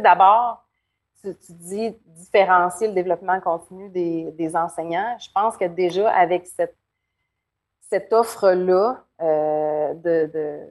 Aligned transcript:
d'abord, 0.00 0.64
tu, 1.22 1.34
dis 1.50 1.96
différencier 2.06 2.88
le 2.88 2.94
développement 2.94 3.40
continu 3.40 3.88
des, 3.90 4.56
enseignants. 4.56 5.16
Je 5.18 5.28
pense 5.34 5.56
que 5.56 5.64
déjà, 5.64 6.10
avec 6.10 6.46
cette, 6.46 6.76
cette 7.80 8.12
offre-là 8.12 9.04
euh, 9.20 9.94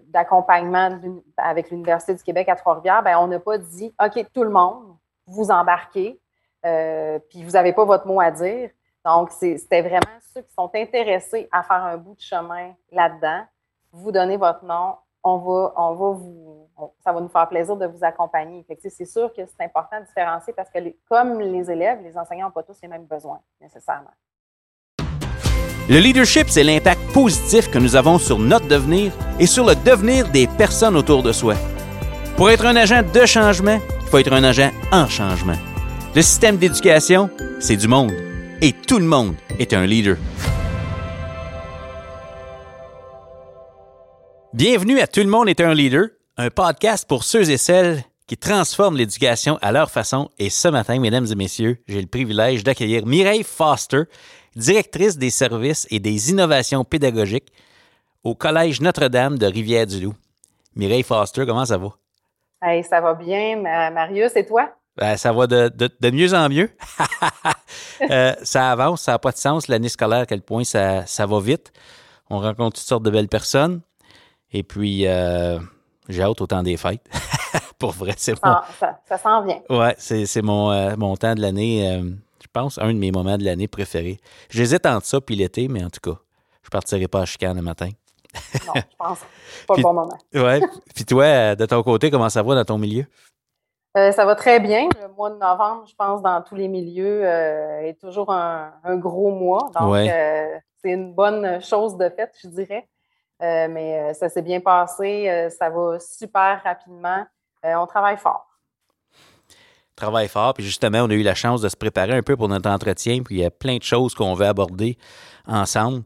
d'accompagnement 0.07 0.99
avec 1.37 1.69
l'Université 1.69 2.15
du 2.15 2.23
Québec 2.23 2.47
à 2.49 2.55
Trois-Rivières, 2.55 3.03
ben, 3.03 3.17
on 3.19 3.27
n'a 3.27 3.39
pas 3.39 3.57
dit 3.57 3.93
OK, 4.03 4.25
tout 4.33 4.43
le 4.43 4.49
monde, 4.49 4.95
vous 5.25 5.52
embarquez, 5.52 6.20
euh, 6.66 7.20
puis 7.30 7.44
vous 7.44 7.52
n'avez 7.52 7.73
pas 7.73 7.86
votre 7.86 8.07
mot 8.07 8.21
à 8.21 8.32
dire. 8.32 8.70
Donc, 9.05 9.32
c'était 9.32 9.82
vraiment 9.82 10.20
ceux 10.34 10.41
qui 10.41 10.54
sont 10.54 10.70
intéressés 10.75 11.48
à 11.52 11.64
faire 11.64 11.84
un 11.84 11.98
bout 11.98 12.16
de 12.16 12.21
chemin 12.21 12.73
là-dedans. 12.91 13.44
Vous 13.91 14.12
donnez 14.12 14.38
votre 14.38 14.66
nom, 14.66 14.96
on 15.28 15.38
va, 15.38 15.73
on 15.75 15.94
va 15.94 16.12
vous, 16.12 16.70
ça 17.04 17.12
va 17.12 17.20
nous 17.20 17.27
faire 17.27 17.48
plaisir 17.50 17.76
de 17.76 17.86
vous 17.86 18.04
accompagner. 18.04 18.66
C'est 18.80 19.05
sûr 19.05 19.34
que 19.34 19.41
c'est 19.46 19.66
important 19.66 20.00
de 20.00 20.05
différencier 20.05 20.54
parce 20.54 20.70
que, 20.70 20.80
comme 21.09 21.40
les 21.40 21.70
élèves, 21.70 21.99
les 22.04 22.18
enseignants 22.18 22.48
n'ont 22.48 22.52
pas 22.52 22.63
tous 22.63 22.77
les 22.81 22.88
mêmes 22.88 23.05
besoins 23.05 23.40
nécessairement. 23.59 24.13
Le 25.90 25.99
leadership, 25.99 26.49
c'est 26.49 26.63
l'impact 26.63 26.99
positif 27.13 27.71
que 27.71 27.77
nous 27.77 27.95
avons 27.95 28.18
sur 28.18 28.40
notre 28.40 28.68
devenir 28.68 29.13
et 29.40 29.45
sur 29.45 29.66
le 29.66 29.73
devenir 29.76 30.30
des 30.30 30.45
personnes 30.45 30.98
autour 30.98 31.23
de 31.23 31.32
soi. 31.32 31.55
Pour 32.35 32.49
être 32.49 32.66
un 32.66 32.76
agent 32.76 33.02
de 33.13 33.26
changement, 33.26 33.80
il 34.02 34.07
faut 34.07 34.18
être 34.18 34.34
un 34.34 34.44
agent 34.44 34.70
en 34.91 35.07
changement. 35.07 35.55
Le 36.13 36.21
système 36.21 36.57
d'éducation, 36.57 37.30
c'est 37.59 37.77
du 37.77 37.88
monde. 37.88 38.12
Et 38.62 38.73
tout 38.73 38.99
le 38.99 39.05
monde 39.05 39.35
est 39.59 39.73
un 39.73 39.85
leader. 39.85 40.18
Bienvenue 44.57 44.99
à 44.99 45.05
Tout 45.05 45.20
le 45.20 45.27
monde 45.27 45.47
est 45.49 45.61
un 45.61 45.71
leader, 45.75 46.07
un 46.35 46.49
podcast 46.49 47.07
pour 47.07 47.23
ceux 47.23 47.48
et 47.52 47.57
celles 47.57 48.03
qui 48.25 48.38
transforment 48.38 48.98
l'éducation 48.98 49.59
à 49.61 49.71
leur 49.71 49.91
façon. 49.91 50.31
Et 50.39 50.49
ce 50.49 50.67
matin, 50.67 50.99
mesdames 50.99 51.27
et 51.31 51.35
messieurs, 51.35 51.77
j'ai 51.88 52.02
le 52.02 52.07
privilège 52.07 52.63
d'accueillir 52.63 53.05
Mireille 53.05 53.43
Foster, 53.43 54.05
directrice 54.55 55.15
des 55.20 55.29
services 55.29 55.85
et 55.91 55.99
des 55.99 56.32
innovations 56.32 56.84
pédagogiques 56.84 57.54
au 58.23 58.34
Collège 58.34 58.82
Notre-Dame 58.82 59.37
de 59.37 59.45
Rivière-du-Loup. 59.45 60.15
Mireille 60.76 61.04
Foster, 61.04 61.45
comment 61.45 61.65
ça 61.65 61.77
va? 61.77 61.89
ça 62.89 62.99
va 62.99 63.13
bien, 63.13 63.57
Marius, 63.57 64.35
et 64.35 64.44
toi? 64.47 64.73
Ben, 64.95 65.17
ça 65.17 65.34
va 65.34 65.45
de, 65.45 66.09
mieux 66.09 66.34
en 66.34 66.50
mieux. 66.50 66.72
Euh, 68.12 68.35
ça 68.44 68.72
avance, 68.72 69.01
ça 69.01 69.13
n'a 69.13 69.19
pas 69.19 69.31
de 69.31 69.38
sens. 69.38 69.67
L'année 69.67 69.89
scolaire, 69.89 70.19
à 70.19 70.25
quel 70.28 70.44
point 70.44 70.63
ça, 70.63 71.03
va 71.17 71.39
vite. 71.39 71.73
On 72.29 72.38
rencontre 72.38 72.78
toutes 72.78 72.88
sortes 72.88 73.01
de 73.01 73.09
belles 73.09 73.28
personnes. 73.28 73.81
Et 74.51 74.63
puis, 74.63 75.07
euh, 75.07 75.59
j'ai 76.09 76.22
hâte 76.22 76.41
au 76.41 76.47
temps 76.47 76.63
des 76.63 76.78
fêtes. 76.78 77.03
Pour 77.79 77.91
vrai, 77.91 78.13
c'est 78.17 78.34
bon. 78.41 78.56
Ça, 79.06 79.17
s'en 79.17 79.44
vient. 79.44 79.62
Oui, 79.69 79.89
c'est 79.97 80.41
mon, 80.41 80.72
euh, 80.72 80.95
mon 80.97 81.16
temps 81.16 81.35
de 81.35 81.41
l'année 81.41 82.01
je 82.41 82.47
pense, 82.51 82.78
un 82.78 82.94
de 82.94 82.97
mes 82.97 83.12
moments 83.12 83.38
de 83.38 83.44
l'année 83.44 83.67
préférés. 83.67 84.19
J'hésite 84.50 84.85
entre 84.85 85.06
ça 85.06 85.19
et 85.29 85.35
l'été, 85.35 85.67
mais 85.67 85.84
en 85.84 85.89
tout 85.89 86.00
cas, 86.01 86.19
je 86.63 86.69
partirai 86.69 87.07
pas 87.07 87.22
à 87.22 87.25
chicane 87.25 87.56
le 87.56 87.62
matin. 87.62 87.89
non, 88.66 88.73
je 88.75 88.81
pense 88.97 89.19
pas 89.67 89.75
le 89.75 89.84
bon 89.84 89.94
moment. 89.94 90.17
Oui. 90.34 90.61
Puis 90.95 91.06
toi, 91.06 91.56
de 91.56 91.66
ton 91.66 91.84
côté, 91.84 92.09
comment 92.09 92.29
ça 92.29 92.44
va 92.44 92.56
dans 92.56 92.66
ton 92.66 92.78
milieu? 92.78 93.06
Euh, 93.97 94.11
ça 94.11 94.25
va 94.25 94.35
très 94.35 94.59
bien. 94.59 94.89
Le 95.01 95.07
mois 95.16 95.29
de 95.29 95.38
novembre, 95.38 95.85
je 95.88 95.95
pense, 95.95 96.22
dans 96.22 96.41
tous 96.41 96.56
les 96.56 96.67
milieux, 96.67 97.25
euh, 97.25 97.81
est 97.81 98.00
toujours 98.00 98.31
un, 98.31 98.72
gros 98.97 99.31
mois. 99.31 99.69
Donc, 99.79 99.95
euh, 99.95 100.57
c'est 100.81 100.91
une 100.91 101.13
bonne 101.13 101.61
chose 101.61 101.97
de 101.97 102.09
fait, 102.09 102.31
je 102.41 102.47
dirais. 102.47 102.88
Mais 103.40 104.13
ça 104.13 104.30
s'est 104.30 104.41
bien 104.41 104.59
passé. 104.59 105.50
ça 105.57 105.69
va 105.69 106.00
super 106.00 106.62
rapidement. 106.63 107.25
on 107.63 107.85
travaille 107.85 108.18
fort 108.18 108.47
travaille 109.97 110.29
fort. 110.29 110.53
Puis 110.53 110.63
justement, 110.63 111.00
on 111.00 111.09
a 111.09 111.13
eu 111.13 111.24
la 111.24 111.35
chance 111.35 111.59
de 111.59 111.68
se 111.68 111.75
préparer 111.75 112.13
un 112.13 112.22
peu 112.22 112.38
pour 112.38 112.47
notre 112.47 112.69
entretien. 112.69 113.22
Puis 113.24 113.35
il 113.35 113.41
y 113.41 113.46
a 113.46 113.52
plein 113.52 113.78
de 113.78 113.84
choses 113.84 114.16
qu'on 114.16 114.34
veut 114.35 114.46
aborder 114.46 114.97
ensemble. 115.46 116.03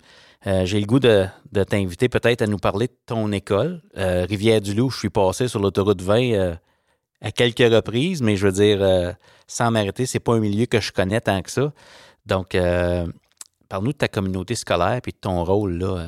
Euh, 0.47 0.65
j'ai 0.65 0.79
le 0.79 0.87
goût 0.87 0.99
de, 0.99 1.27
t'inviter 1.69 2.09
peut-être 2.09 2.41
à 2.41 2.47
nous 2.47 2.57
parler 2.57 2.87
de 2.87 2.97
ton 3.05 3.31
école. 3.31 3.81
Euh, 3.97 4.25
Rivière-du-Loup, 4.27 4.89
je 4.89 4.97
suis 4.97 5.09
passé 5.11 5.47
sur 5.47 5.59
l'autoroute 5.59 6.01
20 6.01 6.31
euh, 6.31 6.55
à 7.21 7.31
quelques 7.31 7.59
reprises, 7.59 8.23
mais 8.23 8.35
je 8.35 8.47
veux 8.47 8.51
dire, 8.51 9.15
sans 9.45 9.69
m'arrêter, 9.69 10.07
c'est 10.07 10.19
pas 10.19 10.33
un 10.33 10.39
milieu 10.39 10.65
que 10.65 10.79
je 10.79 10.91
connais 10.91 11.21
tant 11.21 11.39
que 11.43 11.51
ça. 11.51 11.71
Donc, 12.25 12.57
parle-nous 13.69 13.91
de 13.91 13.97
ta 13.97 14.07
communauté 14.07 14.55
scolaire 14.55 15.01
et 15.05 15.11
de 15.11 15.17
ton 15.17 15.43
rôle 15.43 15.77
là. 15.77 16.07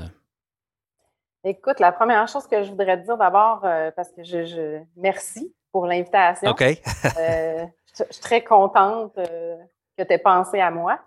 Écoute, 1.46 1.80
la 1.80 1.92
première 1.92 2.28
chose 2.28 2.48
que 2.48 2.64
je 2.64 2.70
voudrais 2.70 2.98
te 3.00 3.06
dire 3.06 3.18
d'abord, 3.18 3.66
parce 3.96 4.10
que 4.12 4.24
je, 4.24 4.80
merci 4.96 5.54
pour 5.74 5.88
l'invitation. 5.88 6.52
OK. 6.52 6.64
Euh, 7.20 7.66
je, 7.98 8.04
suis 8.10 8.22
très 8.22 8.44
contente 8.44 9.12
euh, 9.18 9.58
que 9.98 10.04
tu 10.04 10.14
aies 10.14 10.18
pensé 10.18 10.60
à 10.62 10.72
moi. 10.72 11.00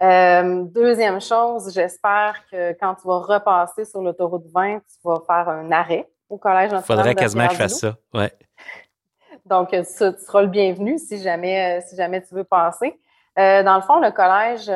Euh, 0.00 0.62
deuxième 0.62 1.20
chose, 1.20 1.72
j'espère 1.74 2.36
que 2.50 2.72
quand 2.78 2.94
tu 2.94 3.06
vas 3.06 3.18
repasser 3.18 3.84
sur 3.84 4.00
l'autoroute 4.00 4.46
20, 4.54 4.78
tu 4.78 4.84
vas 5.04 5.20
faire 5.26 5.48
un 5.48 5.70
arrêt 5.72 6.08
au 6.28 6.38
Collège 6.38 6.70
Il 6.72 6.80
faudrait 6.82 7.14
quasiment 7.14 7.48
que 7.48 7.54
je 7.54 7.58
fasse 7.58 7.80
ça, 7.80 7.96
ouais. 8.14 8.32
Donc, 9.44 9.70
tu, 9.70 9.84
seras 9.84 10.42
le 10.42 10.48
bienvenu 10.48 10.98
si 10.98 11.20
jamais, 11.20 11.80
si 11.82 11.96
jamais 11.96 12.22
tu 12.22 12.34
veux 12.34 12.44
passer. 12.44 12.98
dans 13.36 13.76
le 13.76 13.82
fond, 13.82 13.98
le 13.98 14.12
collège, 14.12 14.70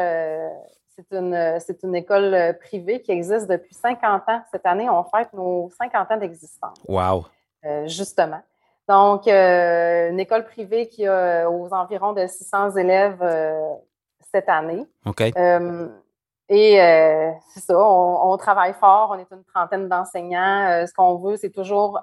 c'est 0.97 1.17
une, 1.17 1.59
c'est 1.61 1.83
une 1.83 1.95
école 1.95 2.57
privée 2.61 3.01
qui 3.01 3.13
existe 3.13 3.49
depuis 3.49 3.75
50 3.75 4.23
ans. 4.29 4.43
Cette 4.51 4.67
année, 4.67 4.89
on 4.89 5.05
fête 5.05 5.33
nos 5.33 5.71
50 5.79 6.11
ans 6.11 6.17
d'existence. 6.17 6.79
Wow! 6.89 7.27
justement. 7.87 8.43
Donc, 8.89 9.27
euh, 9.27 10.11
une 10.11 10.21
école 10.21 10.45
privée 10.45 10.89
qui 10.89 11.07
a 11.07 11.47
euh, 11.47 11.51
aux 11.51 11.73
environs 11.73 12.13
de 12.13 12.27
600 12.27 12.77
élèves 12.77 13.23
euh, 13.23 13.75
cette 14.21 14.49
année. 14.49 14.87
OK. 15.07 15.23
et 15.23 15.33
c'est 17.49 17.61
ça, 17.61 17.79
on, 17.79 18.37
travaille 18.37 18.75
fort, 18.75 19.11
on 19.13 19.19
est 19.19 19.31
une 19.31 19.45
trentaine 19.45 19.89
d'enseignants. 19.89 20.87
ce 20.87 20.93
qu'on 20.93 21.17
veut, 21.17 21.37
c'est 21.37 21.51
toujours, 21.51 21.99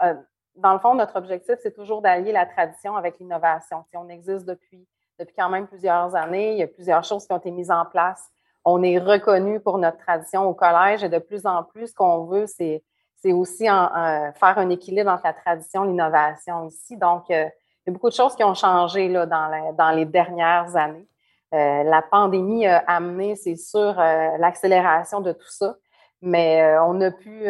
dans 0.56 0.74
le 0.74 0.80
fond, 0.80 0.96
notre 0.96 1.18
objectif, 1.18 1.56
c'est 1.62 1.76
toujours 1.76 2.02
d'allier 2.02 2.32
la 2.32 2.48
tradition 2.48 2.96
avec 2.96 3.20
l'innovation. 3.20 3.84
on 3.94 4.10
existe 4.10 4.46
depuis, 4.46 4.88
depuis 5.20 5.36
quand 5.38 5.50
même 5.50 5.68
plusieurs 5.68 6.16
années, 6.16 6.54
il 6.54 6.58
y 6.58 6.64
a 6.64 6.68
plusieurs 6.68 7.04
choses 7.04 7.28
qui 7.28 7.34
ont 7.34 7.38
été 7.38 7.52
mises 7.52 7.70
en 7.70 7.86
place. 7.86 8.24
On 8.64 8.84
est 8.84 9.00
reconnu 9.00 9.60
pour 9.60 9.78
notre 9.78 9.98
tradition 9.98 10.48
au 10.48 10.54
collège 10.54 11.04
et 11.04 11.10
de 11.10 11.20
plus 11.20 11.46
en 11.46 11.64
plus, 11.64 11.88
ce 11.88 11.94
qu'on 11.94 12.26
veut, 12.26 12.46
c'est 12.48 12.84
aussi 13.26 13.66
faire 13.66 14.58
un 14.58 14.70
équilibre 14.70 15.12
entre 15.12 15.24
la 15.26 15.34
tradition 15.34 15.84
et 15.84 15.88
l'innovation 15.88 16.68
ici. 16.68 16.98
Donc, 16.98 17.30
euh, 17.32 17.46
il 17.86 17.90
y 17.90 17.90
a 17.90 17.94
beaucoup 17.94 18.10
de 18.10 18.16
choses 18.16 18.36
qui 18.36 18.44
ont 18.44 18.54
changé 18.54 19.08
là, 19.10 19.26
dans, 19.26 19.92
les 19.96 20.06
dernières 20.06 20.76
années. 20.76 21.08
Euh, 21.54 21.84
la 21.84 22.02
pandémie 22.02 22.68
a 22.68 22.78
amené, 22.88 23.36
c'est 23.36 23.56
sûr, 23.56 24.00
euh, 24.00 24.38
l'accélération 24.38 25.20
de 25.22 25.32
tout 25.34 25.50
ça, 25.50 25.76
mais 26.22 26.78
on, 26.80 27.02
a 27.02 27.10
pu, 27.10 27.48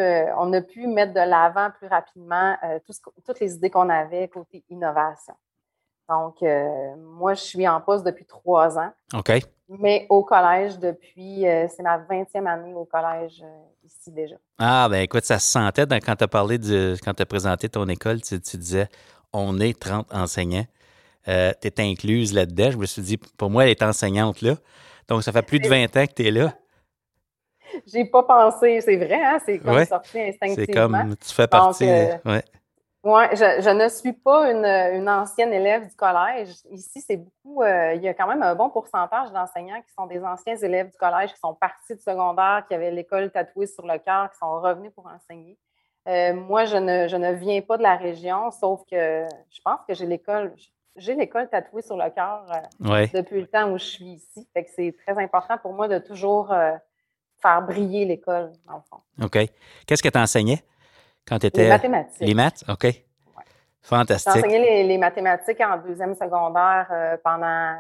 pu 0.70 0.88
mettre 0.88 1.14
de 1.14 1.20
l'avant 1.20 1.70
plus 1.72 1.88
rapidement 1.88 2.56
toutes 3.26 3.40
les 3.42 3.56
idées 3.56 3.70
qu'on 3.70 3.90
avait 3.90 4.30
côté 4.30 4.64
innovation. 4.70 5.34
Donc, 6.08 6.38
moi, 6.98 7.34
je 7.34 7.42
suis 7.42 7.68
en 7.68 7.82
poste 7.82 8.06
depuis 8.06 8.26
trois 8.26 8.80
ans. 8.80 8.92
OK. 9.14 9.30
Mais 9.80 10.06
au 10.10 10.24
collège 10.24 10.80
depuis, 10.80 11.42
c'est 11.44 11.82
ma 11.82 11.98
20e 11.98 12.46
année 12.46 12.74
au 12.74 12.86
collège 12.86 13.44
ici 13.86 14.12
déjà. 14.12 14.36
Ah, 14.60 14.88
ben 14.90 15.02
écoute, 15.02 15.24
ça 15.24 15.40
se 15.40 15.50
sentait 15.50 15.86
quand 16.00 16.16
tu 16.16 16.24
as 16.24 16.28
parlé 16.28 16.58
de, 16.58 16.96
quand 17.04 17.14
tu 17.14 17.22
as 17.22 17.26
présenté 17.26 17.70
ton 17.70 17.88
école, 17.88 18.22
tu, 18.22 18.38
disais 18.38 18.88
on 19.34 19.60
est 19.60 19.80
30 19.80 20.14
enseignants. 20.14 20.66
Euh, 21.28 21.52
tu 21.62 21.68
es 21.68 21.80
incluse 21.80 22.34
là-dedans. 22.34 22.72
Je 22.72 22.78
me 22.78 22.86
suis 22.86 23.02
dit, 23.02 23.18
pour 23.18 23.50
moi, 23.50 23.64
elle 23.64 23.72
est 23.72 23.84
enseignante 23.84 24.42
là. 24.42 24.56
Donc, 25.08 25.24
ça 25.24 25.32
fait 25.32 25.42
plus 25.42 25.60
de 25.60 25.68
20 25.68 25.96
ans 25.98 26.06
que 26.08 26.14
tu 26.14 26.28
es 26.28 26.32
là. 26.32 26.54
J'ai 27.88 28.06
pas 28.06 28.24
pensé, 28.24 28.82
c'est 28.82 28.98
vrai, 28.98 29.22
hein? 29.24 29.40
c'est 29.46 29.60
comme 29.60 29.86
sorti 29.86 30.20
instinctivement. 30.20 30.66
C'est 30.66 30.74
comme 30.74 31.16
tu 31.16 31.34
fais 31.34 31.48
partie. 31.48 31.90
Euh, 31.90 32.18
ouais. 32.26 32.44
Oui, 33.04 33.24
je, 33.34 33.70
ne 33.72 33.90
suis 33.90 34.14
pas 34.14 34.52
une, 34.52 35.10
ancienne 35.10 35.52
élève 35.52 35.88
du 35.90 35.96
collège. 35.96 36.50
Ici, 36.70 37.02
c'est 37.02 37.18
beaucoup, 37.18 37.64
euh, 37.64 37.96
il 37.96 38.04
y 38.04 38.08
a 38.08 38.14
quand 38.14 38.28
même 38.28 38.44
un 38.44 38.54
bon 38.54 38.70
pourcentage 38.70 39.32
d'enseignants 39.32 39.82
qui 39.82 39.92
sont 39.98 40.06
des 40.06 40.24
anciens 40.24 40.56
élèves 40.56 40.92
du 40.92 40.98
collège, 40.98 41.34
qui 41.34 41.40
sont 41.40 41.56
partis 41.56 41.96
du 41.96 42.02
secondaire, 42.02 42.64
qui 42.68 42.76
avaient 42.76 42.92
l'école 42.92 43.32
tatouée 43.32 43.66
sur 43.66 43.88
le 43.88 43.98
cœur, 43.98 44.30
qui 44.30 44.38
sont 44.38 44.52
revenus 44.62 44.92
pour 44.94 45.08
enseigner. 45.08 45.58
Euh, 46.08 46.34
moi, 46.34 46.66
je 46.66 46.78
ne, 46.78 47.08
je 47.08 47.16
ne, 47.16 47.32
viens 47.32 47.62
pas 47.62 47.78
de 47.78 47.84
la 47.84 47.96
région, 47.96 48.52
sauf 48.52 48.82
que 48.90 49.26
je 49.50 49.62
pense 49.64 49.80
que 49.88 49.96
j'ai 49.96 50.06
l'école, 50.06 50.54
j'ai 50.96 51.16
l'école 51.16 51.50
tatouée 51.50 51.82
sur 51.82 51.98
le 51.98 52.10
cœur 52.12 52.46
euh, 52.52 53.08
depuis 53.16 53.42
le 53.42 53.48
temps 53.48 53.72
où 53.72 53.80
je 53.80 53.86
suis 53.86 54.06
ici. 54.06 54.48
Fait 54.54 54.64
que 54.64 54.70
c'est 54.76 54.96
très 55.08 55.18
important 55.18 55.58
pour 55.58 55.74
moi 55.74 55.88
de 55.88 55.98
toujours 55.98 56.54
faire 57.42 57.62
briller 57.64 58.06
l'école, 58.06 58.52
dans 58.68 58.76
le 58.76 58.84
fond. 58.88 59.02
OK. 59.24 59.40
Qu'est-ce 59.88 60.04
que 60.04 60.10
tu 60.10 60.20
enseignais? 60.20 60.64
Quand 61.28 61.40
tu 61.40 61.48
étais. 61.48 61.64
Les 61.64 61.70
mathématiques. 61.70 62.22
Les 62.22 62.34
maths? 62.34 62.64
OK. 62.68 62.88
Fantastique. 63.82 64.32
J'ai 64.34 64.40
enseigné 64.40 64.84
les, 64.84 64.98
mathématiques 64.98 65.60
en 65.60 65.78
deuxième 65.78 66.14
secondaire 66.14 66.88
euh, 66.92 67.18
pendant 67.24 67.76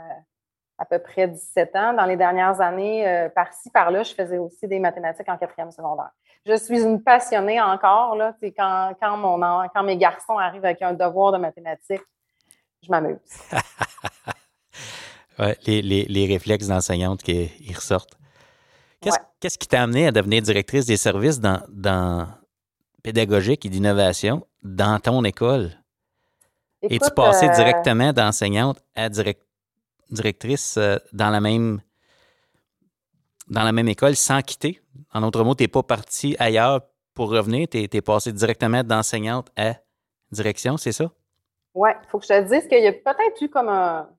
à 0.77 0.85
peu 0.85 0.97
près 0.97 1.27
17 1.27 1.75
ans. 1.75 1.93
Dans 1.93 2.05
les 2.05 2.17
dernières 2.17 2.59
années, 2.59 3.07
euh, 3.07 3.29
par-ci, 3.29 3.69
par-là, 3.69 4.01
je 4.01 4.13
faisais 4.13 4.39
aussi 4.39 4.67
des 4.67 4.79
mathématiques 4.79 5.29
en 5.29 5.37
quatrième 5.37 5.71
secondaire. 5.71 6.09
Je 6.45 6.55
suis 6.55 6.81
une 6.81 7.03
passionnée 7.03 7.61
encore. 7.61 8.15
Là, 8.15 8.35
quand, 8.57 8.93
quand, 8.99 9.17
mon, 9.17 9.39
quand 9.73 9.83
mes 9.83 9.97
garçons 9.97 10.37
arrivent 10.39 10.65
avec 10.65 10.81
un 10.81 10.93
devoir 10.93 11.33
de 11.33 11.37
mathématiques, 11.37 12.01
je 12.81 12.89
m'amuse. 12.89 13.19
ouais, 15.39 15.55
les, 15.67 15.83
les, 15.83 16.05
les, 16.05 16.25
réflexes 16.25 16.67
d'enseignante 16.67 17.21
qui 17.21 17.73
ressortent. 17.75 18.17
Qu'est-ce 19.39 19.57
qui 19.57 19.67
t'a 19.67 19.83
amené 19.83 20.07
à 20.07 20.11
devenir 20.11 20.41
directrice 20.41 20.85
des 20.85 20.97
services 20.97 21.39
dans, 21.39 21.61
dans 21.69 22.27
pédagogique 23.03 23.65
et 23.65 23.69
d'innovation 23.69 24.45
dans 24.63 24.99
ton 24.99 25.23
école? 25.23 25.71
Es-tu 26.81 27.11
passé 27.15 27.47
euh, 27.47 27.53
directement 27.53 28.11
d'enseignante 28.11 28.83
à 28.95 29.09
directrice 30.09 30.77
euh, 30.77 30.97
dans 31.13 31.29
la 31.29 31.39
même 31.39 31.81
dans 33.49 33.63
la 33.63 33.71
même 33.71 33.87
école 33.87 34.15
sans 34.15 34.41
quitter? 34.41 34.81
En 35.13 35.21
d'autres 35.21 35.43
mots, 35.43 35.55
tu 35.55 35.63
n'es 35.63 35.67
pas 35.67 35.83
parti 35.83 36.35
ailleurs 36.39 36.81
pour 37.13 37.29
revenir, 37.29 37.67
tu 37.69 37.77
es, 37.77 38.01
passé 38.01 38.31
directement 38.31 38.83
d'enseignante 38.83 39.49
à 39.57 39.75
direction, 40.31 40.77
c'est 40.77 40.93
ça? 40.93 41.11
Oui, 41.73 41.89
il 42.01 42.09
faut 42.09 42.19
que 42.19 42.25
je 42.25 42.29
te 42.29 42.49
dise 42.49 42.67
qu'il 42.67 42.83
y 42.83 42.87
a 42.87 42.93
peut-être 42.93 43.41
eu 43.41 43.49
comme 43.49 43.69
un, 43.69 44.09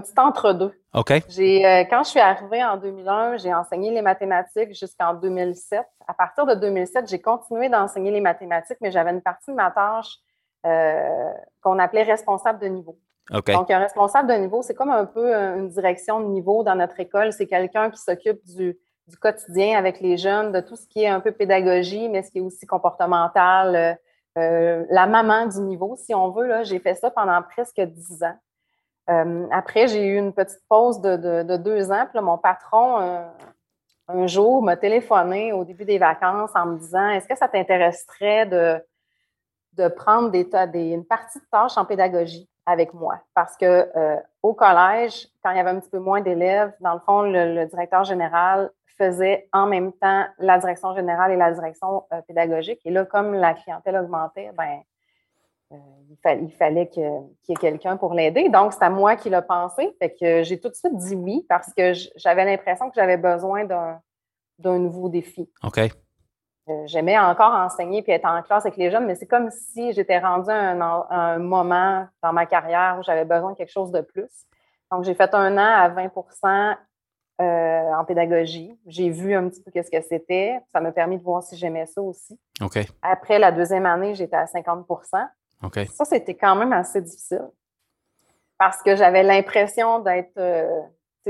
petit 0.00 0.12
entre-deux. 0.18 0.72
OK. 0.94 1.12
J'ai, 1.28 1.64
euh, 1.64 1.84
quand 1.88 2.02
je 2.02 2.10
suis 2.10 2.20
arrivée 2.20 2.64
en 2.64 2.76
2001, 2.76 3.36
j'ai 3.36 3.54
enseigné 3.54 3.90
les 3.90 4.02
mathématiques 4.02 4.74
jusqu'en 4.74 5.14
2007. 5.14 5.84
À 6.08 6.14
partir 6.14 6.46
de 6.46 6.54
2007, 6.54 7.08
j'ai 7.08 7.20
continué 7.20 7.68
d'enseigner 7.68 8.10
les 8.10 8.20
mathématiques, 8.20 8.78
mais 8.80 8.90
j'avais 8.90 9.10
une 9.10 9.22
partie 9.22 9.50
de 9.50 9.56
ma 9.56 9.70
tâche 9.70 10.18
euh, 10.66 11.30
qu'on 11.62 11.78
appelait 11.78 12.02
responsable 12.02 12.58
de 12.58 12.66
niveau. 12.66 12.98
Donc, 13.30 13.70
un 13.70 13.78
responsable 13.78 14.28
de 14.28 14.34
niveau, 14.34 14.62
c'est 14.62 14.74
comme 14.74 14.90
un 14.90 15.04
peu 15.04 15.34
une 15.34 15.68
direction 15.68 16.20
de 16.20 16.26
niveau 16.26 16.62
dans 16.62 16.76
notre 16.76 16.98
école. 17.00 17.32
C'est 17.32 17.46
quelqu'un 17.46 17.90
qui 17.90 17.98
s'occupe 17.98 18.44
du, 18.44 18.78
quotidien 19.20 19.78
avec 19.78 20.00
les 20.00 20.16
jeunes, 20.16 20.52
de 20.52 20.60
tout 20.60 20.76
ce 20.76 20.86
qui 20.88 21.02
est 21.02 21.08
un 21.08 21.20
peu 21.20 21.32
pédagogie, 21.32 22.08
mais 22.08 22.22
ce 22.22 22.30
qui 22.30 22.38
est 22.38 22.40
aussi 22.40 22.66
comportemental, 22.66 23.76
euh, 23.76 23.94
euh, 24.38 24.84
la 24.90 25.06
maman 25.06 25.46
du 25.46 25.60
niveau, 25.60 25.96
si 25.96 26.14
on 26.14 26.30
veut. 26.30 26.46
Là, 26.46 26.64
j'ai 26.64 26.78
fait 26.78 26.94
ça 26.94 27.10
pendant 27.10 27.40
presque 27.42 27.80
dix 27.80 28.22
ans. 28.22 28.36
Après, 29.06 29.88
j'ai 29.88 30.04
eu 30.04 30.16
une 30.16 30.32
petite 30.32 30.62
pause 30.68 31.00
de, 31.00 31.56
deux 31.56 31.92
ans. 31.92 32.06
Puis 32.12 32.20
mon 32.20 32.38
patron, 32.38 33.24
un 34.08 34.26
jour, 34.26 34.62
m'a 34.62 34.76
téléphoné 34.76 35.52
au 35.52 35.64
début 35.64 35.84
des 35.84 35.98
vacances 35.98 36.50
en 36.54 36.66
me 36.66 36.78
disant 36.78 37.08
Est-ce 37.10 37.28
que 37.28 37.36
ça 37.36 37.48
t'intéresserait 37.48 38.46
de 38.46 39.88
prendre 39.88 40.30
des, 40.30 40.48
des, 40.72 40.90
une 40.90 41.04
partie 41.04 41.38
de 41.38 41.44
tâches 41.50 41.76
en 41.76 41.84
pédagogie 41.84 42.48
avec 42.66 42.94
moi? 42.94 43.20
Parce 43.34 43.56
que 43.56 43.88
euh, 43.96 44.16
au 44.42 44.54
collège, 44.54 45.28
quand 45.42 45.50
il 45.50 45.56
y 45.56 45.60
avait 45.60 45.70
un 45.70 45.80
petit 45.80 45.90
peu 45.90 45.98
moins 45.98 46.20
d'élèves, 46.20 46.72
dans 46.80 46.94
le 46.94 47.00
fond, 47.00 47.22
le, 47.22 47.64
directeur 47.66 48.04
général 48.04 48.70
faisait 48.98 49.48
en 49.52 49.66
même 49.66 49.92
temps 49.92 50.24
la 50.38 50.58
direction 50.58 50.94
générale 50.94 51.32
et 51.32 51.36
la 51.36 51.52
direction 51.52 52.04
euh, 52.12 52.20
pédagogique. 52.22 52.80
Et 52.84 52.90
là, 52.90 53.04
comme 53.04 53.34
la 53.34 53.54
clientèle 53.54 53.96
augmentait, 53.96 54.50
ben, 54.56 54.80
euh, 55.72 55.76
il, 56.10 56.52
fallait 56.52 56.88
qu'il 56.88 57.02
y 57.48 57.52
ait 57.52 57.56
quelqu'un 57.56 57.96
pour 57.96 58.14
l'aider. 58.14 58.48
Donc, 58.48 58.72
c'est 58.72 58.84
à 58.84 58.90
moi 58.90 59.16
qui 59.16 59.30
l'a 59.30 59.42
pensé. 59.42 59.94
Fait 59.98 60.14
que 60.14 60.42
j'ai 60.44 60.60
tout 60.60 60.68
de 60.68 60.74
suite 60.74 60.96
dit 60.96 61.16
oui 61.16 61.44
parce 61.48 61.72
que 61.74 61.92
j'avais 62.16 62.44
l'impression 62.44 62.88
que 62.88 62.94
j'avais 62.94 63.16
besoin 63.16 63.64
d'un 63.64 64.78
nouveau 64.78 65.08
défi. 65.08 65.50
OK. 65.64 65.80
Euh, 66.68 66.82
j'aimais 66.86 67.18
encore 67.18 67.52
enseigner 67.52 68.02
puis 68.02 68.12
être 68.12 68.26
en 68.26 68.42
classe 68.42 68.64
avec 68.66 68.76
les 68.76 68.90
jeunes, 68.90 69.06
mais 69.06 69.14
c'est 69.14 69.26
comme 69.26 69.50
si 69.50 69.92
j'étais 69.92 70.18
rendue 70.18 70.50
à 70.50 70.72
un, 71.10 71.38
moment 71.38 72.06
dans 72.22 72.32
ma 72.32 72.44
carrière 72.46 72.96
où 72.98 73.04
j'avais 73.04 73.24
besoin 73.24 73.52
de 73.52 73.56
quelque 73.56 73.72
chose 73.72 73.92
de 73.92 74.00
plus. 74.00 74.30
Donc, 74.90 75.04
j'ai 75.04 75.14
fait 75.14 75.32
un 75.34 75.56
an 75.58 75.58
à 75.58 75.88
20% 75.90 76.76
euh, 77.40 77.92
en 77.92 78.04
pédagogie. 78.04 78.78
J'ai 78.86 79.10
vu 79.10 79.34
un 79.34 79.48
petit 79.48 79.62
peu 79.62 79.70
qu'est-ce 79.72 79.90
que 79.90 80.00
c'était. 80.00 80.58
Ça 80.72 80.80
m'a 80.80 80.92
permis 80.92 81.18
de 81.18 81.22
voir 81.22 81.42
si 81.42 81.56
j'aimais 81.56 81.86
ça 81.86 82.00
aussi. 82.00 82.38
OK. 82.62 82.78
Après 83.02 83.38
la 83.40 83.50
deuxième 83.50 83.86
année, 83.86 84.14
j'étais 84.14 84.36
à 84.36 84.46
50 84.46 84.86
Ça, 85.94 86.04
c'était 86.04 86.34
quand 86.34 86.54
même 86.56 86.72
assez 86.72 87.00
difficile 87.00 87.48
parce 88.58 88.82
que 88.82 88.96
j'avais 88.96 89.22
l'impression 89.22 89.98
d'être, 90.00 90.38
euh, 90.38 90.82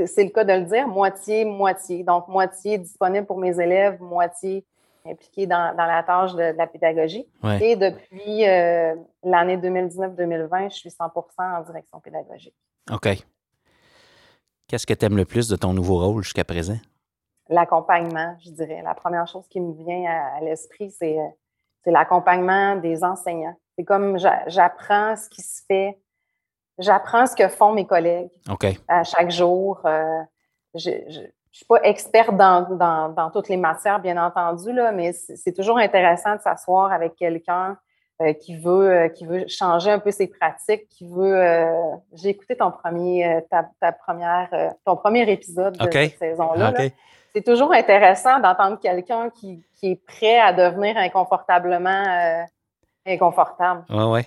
c'est 0.05 0.23
le 0.23 0.29
cas 0.29 0.43
de 0.43 0.53
le 0.53 0.65
dire, 0.65 0.87
moitié-moitié. 0.87 2.03
Donc, 2.03 2.27
moitié 2.27 2.77
disponible 2.77 3.25
pour 3.25 3.37
mes 3.37 3.59
élèves, 3.59 4.01
moitié 4.01 4.65
impliqué 5.05 5.47
dans, 5.47 5.75
la 5.75 6.03
tâche 6.03 6.33
de, 6.33 6.55
la 6.57 6.67
pédagogie. 6.67 7.25
Et 7.61 7.75
depuis 7.75 8.47
euh, 8.47 8.95
l'année 9.23 9.57
2019-2020, 9.57 10.71
je 10.71 10.75
suis 10.75 10.91
100 10.91 11.05
en 11.37 11.61
direction 11.61 11.99
pédagogique. 11.99 12.55
OK. 12.91 13.07
Qu'est-ce 14.67 14.85
que 14.85 14.93
tu 14.93 15.05
aimes 15.05 15.17
le 15.17 15.25
plus 15.25 15.47
de 15.47 15.55
ton 15.55 15.73
nouveau 15.73 15.97
rôle 15.97 16.23
jusqu'à 16.23 16.43
présent? 16.43 16.77
L'accompagnement, 17.49 18.35
je 18.43 18.51
dirais. 18.51 18.81
La 18.83 18.93
première 18.93 19.25
chose 19.27 19.47
qui 19.47 19.61
me 19.61 19.73
vient 19.73 20.03
à, 20.05 20.41
l'esprit, 20.41 20.91
c'est, 20.91 21.17
l'accompagnement 21.85 22.75
des 22.75 23.03
enseignants. 23.03 23.55
C'est 23.77 23.85
comme 23.85 24.17
j'apprends 24.47 25.15
ce 25.15 25.29
qui 25.29 25.41
se 25.41 25.61
fait, 25.67 25.99
j'apprends 26.79 27.27
ce 27.27 27.35
que 27.35 27.47
font 27.47 27.73
mes 27.73 27.85
collègues 27.85 28.31
à 28.87 29.03
chaque 29.03 29.29
jour. 29.29 29.81
Euh, 29.85 30.21
je, 30.73 30.91
je 31.57 31.61
suis 31.61 31.65
pas 31.65 31.81
experte 31.81 32.35
dans, 32.37 33.31
toutes 33.33 33.49
les 33.49 33.57
matières, 33.57 33.99
bien 33.99 34.23
entendu, 34.23 34.71
là, 34.71 34.91
mais 34.91 35.11
c'est 35.11 35.53
toujours 35.53 35.79
intéressant 35.79 36.35
de 36.35 36.41
s'asseoir 36.41 36.91
avec 36.91 37.15
quelqu'un 37.15 37.77
euh, 38.21 38.33
qui 38.33 38.55
veut 38.55 38.91
euh, 38.91 39.09
qui 39.09 39.25
veut 39.25 39.45
changer 39.47 39.89
un 39.89 39.97
peu 39.97 40.11
ses 40.11 40.27
pratiques, 40.27 40.87
qui 40.87 41.07
veut. 41.07 41.35
Euh, 41.35 41.95
j'ai 42.13 42.29
écouté 42.29 42.55
ton 42.55 42.69
premier 42.69 43.43
ta, 43.49 43.91
première 43.91 44.49
ton 44.85 44.95
premier 44.97 45.27
épisode 45.31 45.77
de 45.77 45.91
cette 45.91 46.19
saison-là. 46.19 46.73
c'est 47.33 47.43
toujours 47.43 47.73
intéressant 47.73 48.39
d'entendre 48.39 48.79
quelqu'un 48.79 49.31
qui, 49.31 49.63
qui, 49.79 49.93
est 49.93 50.05
prêt 50.05 50.39
à 50.39 50.53
devenir 50.53 50.95
inconfortablement 50.97 52.45
inconfortable. 53.07 53.83
Ouais, 53.89 54.05
ouais. 54.05 54.25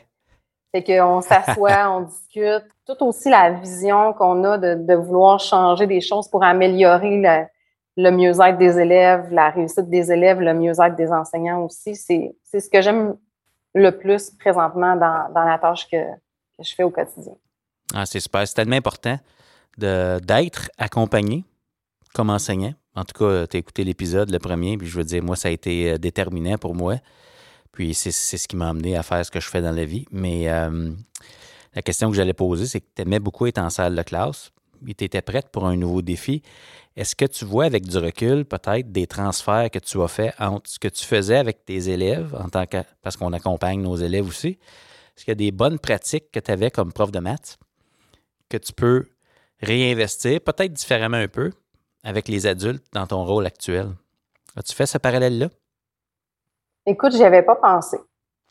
Fait 0.72 0.84
qu'on 0.84 1.20
s'assoit, 1.20 1.90
on 1.96 2.02
discute. 2.02 2.68
Tout 2.86 3.04
aussi 3.04 3.28
la 3.28 3.50
vision 3.50 4.12
qu'on 4.12 4.44
a 4.44 4.58
de, 4.58 4.94
vouloir 4.94 5.40
changer 5.40 5.86
des 5.86 6.00
choses 6.00 6.28
pour 6.28 6.42
améliorer 6.42 7.48
le, 7.96 8.10
mieux-être 8.10 8.58
des 8.58 8.78
élèves, 8.78 9.32
la 9.32 9.50
réussite 9.50 9.88
des 9.88 10.12
élèves, 10.12 10.40
le 10.40 10.54
mieux-être 10.54 10.96
des 10.96 11.10
enseignants 11.10 11.64
aussi. 11.64 11.96
C'est, 11.96 12.34
ce 12.52 12.68
que 12.68 12.80
j'aime 12.80 13.16
le 13.74 13.90
plus 13.90 14.30
présentement 14.30 14.96
dans, 14.96 15.28
la 15.34 15.58
tâche 15.58 15.88
que, 15.88 15.96
je 16.58 16.74
fais 16.74 16.82
au 16.82 16.90
quotidien. 16.90 17.34
Ah, 17.94 18.06
c'est 18.06 18.20
super. 18.20 18.46
C'est 18.46 18.54
tellement 18.54 18.76
important 18.76 19.18
d'être 19.78 20.70
accompagné 20.78 21.44
comme 22.14 22.30
enseignant. 22.30 22.74
En 22.94 23.04
tout 23.04 23.24
cas, 23.24 23.46
tu 23.46 23.56
as 23.56 23.60
écouté 23.60 23.84
l'épisode, 23.84 24.30
le 24.30 24.38
premier, 24.38 24.76
puis 24.76 24.88
je 24.88 24.98
veux 24.98 25.04
dire, 25.04 25.22
moi, 25.22 25.36
ça 25.36 25.48
a 25.48 25.50
été 25.52 25.92
euh, 25.92 25.98
déterminant 25.98 26.58
pour 26.58 26.74
moi. 26.74 26.96
Puis 27.72 27.94
c'est 27.94 28.10
ce 28.10 28.48
qui 28.48 28.56
m'a 28.56 28.68
amené 28.68 28.96
à 28.96 29.02
faire 29.02 29.24
ce 29.24 29.30
que 29.30 29.40
je 29.40 29.48
fais 29.48 29.62
dans 29.62 29.72
la 29.72 29.84
vie. 29.84 30.06
Mais 30.10 30.48
euh, 30.48 30.90
la 31.74 31.82
question 31.82 32.10
que 32.10 32.16
j'allais 32.16 32.34
poser, 32.34 32.66
c'est 32.66 32.80
que 32.80 32.86
tu 32.94 33.02
aimais 33.02 33.20
beaucoup 33.20 33.46
être 33.46 33.58
en 33.58 33.70
salle 33.70 33.94
de 33.94 34.02
classe, 34.02 34.52
tu 34.84 35.04
étais 35.04 35.22
prête 35.22 35.48
pour 35.50 35.66
un 35.66 35.76
nouveau 35.76 36.02
défi. 36.02 36.42
Est-ce 36.96 37.14
que 37.14 37.24
tu 37.24 37.44
vois 37.44 37.64
avec 37.64 37.86
du 37.86 37.96
recul 37.98 38.44
peut-être 38.44 38.90
des 38.90 39.06
transferts 39.06 39.70
que 39.70 39.78
tu 39.78 40.00
as 40.02 40.08
fait 40.08 40.34
entre 40.38 40.68
ce 40.68 40.78
que 40.78 40.88
tu 40.88 41.04
faisais 41.04 41.36
avec 41.36 41.64
tes 41.64 41.88
élèves, 41.88 42.34
en 42.38 42.48
tant 42.48 42.66
que, 42.66 42.78
parce 43.02 43.16
qu'on 43.16 43.32
accompagne 43.32 43.80
nos 43.80 43.96
élèves 43.96 44.26
aussi? 44.26 44.58
Est-ce 45.16 45.24
qu'il 45.24 45.32
y 45.32 45.32
a 45.32 45.34
des 45.36 45.52
bonnes 45.52 45.78
pratiques 45.78 46.30
que 46.32 46.40
tu 46.40 46.50
avais 46.50 46.70
comme 46.70 46.92
prof 46.92 47.12
de 47.12 47.20
maths 47.20 47.58
que 48.48 48.56
tu 48.56 48.72
peux 48.72 49.06
réinvestir, 49.62 50.40
peut-être 50.40 50.72
différemment 50.72 51.18
un 51.18 51.28
peu, 51.28 51.52
avec 52.02 52.26
les 52.26 52.46
adultes 52.46 52.84
dans 52.92 53.06
ton 53.06 53.24
rôle 53.24 53.46
actuel? 53.46 53.90
As-tu 54.56 54.74
fait 54.74 54.86
ce 54.86 54.98
parallèle-là? 54.98 55.50
Écoute, 56.86 57.14
n'y 57.14 57.24
avais 57.24 57.42
pas 57.42 57.56
pensé. 57.56 57.98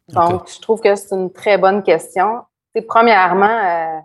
Donc, 0.10 0.48
je 0.48 0.60
trouve 0.60 0.82
que 0.82 0.96
c'est 0.96 1.16
une 1.16 1.32
très 1.32 1.58
bonne 1.58 1.84
question. 1.84 2.42
C'est 2.74 2.82
premièrement, 2.82 3.46
euh, 3.46 4.00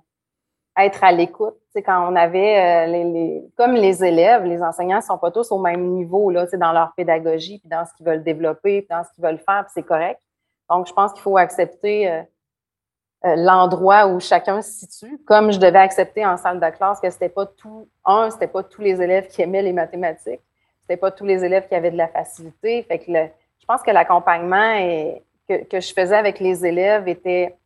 être 0.77 1.05
à 1.05 1.13
l'écoute. 1.13 1.57
C'est 1.73 1.83
quand 1.83 2.11
on 2.11 2.17
avait 2.17 2.87
euh, 2.87 2.87
les, 2.87 3.45
comme 3.57 3.73
les 3.73 4.05
élèves, 4.05 4.45
les 4.45 4.63
enseignants 4.63 4.99
ne 4.99 5.03
sont 5.03 5.19
pas 5.19 5.31
tous 5.31 5.51
au 5.51 5.59
même 5.59 5.91
niveau 5.91 6.31
là, 6.31 6.47
dans 6.55 6.73
leur 6.73 6.93
pédagogie, 6.95 7.59
puis 7.59 7.69
dans 7.69 7.85
ce 7.85 7.93
qu'ils 7.95 8.07
veulent 8.07 8.23
développer, 8.23 8.83
puis 8.83 8.89
dans 8.91 9.05
ce 9.05 9.11
qu'ils 9.13 9.25
veulent 9.25 9.39
faire, 9.39 9.65
puis 9.65 9.73
c'est 9.75 9.83
correct. 9.83 10.21
Donc, 10.71 10.87
je 10.87 10.93
pense 10.93 11.13
qu'il 11.13 11.23
faut 11.23 11.37
accepter 11.37 12.11
euh, 12.11 12.23
l'endroit 13.37 14.07
où 14.07 14.21
chacun 14.21 14.63
se 14.63 14.71
situe, 14.71 15.19
comme 15.27 15.53
je 15.53 15.59
devais 15.59 15.79
accepter 15.79 16.25
en 16.25 16.37
salle 16.37 16.61
de 16.61 16.71
classe 16.71 17.01
que 17.01 17.11
c'était 17.11 17.29
pas 17.29 17.47
tout, 17.47 17.89
un, 18.05 18.31
c'était 18.31 18.47
pas 18.47 18.63
tous 18.63 18.83
les 18.83 19.01
élèves 19.01 19.29
qui 19.29 19.43
aimaient 19.43 19.63
les 19.63 19.73
mathématiques, 19.73 20.43
c'était 20.83 20.97
pas 20.97 21.11
tous 21.11 21.25
les 21.25 21.45
élèves 21.45 21.67
qui 21.69 21.75
avaient 21.75 21.91
de 21.91 21.97
la 21.97 22.09
facilité. 22.09 22.83
Fait 22.83 22.99
que 22.99 23.11
le, 23.11 23.29
je 23.65 23.67
pense 23.67 23.83
que 23.83 23.91
l'accompagnement 23.91 24.79
que, 25.49 25.81
je 25.81 25.95
faisais 25.95 26.17
avec 26.17 26.39
les 26.39 26.67
élèves 26.67 27.09
était 27.09 27.57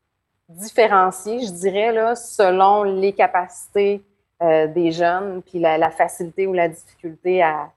différencié, 0.48 1.40
je 1.40 1.50
dirais, 1.50 2.14
selon 2.14 2.84
les 2.84 3.12
capacités 3.12 4.00
euh, 4.40 4.68
des 4.68 4.92
jeunes, 4.92 5.42
puis 5.42 5.58
la, 5.58 5.90
facilité 5.90 6.46
ou 6.46 6.52
la 6.52 6.68
difficulté 6.68 7.42
à, 7.42 7.70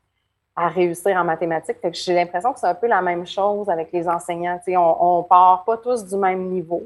réussir 0.56 1.18
en 1.18 1.24
mathématiques. 1.24 1.78
j'ai 1.94 2.14
l'impression 2.14 2.54
que 2.54 2.60
c'est 2.60 2.68
un 2.68 2.76
peu 2.76 2.86
la 2.86 3.02
même 3.02 3.26
chose 3.26 3.68
avec 3.68 3.92
les 3.92 4.08
enseignants. 4.08 4.60
on 4.68 5.24
ne 5.24 5.28
part 5.28 5.64
pas 5.66 5.78
tous 5.78 6.06
du 6.06 6.16
même 6.16 6.48
niveau. 6.50 6.84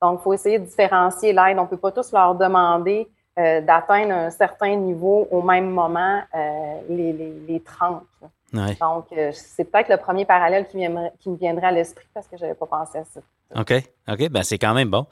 Donc, 0.00 0.20
il 0.20 0.22
faut 0.22 0.32
essayer 0.32 0.58
de 0.58 0.64
différencier 0.64 1.34
l'aide. 1.34 1.58
On 1.58 1.64
ne 1.64 1.66
peut 1.66 1.76
pas 1.76 1.92
tous 1.92 2.12
leur 2.12 2.34
demander 2.34 3.06
euh, 3.38 3.60
d'atteindre 3.60 4.12
un 4.12 4.30
certain 4.30 4.74
niveau 4.74 5.28
au 5.30 5.42
même 5.42 5.68
moment, 5.68 6.22
euh, 6.34 6.80
les, 6.88 7.12
les, 7.46 7.60
30. 7.60 8.02
Donc, 8.52 9.06
euh, 9.12 9.30
c'est 9.32 9.64
peut-être 9.64 9.90
le 9.90 9.98
premier 9.98 10.24
parallèle 10.24 10.66
qui, 10.68 10.78
qui 11.20 11.30
me 11.30 11.36
viendrait 11.36 11.66
à 11.66 11.72
l'esprit 11.72 12.06
parce 12.14 12.26
que 12.26 12.36
je 12.36 12.42
n'avais 12.42 12.54
pas 12.54 12.66
pensé 12.66 12.98
à 12.98 13.04
ça. 13.04 13.20
OK. 13.54 13.72
OK. 14.08 14.28
Ben, 14.30 14.42
c'est 14.42 14.58
quand 14.58 14.74
même 14.74 14.90
bon. 14.90 15.06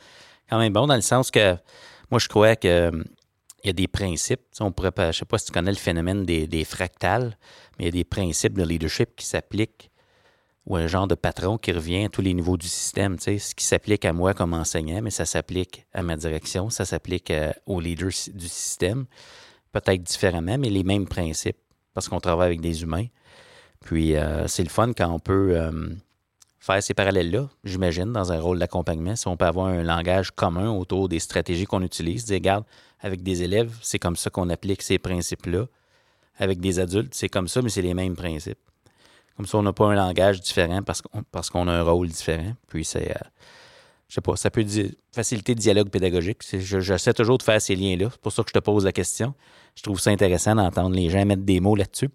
Quand 0.49 0.59
même 0.59 0.73
bon 0.73 0.87
dans 0.87 0.95
le 0.95 1.03
sens 1.03 1.31
que 1.31 1.57
moi, 2.11 2.19
je 2.19 2.29
crois 2.29 2.57
que 2.57 2.91
il 3.67 3.69
y 3.69 3.71
a 3.71 3.73
des 3.73 3.89
principes. 3.89 4.43
On 4.61 4.71
pourrait, 4.71 4.93
je 4.97 5.03
ne 5.03 5.13
sais 5.13 5.25
pas 5.25 5.39
si 5.39 5.47
tu 5.47 5.53
connais 5.53 5.73
le 5.73 5.77
phénomène 5.77 6.25
des, 6.25 6.65
fractales, 6.65 7.37
mais 7.79 7.85
il 7.85 7.87
y 7.87 7.89
a 7.89 7.93
des 7.93 8.05
principes 8.05 8.57
de 8.57 8.63
leadership 8.63 9.17
qui 9.17 9.27
s'appliquent 9.27 9.91
ou 10.67 10.77
un 10.77 10.87
genre 10.87 11.09
de 11.09 11.17
patron 11.17 11.59
qui 11.59 11.73
revient 11.73 12.05
à 12.05 12.09
tous 12.09 12.23
les 12.23 12.33
niveaux 12.33 12.57
du 12.57 12.69
système. 12.69 13.19
Ce 13.19 13.55
qui 13.55 13.65
s'applique 13.65 14.05
à 14.05 14.13
moi 14.13 14.35
comme 14.35 14.53
enseignant, 14.53 15.01
mais 15.03 15.11
ça 15.11 15.25
s'applique 15.25 15.85
à 15.93 16.03
ma 16.03 16.17
direction, 16.17 16.71
ça 16.71 16.85
s'applique 16.85 17.31
euh, 17.31 17.53
aux 17.67 17.81
leaders 17.81 18.31
du 18.35 18.49
système, 18.49 19.07
peut-être 19.73 20.03
différemment, 20.03 20.59
mais 20.59 20.69
les 20.69 20.85
mêmes 20.85 21.07
principes, 21.07 21.59
parce 21.93 22.09
qu'on 22.09 22.21
travaille 22.21 22.47
avec 22.47 22.61
des 22.61 22.83
humains. 22.83 23.07
Puis 23.87 24.17
euh, 24.17 24.49
c'est 24.49 24.65
le 24.65 24.69
fun 24.69 24.93
quand 24.93 25.09
on 25.09 25.21
peut 25.21 25.57
euh, 25.57 25.71
faire 26.59 26.83
ces 26.83 26.93
parallèles-là, 26.93 27.49
j'imagine, 27.63 28.13
dans 28.13 28.33
un 28.33 28.41
rôle 28.41 28.59
d'accompagnement, 28.59 29.15
si 29.15 29.29
on 29.29 29.37
peut 29.37 29.45
avoir 29.45 29.67
un 29.67 29.85
langage 29.85 30.33
commun 30.33 30.69
autour 30.71 31.09
des 31.09 31.21
stratégies 31.21 31.67
qu'on 31.67 31.83
utilise, 31.83 32.25
dire, 32.25 32.35
regarde, 32.35 32.65
avec 32.99 33.23
des 33.23 33.45
élèves, 33.45 33.73
c'est 33.83 34.01
comme 34.01 34.17
ça 34.17 34.29
qu'on 34.29 34.51
applique 34.51 34.83
ces 34.83 34.99
principes-là. 34.99 35.67
Avec 36.39 36.59
des 36.59 36.81
adultes, 36.81 37.15
c'est 37.15 37.29
comme 37.29 37.47
ça, 37.47 37.63
mais 37.63 37.69
c'est 37.69 37.81
les 37.81 37.95
mêmes 37.95 38.17
principes. 38.17 38.59
Comme 39.37 39.47
ça, 39.47 39.57
on 39.57 39.63
n'a 39.63 39.73
pas 39.73 39.87
un 39.87 39.95
langage 39.95 40.41
différent 40.41 40.83
parce 40.83 41.01
qu'on, 41.51 41.69
a 41.69 41.73
un 41.73 41.83
rôle 41.83 42.09
différent. 42.09 42.55
Puis 42.67 42.85
c'est, 42.85 43.13
euh, 43.13 43.29
je 44.09 44.17
sais 44.17 44.21
pas, 44.21 44.35
ça 44.35 44.51
peut 44.51 44.67
faciliter 45.13 45.55
le 45.55 45.61
dialogue 45.61 45.91
pédagogique. 45.91 46.39
Je, 46.53 46.81
j'essaie 46.81 47.15
toujours 47.15 47.39
de 47.39 47.45
faire 47.45 47.63
ces 47.63 47.77
liens-là. 47.77 48.09
C'est 48.11 48.21
pour 48.21 48.33
ça 48.33 48.43
que 48.43 48.49
je 48.49 48.55
te 48.55 48.59
pose 48.59 48.85
la 48.85 48.93
question. 48.93 49.33
Je 49.77 49.83
trouve 49.85 50.01
ça 50.01 50.11
intéressant 50.11 50.57
d'entendre 50.57 50.97
les 50.97 51.09
gens 51.09 51.25
mettre 51.25 51.43
des 51.43 51.61
mots 51.61 51.77
là-dessus. 51.77 52.11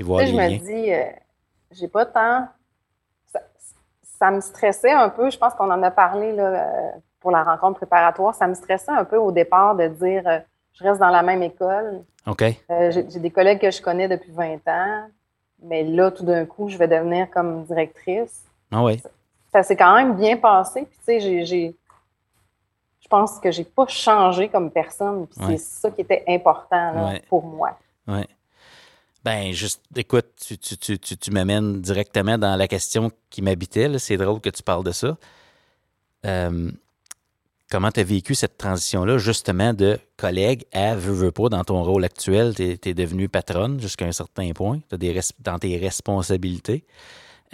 Puis 0.00 0.06
voir 0.06 0.20
les 0.20 0.28
je 0.28 0.34
me 0.34 0.48
dis, 0.56 0.94
euh, 0.94 1.04
j'ai 1.72 1.86
pas 1.86 2.06
tant. 2.06 2.48
Ça, 3.26 3.40
ça, 4.02 4.30
me 4.30 4.40
stressait 4.40 4.92
un 4.92 5.10
peu. 5.10 5.28
Je 5.28 5.36
pense 5.36 5.52
qu'on 5.52 5.70
en 5.70 5.82
a 5.82 5.90
parlé 5.90 6.32
là, 6.32 6.44
euh, 6.44 6.90
pour 7.20 7.30
la 7.30 7.44
rencontre 7.44 7.80
préparatoire, 7.80 8.34
ça 8.34 8.46
me 8.46 8.54
stressait 8.54 8.92
un 8.92 9.04
peu 9.04 9.18
au 9.18 9.30
départ 9.30 9.76
de 9.76 9.88
dire 9.88 10.22
euh, 10.26 10.38
je 10.72 10.84
reste 10.84 11.00
dans 11.00 11.10
la 11.10 11.22
même 11.22 11.42
école. 11.42 12.02
OK. 12.26 12.42
Euh, 12.70 12.90
j'ai 12.90 13.20
des 13.20 13.30
collègues 13.30 13.60
que 13.60 13.70
je 13.70 13.82
connais 13.82 14.08
depuis 14.08 14.32
20 14.32 14.66
ans, 14.68 15.08
mais 15.62 15.84
là, 15.84 16.10
tout 16.10 16.24
d'un 16.24 16.46
coup, 16.46 16.70
je 16.70 16.78
vais 16.78 16.88
devenir 16.88 17.30
comme 17.30 17.64
directrice. 17.64 18.46
Ah 18.72 18.82
oui. 18.82 19.02
Ça, 19.52 19.62
s'est 19.62 19.76
quand 19.76 19.94
même 19.96 20.16
bien 20.16 20.38
passé. 20.38 20.86
Puis, 20.88 20.98
tu 21.00 21.04
sais, 21.04 21.44
j'ai. 21.44 21.76
Je 23.00 23.08
pense 23.08 23.38
que 23.38 23.50
j'ai 23.50 23.64
pas 23.64 23.86
changé 23.86 24.48
comme 24.48 24.70
personne. 24.70 25.26
Puis, 25.26 25.44
c'est 25.46 25.58
ça 25.58 25.90
qui 25.90 26.00
était 26.00 26.24
important 26.26 27.12
pour 27.28 27.44
moi. 27.44 27.76
Oui. 28.08 28.24
Ben, 29.24 29.52
juste, 29.52 29.82
écoute, 29.96 30.26
tu, 30.46 30.56
tu, 30.56 30.98
tu, 30.98 31.16
tu 31.16 31.30
m'amènes 31.30 31.80
directement 31.80 32.38
dans 32.38 32.56
la 32.56 32.68
question 32.68 33.10
qui 33.28 33.42
m'habitait. 33.42 33.98
C'est 33.98 34.16
drôle 34.16 34.40
que 34.40 34.50
tu 34.50 34.62
parles 34.62 34.84
de 34.84 34.92
ça. 34.92 35.18
Euh, 36.24 36.70
Comment 37.70 37.92
tu 37.92 38.00
as 38.00 38.04
vécu 38.04 38.34
cette 38.34 38.58
transition-là, 38.58 39.18
justement, 39.18 39.72
de 39.72 39.96
collègue 40.16 40.64
à 40.72 40.96
veux, 40.96 41.12
veux 41.12 41.30
pas 41.30 41.48
dans 41.48 41.62
ton 41.62 41.84
rôle 41.84 42.04
actuel? 42.04 42.52
Tu 42.56 42.76
es, 42.84 42.94
devenue 42.94 43.28
patronne 43.28 43.78
jusqu'à 43.78 44.06
un 44.06 44.12
certain 44.12 44.50
point, 44.50 44.80
des 44.90 45.20
dans 45.38 45.56
tes 45.56 45.78
responsabilités. 45.78 46.84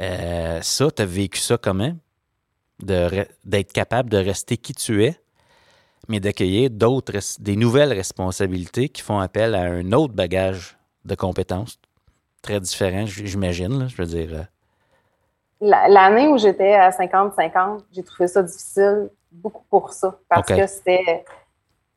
Euh, 0.01 0.63
ça, 0.63 0.91
tu 0.91 1.03
as 1.03 1.07
vécu 1.07 1.39
ça 1.39 1.59
comment? 1.59 1.95
D'être 2.81 3.75
capable 3.75 4.09
de 4.09 4.17
rester 4.17 4.57
qui 4.57 4.73
tu 4.73 5.05
es, 5.05 5.21
mais 6.09 6.19
d'accueillir 6.19 6.71
d'autres, 6.71 7.13
des 7.39 7.57
nouvelles 7.57 7.93
responsabilités 7.93 8.89
qui 8.89 9.03
font 9.03 9.19
appel 9.19 9.55
à 9.55 9.65
un 9.65 9.93
autre 9.93 10.15
bagage 10.15 10.79
de 11.07 11.15
compétences 11.15 11.79
très 12.43 12.61
différent, 12.61 13.05
j'imagine. 13.07 13.89
Je 13.89 13.97
veux 13.97 14.07
dire. 14.07 14.29
Euh. 14.33 14.43
L'année 15.89 16.29
où 16.29 16.37
j'étais 16.39 16.75
à 16.75 16.91
50-50, 16.91 17.81
j'ai 17.93 18.03
trouvé 18.03 18.29
ça 18.29 18.43
difficile 18.43 19.11
beaucoup 19.33 19.65
pour 19.71 19.93
ça. 19.93 20.19
Parce 20.29 20.49
que 20.49 20.67
c'était 20.67 21.25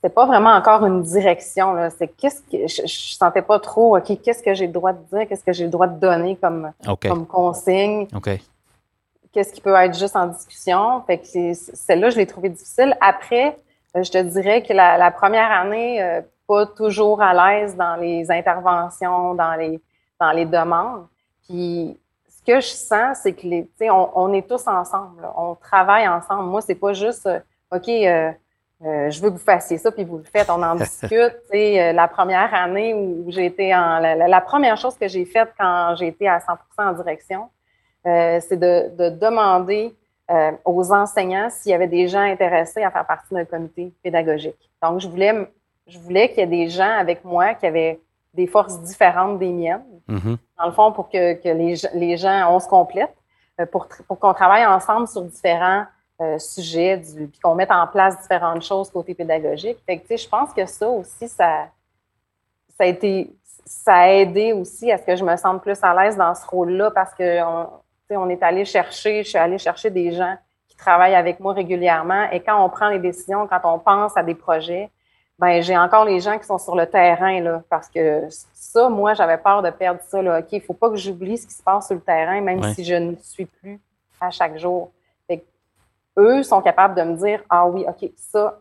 c'est 0.02 0.14
pas 0.14 0.26
vraiment 0.26 0.52
encore 0.52 0.86
une 0.86 1.02
direction. 1.02 1.76
C'est 1.98 2.08
qu'est-ce 2.08 2.42
que 2.42 2.68
je, 2.68 2.88
je, 2.88 3.16
sentais 3.16 3.42
pas 3.42 3.60
trop, 3.60 3.98
OK, 3.98 4.22
qu'est-ce 4.22 4.42
que 4.42 4.54
j'ai 4.54 4.68
le 4.68 4.72
droit 4.72 4.94
de 4.94 5.04
dire, 5.12 5.28
qu'est-ce 5.28 5.44
que 5.44 5.52
j'ai 5.52 5.66
le 5.66 5.70
droit 5.70 5.88
de 5.88 6.00
donner 6.00 6.38
comme, 6.38 6.72
comme 7.02 7.26
consigne. 7.26 8.08
Qu'est-ce 9.32 9.54
qui 9.54 9.62
peut 9.62 9.76
être 9.76 9.98
juste 9.98 10.16
en 10.16 10.28
discussion? 10.28 11.04
Fait 11.06 11.20
que 11.20 11.54
celle-là, 11.54 12.10
je 12.10 12.18
l'ai 12.18 12.26
trouvé 12.26 12.50
difficile. 12.50 12.98
Après, 13.00 13.58
euh, 13.96 14.04
je 14.04 14.10
te 14.10 14.18
dirais 14.18 14.64
que 14.64 14.74
la, 14.74 15.12
première 15.12 15.52
année, 15.52 16.02
euh, 16.02 16.22
pas 16.50 16.66
toujours 16.66 17.22
à 17.22 17.32
l'aise 17.32 17.76
dans 17.76 17.96
les 17.96 18.32
interventions, 18.32 19.36
dans 19.36 19.54
les, 19.54 19.80
dans 20.20 20.32
les 20.32 20.46
demandes. 20.46 21.06
Puis 21.48 21.96
ce 22.28 22.42
que 22.42 22.60
je 22.60 22.68
sens, 22.68 23.20
c'est 23.22 23.34
que 23.34 23.46
les, 23.46 23.70
on, 23.82 24.10
on 24.16 24.34
est 24.34 24.50
tous 24.50 24.66
ensemble, 24.68 25.28
on 25.38 25.54
travaille 25.54 26.08
ensemble. 26.08 26.50
Moi, 26.50 26.62
c'est 26.62 26.74
pas 26.74 26.94
juste 26.94 27.28
euh, 27.28 27.40
OK, 27.72 27.88
euh, 27.88 28.32
euh, 28.84 29.12
je 29.12 29.22
veux 29.22 29.30
que 29.30 29.36
vous 29.36 29.44
fassiez 29.44 29.78
ça, 29.78 29.92
puis 29.92 30.04
vous 30.04 30.18
le 30.18 30.24
faites, 30.24 30.50
on 30.50 30.64
en 30.64 30.74
discute. 30.88 31.36
la 31.54 32.08
première 32.08 32.52
année 32.56 32.96
où 32.96 33.26
j'ai 33.28 33.46
été 33.46 33.76
en. 33.76 34.00
La, 34.00 34.42
première 34.42 34.78
chose 34.78 34.98
que 34.98 35.08
j'ai 35.08 35.26
faite 35.26 35.54
quand 35.60 35.96
j'ai 36.00 36.08
été 36.08 36.28
à 36.28 36.40
100 36.40 36.54
en 36.80 36.94
direction, 36.94 37.50
c'est 38.04 38.58
de, 38.58 38.90
de, 38.98 39.10
demander 39.10 39.94
aux 40.66 40.92
enseignants 40.92 41.50
s'il 41.52 41.72
y 41.72 41.76
avait 41.76 41.88
des 41.88 42.08
gens 42.08 42.22
intéressés 42.22 42.84
à 42.84 42.90
faire 42.90 43.06
partie 43.06 43.34
d'un 43.34 43.46
comité 43.46 43.92
pédagogique. 44.02 44.70
Donc, 44.82 45.02
je 45.02 45.08
voulais, 45.08 45.34
je 45.90 46.00
voulais 46.00 46.30
qu'il 46.30 46.40
y 46.40 46.42
ait 46.42 46.48
des 46.48 46.70
gens 46.70 46.98
avec 46.98 47.24
moi 47.26 47.54
qui 47.54 47.66
avaient 47.66 48.00
des 48.34 48.48
forces 48.48 48.80
différentes 48.82 49.40
des 49.40 49.50
miennes, 49.50 49.84
mm-hmm. 50.08 50.38
dans 50.58 50.66
le 50.66 50.72
fond, 50.72 50.92
pour 50.92 51.10
que, 51.10 51.34
que 51.34 51.50
les, 51.50 51.76
les, 51.94 52.18
gens, 52.18 52.54
on 52.54 52.60
se 52.60 52.68
complète, 52.68 53.14
euh, 53.60 53.66
pour, 53.66 53.88
pour 54.08 54.20
qu'on 54.20 54.34
travaille 54.34 54.66
ensemble 54.66 55.08
sur 55.08 55.24
différents 55.24 55.86
euh, 56.22 56.38
sujets, 56.38 56.98
du, 56.98 57.28
puis 57.28 57.40
qu'on 57.40 57.56
mette 57.56 57.72
en 57.72 57.88
place 57.88 58.22
différentes 58.22 58.62
choses 58.62 58.90
côté 58.90 59.14
pédagogique. 59.16 59.78
Fait 59.86 59.98
que, 59.98 60.16
je 60.16 60.28
pense 60.28 60.54
que 60.54 60.66
ça 60.66 60.88
aussi, 60.88 61.28
ça, 61.28 61.68
ça 62.78 62.84
a 62.84 62.86
été, 62.86 63.34
ça 63.66 63.96
a 63.96 64.08
aidé 64.10 64.54
aussi 64.54 64.92
à 64.92 64.98
ce 64.98 65.04
que 65.04 65.16
je 65.16 65.24
me 65.24 65.36
sente 65.38 65.62
plus 65.62 65.80
à 65.82 65.94
l'aise 65.94 66.18
dans 66.18 66.36
ce 66.36 66.46
rôle-là 66.46 66.92
parce 66.92 67.14
que 67.14 67.42
on, 67.44 67.70
on 68.12 68.30
est 68.30 68.44
allé 68.44 68.66
chercher, 68.66 69.24
je 69.24 69.30
suis 69.30 69.38
allée 69.38 69.58
chercher 69.58 69.90
des 69.90 70.12
gens 70.12 70.36
qui 70.68 70.76
travaillent 70.76 71.16
avec 71.16 71.40
moi 71.40 71.54
régulièrement 71.54 72.30
et 72.32 72.42
quand 72.42 72.64
on 72.64 72.70
prend 72.70 72.90
les 72.90 73.00
décisions, 73.00 73.48
quand 73.48 73.62
on 73.64 73.80
pense 73.80 74.16
à 74.18 74.24
des 74.24 74.36
projets, 74.36 74.90
ben 75.40 75.62
j'ai 75.62 75.78
encore 75.78 76.04
les 76.04 76.20
gens 76.20 76.38
qui 76.38 76.46
sont 76.46 76.58
sur 76.58 76.76
le 76.76 76.86
terrain 76.86 77.40
là, 77.40 77.64
parce 77.70 77.88
que 77.88 78.28
ça, 78.54 78.90
moi, 78.90 79.14
j'avais 79.14 79.38
peur 79.38 79.64
de 79.64 79.70
perdre 79.70 80.02
ça. 80.08 80.22
Là. 80.22 80.40
OK, 80.40 80.48
il 80.52 80.62
faut 80.62 80.74
pas 80.74 80.90
que 80.90 80.98
j'oublie 80.98 81.38
ce 81.38 81.48
qui 81.48 81.54
se 81.54 81.64
passe 81.64 81.88
sur 81.88 81.96
le 81.96 82.02
terrain, 82.02 82.42
même 82.42 82.62
si 82.74 82.84
je 82.84 82.96
ne 82.96 83.16
suis 83.16 83.46
plus 83.46 83.80
à 84.20 84.30
chaque 84.32 84.58
jour. 84.58 84.92
Fait 85.28 85.44
eux 86.18 86.44
sont 86.44 86.62
capables 86.62 86.94
de 86.94 87.04
me 87.04 87.16
dire 87.16 87.42
Ah 87.50 87.66
oui, 87.66 87.86
OK, 87.88 88.12
ça, 88.18 88.60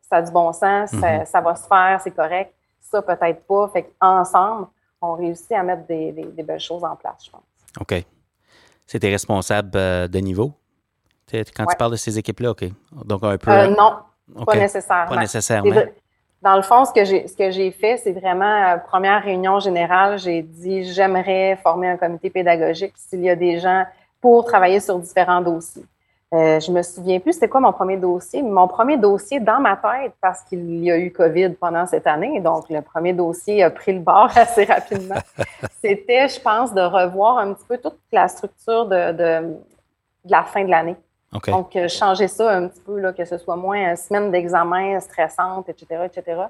ça 0.00 0.16
a 0.16 0.22
du 0.22 0.32
bon 0.32 0.50
sens, 0.52 0.90
ça, 0.90 0.96
mm-hmm. 0.96 1.42
va 1.42 1.56
se 1.56 1.66
faire, 1.66 2.00
c'est 2.02 2.10
correct. 2.10 2.54
Ça, 2.80 3.02
peut-être 3.02 3.46
pas. 3.46 3.68
Fait 3.68 3.82
qu'ensemble, 4.00 4.68
on 5.02 5.14
réussit 5.14 5.52
à 5.52 5.62
mettre 5.62 5.86
des, 5.86 6.12
belles 6.42 6.58
choses 6.58 6.84
en 6.84 6.96
place, 6.96 7.26
je 7.26 7.30
pense. 7.30 7.42
OK. 7.80 8.02
C'est 8.86 8.98
tes 8.98 9.10
responsables 9.10 9.70
euh, 9.74 10.08
de 10.08 10.18
niveau? 10.18 10.52
Quand 11.30 11.66
tu 11.66 11.76
parles 11.76 11.92
de 11.92 11.96
ces 11.96 12.18
équipes-là, 12.18 12.52
OK. 12.52 12.64
Donc, 13.04 13.22
un 13.24 13.36
peu. 13.36 13.50
Euh, 13.50 13.68
non, 13.68 13.98
pas 14.44 14.56
nécessairement. 14.56 15.14
Pas 15.14 15.20
nécessairement. 15.20 15.82
Dans 16.44 16.56
le 16.56 16.62
fond, 16.62 16.84
ce 16.84 16.92
que 16.92 17.06
j'ai, 17.06 17.26
ce 17.26 17.34
que 17.34 17.50
j'ai 17.50 17.70
fait, 17.70 17.96
c'est 17.96 18.12
vraiment, 18.12 18.44
euh, 18.44 18.76
première 18.76 19.22
réunion 19.22 19.60
générale, 19.60 20.18
j'ai 20.18 20.42
dit, 20.42 20.84
j'aimerais 20.92 21.58
former 21.62 21.88
un 21.88 21.96
comité 21.96 22.28
pédagogique 22.28 22.92
s'il 22.96 23.22
y 23.22 23.30
a 23.30 23.34
des 23.34 23.58
gens 23.58 23.84
pour 24.20 24.44
travailler 24.44 24.78
sur 24.78 24.98
différents 24.98 25.40
dossiers. 25.40 25.86
Euh, 26.34 26.60
je 26.60 26.70
me 26.70 26.82
souviens 26.82 27.18
plus 27.18 27.32
c'était 27.32 27.48
quoi 27.48 27.60
mon 27.60 27.72
premier 27.72 27.96
dossier. 27.96 28.42
Mon 28.42 28.68
premier 28.68 28.98
dossier 28.98 29.40
dans 29.40 29.58
ma 29.58 29.76
tête, 29.76 30.12
parce 30.20 30.42
qu'il 30.42 30.84
y 30.84 30.90
a 30.90 30.98
eu 30.98 31.10
COVID 31.10 31.54
pendant 31.58 31.86
cette 31.86 32.06
année, 32.06 32.40
donc 32.40 32.68
le 32.68 32.82
premier 32.82 33.14
dossier 33.14 33.62
a 33.62 33.70
pris 33.70 33.94
le 33.94 34.00
bord 34.00 34.30
assez 34.36 34.64
rapidement. 34.64 35.22
c'était, 35.82 36.28
je 36.28 36.38
pense, 36.38 36.74
de 36.74 36.82
revoir 36.82 37.38
un 37.38 37.54
petit 37.54 37.64
peu 37.66 37.78
toute 37.78 37.98
la 38.12 38.28
structure 38.28 38.84
de, 38.84 39.12
de 39.12 39.56
la 40.26 40.42
fin 40.42 40.62
de 40.62 40.68
l'année. 40.68 40.96
Donc, 41.48 41.74
euh, 41.74 41.88
changer 41.88 42.28
ça 42.28 42.50
un 42.50 42.68
petit 42.68 42.80
peu, 42.80 43.00
là, 43.00 43.12
que 43.12 43.24
ce 43.24 43.38
soit 43.38 43.56
moins 43.56 43.90
une 43.90 43.96
semaine 43.96 44.30
d'examen 44.30 45.00
stressante, 45.00 45.68
etc., 45.68 46.02
etc. 46.04 46.42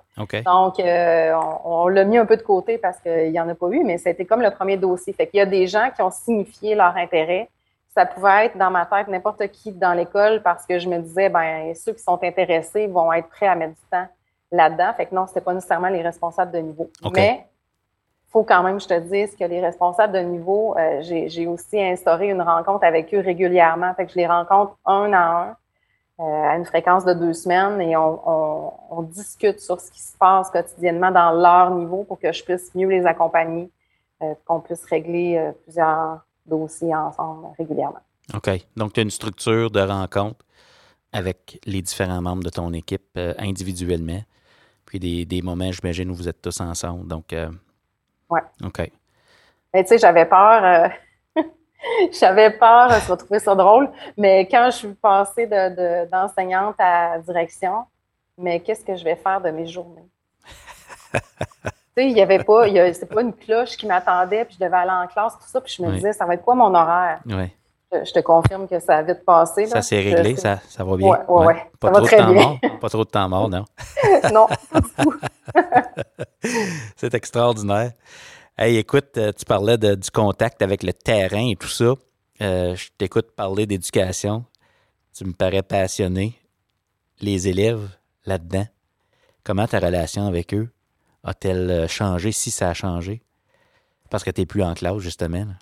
Donc, 0.44 0.78
euh, 0.78 1.32
on, 1.64 1.88
l'a 1.88 2.04
mis 2.04 2.18
un 2.18 2.26
peu 2.26 2.36
de 2.36 2.42
côté 2.42 2.78
parce 2.78 3.00
qu'il 3.00 3.32
n'y 3.32 3.40
en 3.40 3.48
a 3.48 3.54
pas 3.54 3.68
eu, 3.68 3.82
mais 3.82 3.98
c'était 3.98 4.26
comme 4.26 4.42
le 4.42 4.50
premier 4.50 4.76
dossier. 4.76 5.12
Fait 5.12 5.26
qu'il 5.26 5.38
y 5.38 5.40
a 5.40 5.46
des 5.46 5.66
gens 5.66 5.90
qui 5.94 6.02
ont 6.02 6.10
signifié 6.10 6.74
leur 6.74 6.96
intérêt. 6.96 7.48
Ça 7.94 8.04
pouvait 8.04 8.46
être 8.46 8.58
dans 8.58 8.70
ma 8.70 8.86
tête 8.86 9.08
n'importe 9.08 9.46
qui 9.48 9.72
dans 9.72 9.94
l'école 9.94 10.42
parce 10.42 10.66
que 10.66 10.78
je 10.78 10.88
me 10.88 10.98
disais, 10.98 11.28
ben 11.28 11.72
ceux 11.74 11.92
qui 11.92 12.02
sont 12.02 12.18
intéressés 12.22 12.88
vont 12.88 13.12
être 13.12 13.28
prêts 13.28 13.46
à 13.46 13.54
mettre 13.54 13.74
du 13.74 13.88
temps 13.90 14.06
là-dedans. 14.50 14.92
Fait 14.96 15.06
que 15.06 15.14
non, 15.14 15.26
c'était 15.26 15.40
pas 15.40 15.54
nécessairement 15.54 15.88
les 15.88 16.02
responsables 16.02 16.50
de 16.50 16.58
niveau. 16.58 16.90
Mais 17.14 17.46
faut 18.34 18.42
quand 18.42 18.64
même, 18.64 18.80
je 18.80 18.88
te 18.88 18.98
dise, 18.98 19.36
que 19.36 19.44
les 19.44 19.60
responsables 19.60 20.12
de 20.12 20.18
niveau, 20.18 20.74
euh, 20.76 21.00
j'ai 21.02 21.46
aussi 21.46 21.80
instauré 21.80 22.30
une 22.30 22.42
rencontre 22.42 22.84
avec 22.84 23.14
eux 23.14 23.20
régulièrement. 23.20 23.94
Fait 23.94 24.06
que 24.06 24.12
je 24.12 24.18
les 24.18 24.26
rencontre 24.26 24.76
un 24.84 25.12
à 25.12 25.18
un 25.18 25.56
euh, 26.20 26.22
à 26.22 26.56
une 26.56 26.64
fréquence 26.64 27.04
de 27.04 27.12
deux 27.12 27.32
semaines 27.32 27.80
et 27.80 27.96
on, 27.96 29.02
discute 29.02 29.60
sur 29.60 29.80
ce 29.80 29.90
qui 29.90 30.00
se 30.00 30.16
passe 30.16 30.50
quotidiennement 30.50 31.10
dans 31.10 31.30
leur 31.30 31.70
niveau 31.70 32.04
pour 32.04 32.18
que 32.18 32.32
je 32.32 32.42
puisse 32.42 32.74
mieux 32.74 32.88
les 32.88 33.04
accompagner, 33.06 33.70
euh, 34.22 34.34
qu'on 34.44 34.60
puisse 34.60 34.84
régler 34.84 35.52
plusieurs 35.62 36.24
dossiers 36.46 36.94
ensemble 36.94 37.48
régulièrement. 37.56 38.00
OK. 38.34 38.50
Donc, 38.76 38.94
tu 38.94 39.00
as 39.00 39.02
une 39.04 39.10
structure 39.10 39.70
de 39.70 39.80
rencontre 39.80 40.44
avec 41.12 41.60
les 41.66 41.82
différents 41.82 42.22
membres 42.22 42.42
de 42.42 42.50
ton 42.50 42.72
équipe 42.72 43.18
individuellement. 43.38 44.22
Puis 44.86 44.98
des, 44.98 45.24
des 45.24 45.42
moments, 45.42 45.70
j'imagine, 45.70 46.10
où 46.10 46.14
vous 46.14 46.28
êtes 46.28 46.42
tous 46.42 46.60
ensemble. 46.60 47.06
Donc, 47.06 47.32
ouais. 48.34 48.66
OK. 48.66 48.90
Mais 49.72 49.82
tu 49.82 49.88
sais, 49.88 49.98
j'avais 49.98 50.26
peur. 50.26 50.64
Euh, 50.64 51.42
j'avais 52.20 52.50
peur, 52.50 52.88
tu 53.00 53.08
vas 53.08 53.16
trouver 53.16 53.38
ça 53.38 53.54
drôle, 53.54 53.90
mais 54.16 54.46
quand 54.48 54.66
je 54.66 54.76
suis 54.76 54.94
passée 54.94 55.46
d'enseignante 55.46 56.76
de, 56.78 56.82
à 56.82 57.18
direction, 57.18 57.84
mais 58.38 58.60
qu'est-ce 58.60 58.84
que 58.84 58.96
je 58.96 59.04
vais 59.04 59.16
faire 59.16 59.40
de 59.40 59.50
mes 59.50 59.66
journées? 59.66 60.08
tu 61.12 61.20
sais, 61.96 62.06
il 62.06 62.14
n'y 62.14 62.22
avait 62.22 62.42
pas, 62.42 62.66
c'est 62.92 63.08
pas 63.08 63.22
une 63.22 63.34
cloche 63.34 63.76
qui 63.76 63.86
m'attendait, 63.86 64.44
puis 64.44 64.56
je 64.58 64.64
devais 64.64 64.76
aller 64.76 64.90
en 64.90 65.06
classe, 65.06 65.34
tout 65.34 65.48
ça, 65.48 65.60
puis 65.60 65.74
je 65.76 65.82
me 65.82 65.92
disais, 65.92 66.12
ça 66.12 66.24
va 66.24 66.34
être 66.34 66.42
quoi 66.42 66.54
mon 66.54 66.74
horaire? 66.74 67.20
Oui 67.26 67.52
je 68.02 68.12
te 68.12 68.20
confirme 68.20 68.66
que 68.66 68.80
ça 68.80 68.98
a 68.98 69.02
vite 69.02 69.24
passé. 69.24 69.66
Ça 69.66 69.82
s'est 69.82 70.00
réglé, 70.00 70.36
ça, 70.36 70.60
ça 70.68 70.82
va 70.82 70.96
bien. 70.96 71.08
Oui, 71.08 71.18
oui, 71.28 71.46
ouais. 71.46 71.70
Pas, 71.78 71.90
trop 71.90 72.00
de 72.00 72.06
très 72.06 72.16
temps 72.16 72.32
bien. 72.32 72.42
mort, 72.42 72.58
pas 72.80 72.88
trop 72.88 73.04
de 73.04 73.10
temps 73.10 73.28
mort, 73.28 73.48
non? 73.48 73.64
non, 74.32 74.46
pas 74.46 74.80
du 74.80 74.88
tout. 74.98 75.14
C'est 76.96 77.14
extraordinaire. 77.14 77.92
Hey, 78.56 78.76
écoute, 78.76 79.16
euh, 79.16 79.32
tu 79.32 79.44
parlais 79.44 79.78
de, 79.78 79.94
du 79.94 80.10
contact 80.10 80.62
avec 80.62 80.82
le 80.82 80.92
terrain 80.92 81.48
et 81.48 81.56
tout 81.56 81.68
ça. 81.68 81.94
Euh, 82.40 82.74
je 82.76 82.88
t'écoute 82.96 83.32
parler 83.36 83.66
d'éducation. 83.66 84.44
Tu 85.12 85.24
me 85.24 85.32
parais 85.32 85.62
passionné. 85.62 86.38
Les 87.20 87.48
élèves 87.48 87.88
là-dedans, 88.26 88.66
comment 89.44 89.66
ta 89.66 89.78
relation 89.78 90.26
avec 90.26 90.52
eux 90.54 90.68
a-t-elle 91.22 91.70
euh, 91.70 91.88
changé, 91.88 92.32
si 92.32 92.50
ça 92.50 92.70
a 92.70 92.74
changé? 92.74 93.22
Parce 94.10 94.24
que 94.24 94.30
tu 94.30 94.40
n'es 94.40 94.46
plus 94.46 94.62
en 94.62 94.74
classe, 94.74 94.98
justement. 94.98 95.44
Là. 95.44 95.54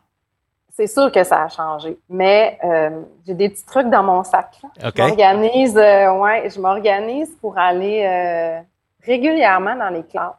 C'est 0.75 0.87
sûr 0.87 1.13
que 1.13 1.23
ça 1.23 1.43
a 1.43 1.49
changé, 1.51 1.99
mais 2.09 2.59
euh, 2.65 3.03
j'ai 3.27 3.35
des 3.35 3.51
petits 3.51 3.67
trucs 3.67 3.91
dans 3.91 4.03
mon 4.03 4.25
sac. 4.25 4.59
Je 4.83 5.03
m'organise, 5.03 5.77
euh, 5.77 6.13
ouais, 6.15 6.49
je 6.49 6.59
m'organise 6.59 7.29
pour 7.43 7.59
aller 7.59 8.03
euh, 8.07 8.59
régulièrement 9.05 9.77
dans 9.77 9.91
les 9.91 10.03
classes. 10.03 10.33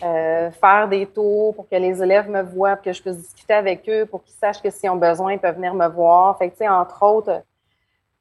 Faire 0.00 0.86
des 0.90 1.06
tours 1.06 1.54
pour 1.54 1.66
que 1.66 1.76
les 1.76 2.02
élèves 2.02 2.28
me 2.28 2.42
voient, 2.42 2.76
pour 2.76 2.84
que 2.84 2.92
je 2.92 3.00
puisse 3.00 3.16
discuter 3.16 3.54
avec 3.54 3.88
eux, 3.88 4.04
pour 4.04 4.22
qu'ils 4.22 4.34
sachent 4.34 4.60
que 4.60 4.68
s'ils 4.68 4.90
ont 4.90 4.96
besoin, 4.96 5.32
ils 5.32 5.38
peuvent 5.38 5.56
venir 5.56 5.72
me 5.72 5.88
voir. 5.88 6.36
Fait 6.36 6.48
que, 6.48 6.52
tu 6.52 6.58
sais, 6.58 6.68
entre 6.68 7.02
autres, 7.02 7.42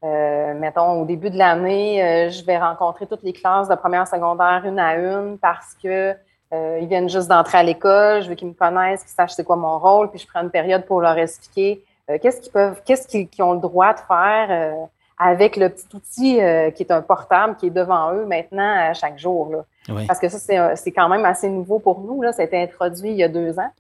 mettons, 0.01 1.01
au 1.01 1.05
début 1.05 1.29
de 1.29 1.37
l'année, 1.37 2.29
je 2.29 2.45
vais 2.45 2.57
rencontrer 2.57 3.05
toutes 3.05 3.23
les 3.23 3.33
classes 3.33 3.67
de 3.67 3.75
première 3.75 4.07
secondaire 4.07 4.61
une 4.65 4.79
à 4.79 4.95
une 4.95 5.37
parce 5.37 5.73
que 5.73 6.15
euh, 6.53 6.79
ils 6.81 6.87
viennent 6.87 7.09
juste 7.09 7.27
d'entrer 7.27 7.57
à 7.57 7.63
l'école, 7.63 8.21
je 8.23 8.29
veux 8.29 8.35
qu'ils 8.35 8.47
me 8.47 8.53
connaissent, 8.53 9.01
qu'ils 9.01 9.11
sachent 9.11 9.33
c'est 9.33 9.43
quoi 9.43 9.57
mon 9.57 9.79
rôle, 9.79 10.09
puis 10.09 10.19
je 10.19 10.27
prends 10.27 10.41
une 10.41 10.49
période 10.49 10.85
pour 10.85 11.01
leur 11.01 11.17
expliquer 11.17 11.83
euh, 12.09 12.17
qu'est-ce 12.21 12.39
qu'ils 12.39 12.51
peuvent, 12.51 12.81
qu'est-ce 12.85 13.07
qu'ils, 13.07 13.43
ont 13.43 13.53
le 13.53 13.59
droit 13.59 13.93
de 13.93 13.99
faire 13.99 14.47
euh, 14.49 14.85
avec 15.17 15.57
le 15.57 15.67
petit 15.69 15.87
outil 15.93 16.39
qui 16.75 16.83
est 16.83 16.91
un 16.91 17.01
portable 17.01 17.55
qui 17.57 17.67
est 17.67 17.71
devant 17.71 18.13
eux 18.13 18.25
maintenant 18.25 18.89
à 18.89 18.93
chaque 18.93 19.17
jour. 19.17 19.49
Là. 19.51 19.65
Oui. 19.89 20.05
Parce 20.05 20.19
que 20.19 20.29
ça, 20.29 20.75
c'est, 20.75 20.91
quand 20.91 21.09
même 21.09 21.25
assez 21.25 21.49
nouveau 21.49 21.79
pour 21.79 22.01
nous. 22.01 22.21
Là. 22.21 22.31
Ça 22.31 22.43
a 22.43 22.45
été 22.45 22.61
introduit 22.61 23.09
il 23.09 23.17
y 23.17 23.23
a 23.23 23.27
deux 23.27 23.57
ans. 23.57 23.71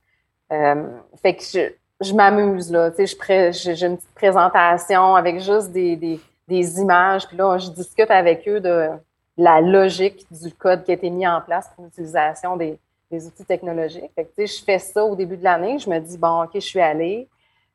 Fait 1.21 1.35
que 1.35 1.43
je, 1.43 1.71
je 2.01 2.13
m'amuse. 2.15 2.71
Là. 2.71 2.89
Tu 2.89 3.05
sais, 3.05 3.51
j'ai 3.53 3.85
une 3.85 3.97
petite 3.97 4.15
présentation 4.15 5.15
avec 5.15 5.39
juste 5.39 5.71
des, 5.71 5.95
des, 5.95 6.19
des 6.47 6.79
images. 6.79 7.27
Puis 7.27 7.37
là, 7.37 7.59
je 7.59 7.69
discute 7.69 8.09
avec 8.09 8.47
eux 8.47 8.59
de 8.59 8.89
la 9.37 9.61
logique 9.61 10.25
du 10.31 10.51
code 10.51 10.83
qui 10.83 10.91
a 10.91 10.95
été 10.95 11.09
mis 11.09 11.27
en 11.27 11.41
place 11.41 11.69
pour 11.75 11.85
l'utilisation 11.85 12.57
des, 12.57 12.79
des 13.11 13.27
outils 13.27 13.45
technologiques. 13.45 14.11
Fait 14.15 14.25
que, 14.25 14.45
je 14.45 14.63
fais 14.63 14.79
ça 14.79 15.03
au 15.05 15.15
début 15.15 15.37
de 15.37 15.43
l'année. 15.43 15.77
Je 15.77 15.89
me 15.89 15.99
dis, 15.99 16.17
bon, 16.17 16.43
OK, 16.43 16.51
je 16.55 16.59
suis 16.59 16.81
allée. 16.81 17.27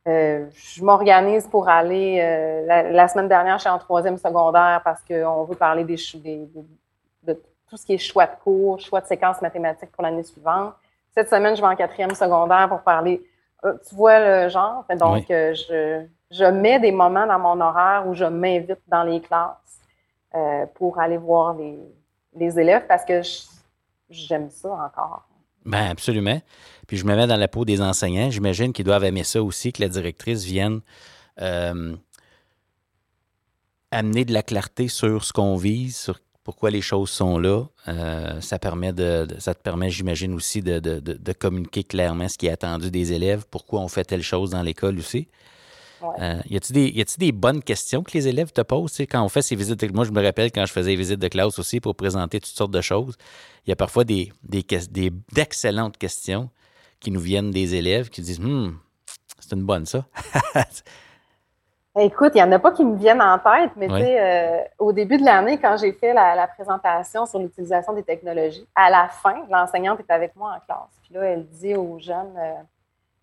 Euh, 0.08 0.46
je 0.52 0.82
m'organise 0.82 1.46
pour 1.46 1.68
aller. 1.68 2.18
euh, 2.20 2.66
la, 2.66 2.90
la 2.90 3.06
semaine 3.06 3.28
dernière, 3.28 3.58
je 3.58 3.62
suis 3.62 3.70
en 3.70 3.78
troisième 3.78 4.18
secondaire 4.18 4.80
parce 4.82 5.00
qu'on 5.02 5.44
veut 5.44 5.54
parler 5.54 5.84
des, 5.84 5.96
ch- 5.96 6.20
des- 6.20 6.48
de, 7.22 7.40
tout 7.70 7.76
ce 7.76 7.86
qui 7.86 7.94
est 7.94 7.98
choix 7.98 8.26
de 8.26 8.34
cours, 8.42 8.80
choix 8.80 9.00
de 9.00 9.06
séquences 9.06 9.40
mathématiques 9.40 9.92
pour 9.92 10.02
l'année 10.02 10.24
suivante. 10.24 10.74
Cette 11.14 11.30
semaine, 11.30 11.54
je 11.54 11.60
vais 11.62 11.68
en 11.68 11.76
quatrième 11.76 12.14
secondaire 12.14 12.68
pour 12.68 12.80
parler. 12.80 13.22
euh, 13.64 13.74
tu 13.88 13.94
vois 13.94 14.18
le 14.18 14.48
genre? 14.48 14.84
Donc, 14.98 15.26
je, 15.28 16.04
je 16.30 16.44
mets 16.44 16.80
des 16.80 16.90
moments 16.90 17.26
dans 17.26 17.38
mon 17.38 17.60
horaire 17.60 18.04
où 18.08 18.14
je 18.14 18.24
m'invite 18.24 18.80
dans 18.88 19.04
les 19.04 19.20
classes 19.20 19.78
euh, 20.34 20.66
pour 20.74 20.98
aller 20.98 21.16
voir 21.16 21.54
les, 21.54 22.58
élèves 22.58 22.86
parce 22.86 23.04
que 23.04 23.20
j'aime 24.10 24.50
ça 24.50 24.70
encore. 24.70 25.28
Ben 25.64 25.90
absolument. 25.90 26.40
Puis 26.86 26.96
je 26.96 27.04
me 27.04 27.14
mets 27.14 27.26
dans 27.26 27.36
la 27.36 27.48
peau 27.48 27.64
des 27.64 27.80
enseignants. 27.80 28.30
J'imagine 28.30 28.72
qu'ils 28.72 28.84
doivent 28.84 29.04
aimer 29.04 29.24
ça 29.24 29.42
aussi, 29.42 29.72
que 29.72 29.80
la 29.80 29.88
directrice 29.88 30.44
vienne 30.44 30.80
euh, 31.40 31.94
amener 33.90 34.24
de 34.24 34.32
la 34.32 34.42
clarté 34.42 34.88
sur 34.88 35.24
ce 35.24 35.32
qu'on 35.32 35.56
vise, 35.56 35.96
sur 35.96 36.18
pourquoi 36.42 36.70
les 36.70 36.80
choses 36.80 37.10
sont 37.10 37.38
là. 37.38 37.64
Euh, 37.88 38.40
ça 38.40 38.58
permet 38.58 38.92
de, 38.92 39.28
ça 39.38 39.54
te 39.54 39.62
permet, 39.62 39.90
j'imagine 39.90 40.34
aussi, 40.34 40.60
de- 40.62 40.80
de 40.80 41.32
communiquer 41.32 41.84
clairement 41.84 42.28
ce 42.28 42.36
qui 42.36 42.46
est 42.46 42.50
attendu 42.50 42.90
des 42.90 43.12
élèves, 43.12 43.44
pourquoi 43.50 43.80
on 43.80 43.88
fait 43.88 44.04
telle 44.04 44.22
chose 44.22 44.50
dans 44.50 44.62
l'école 44.62 44.98
aussi. 44.98 45.28
Ouais. 46.02 46.14
Euh, 46.20 46.40
y 46.50 46.56
a-t-il 46.56 46.72
des, 46.94 47.04
des 47.18 47.32
bonnes 47.32 47.62
questions 47.62 48.02
que 48.02 48.12
les 48.12 48.26
élèves 48.28 48.52
te 48.52 48.60
posent? 48.62 48.98
Quand 49.10 49.22
on 49.22 49.28
fait 49.28 49.42
ces 49.42 49.54
visites? 49.56 49.78
de- 49.80 49.92
Moi, 49.94 50.04
je 50.04 50.10
me 50.10 50.22
rappelle 50.24 50.50
quand 50.52 50.64
je 50.66 50.72
faisais 50.72 50.90
les 50.90 50.96
visites 50.96 51.20
de 51.20 51.28
classe 51.28 51.58
aussi 51.58 51.80
pour 51.80 51.94
présenter 51.94 52.40
toutes 52.40 52.52
sortes 52.56 52.70
de 52.72 52.80
choses. 52.80 53.16
Il 53.66 53.70
y 53.70 53.72
a 53.72 53.76
parfois 53.76 54.04
des, 54.04 54.32
des, 54.42 54.62
ques- 54.62 54.90
des- 54.90 55.12
d'excellentes 55.32 55.96
questions 55.98 56.50
qui 57.00 57.10
nous 57.10 57.20
viennent 57.20 57.50
des 57.50 57.74
élèves 57.74 58.08
qui 58.10 58.20
disent 58.22 58.40
Hum, 58.40 58.78
c'est 59.38 59.54
une 59.54 59.64
bonne, 59.64 59.86
ça. 59.86 60.04
Écoute, 61.98 62.32
il 62.34 62.38
n'y 62.38 62.42
en 62.42 62.52
a 62.52 62.58
pas 62.58 62.72
qui 62.72 62.84
me 62.86 62.96
viennent 62.96 63.20
en 63.20 63.38
tête, 63.38 63.72
mais 63.76 63.86
tu 63.86 63.92
sais, 63.96 64.18
euh, 64.18 64.62
au 64.78 64.94
début 64.94 65.18
de 65.18 65.24
l'année, 65.26 65.58
quand 65.58 65.76
j'ai 65.76 65.92
fait 65.92 66.14
la, 66.14 66.34
la 66.34 66.46
présentation 66.46 67.26
sur 67.26 67.38
l'utilisation 67.38 67.92
des 67.92 68.02
technologies, 68.02 68.66
à 68.74 68.88
la 68.88 69.08
fin, 69.08 69.44
l'enseignante 69.50 70.00
est 70.00 70.10
avec 70.10 70.34
moi 70.34 70.54
en 70.56 70.60
classe. 70.60 70.88
Puis 71.02 71.12
là, 71.12 71.24
elle 71.24 71.46
dit 71.46 71.74
aux 71.74 71.98
jeunes 71.98 72.34
euh, 72.38 72.54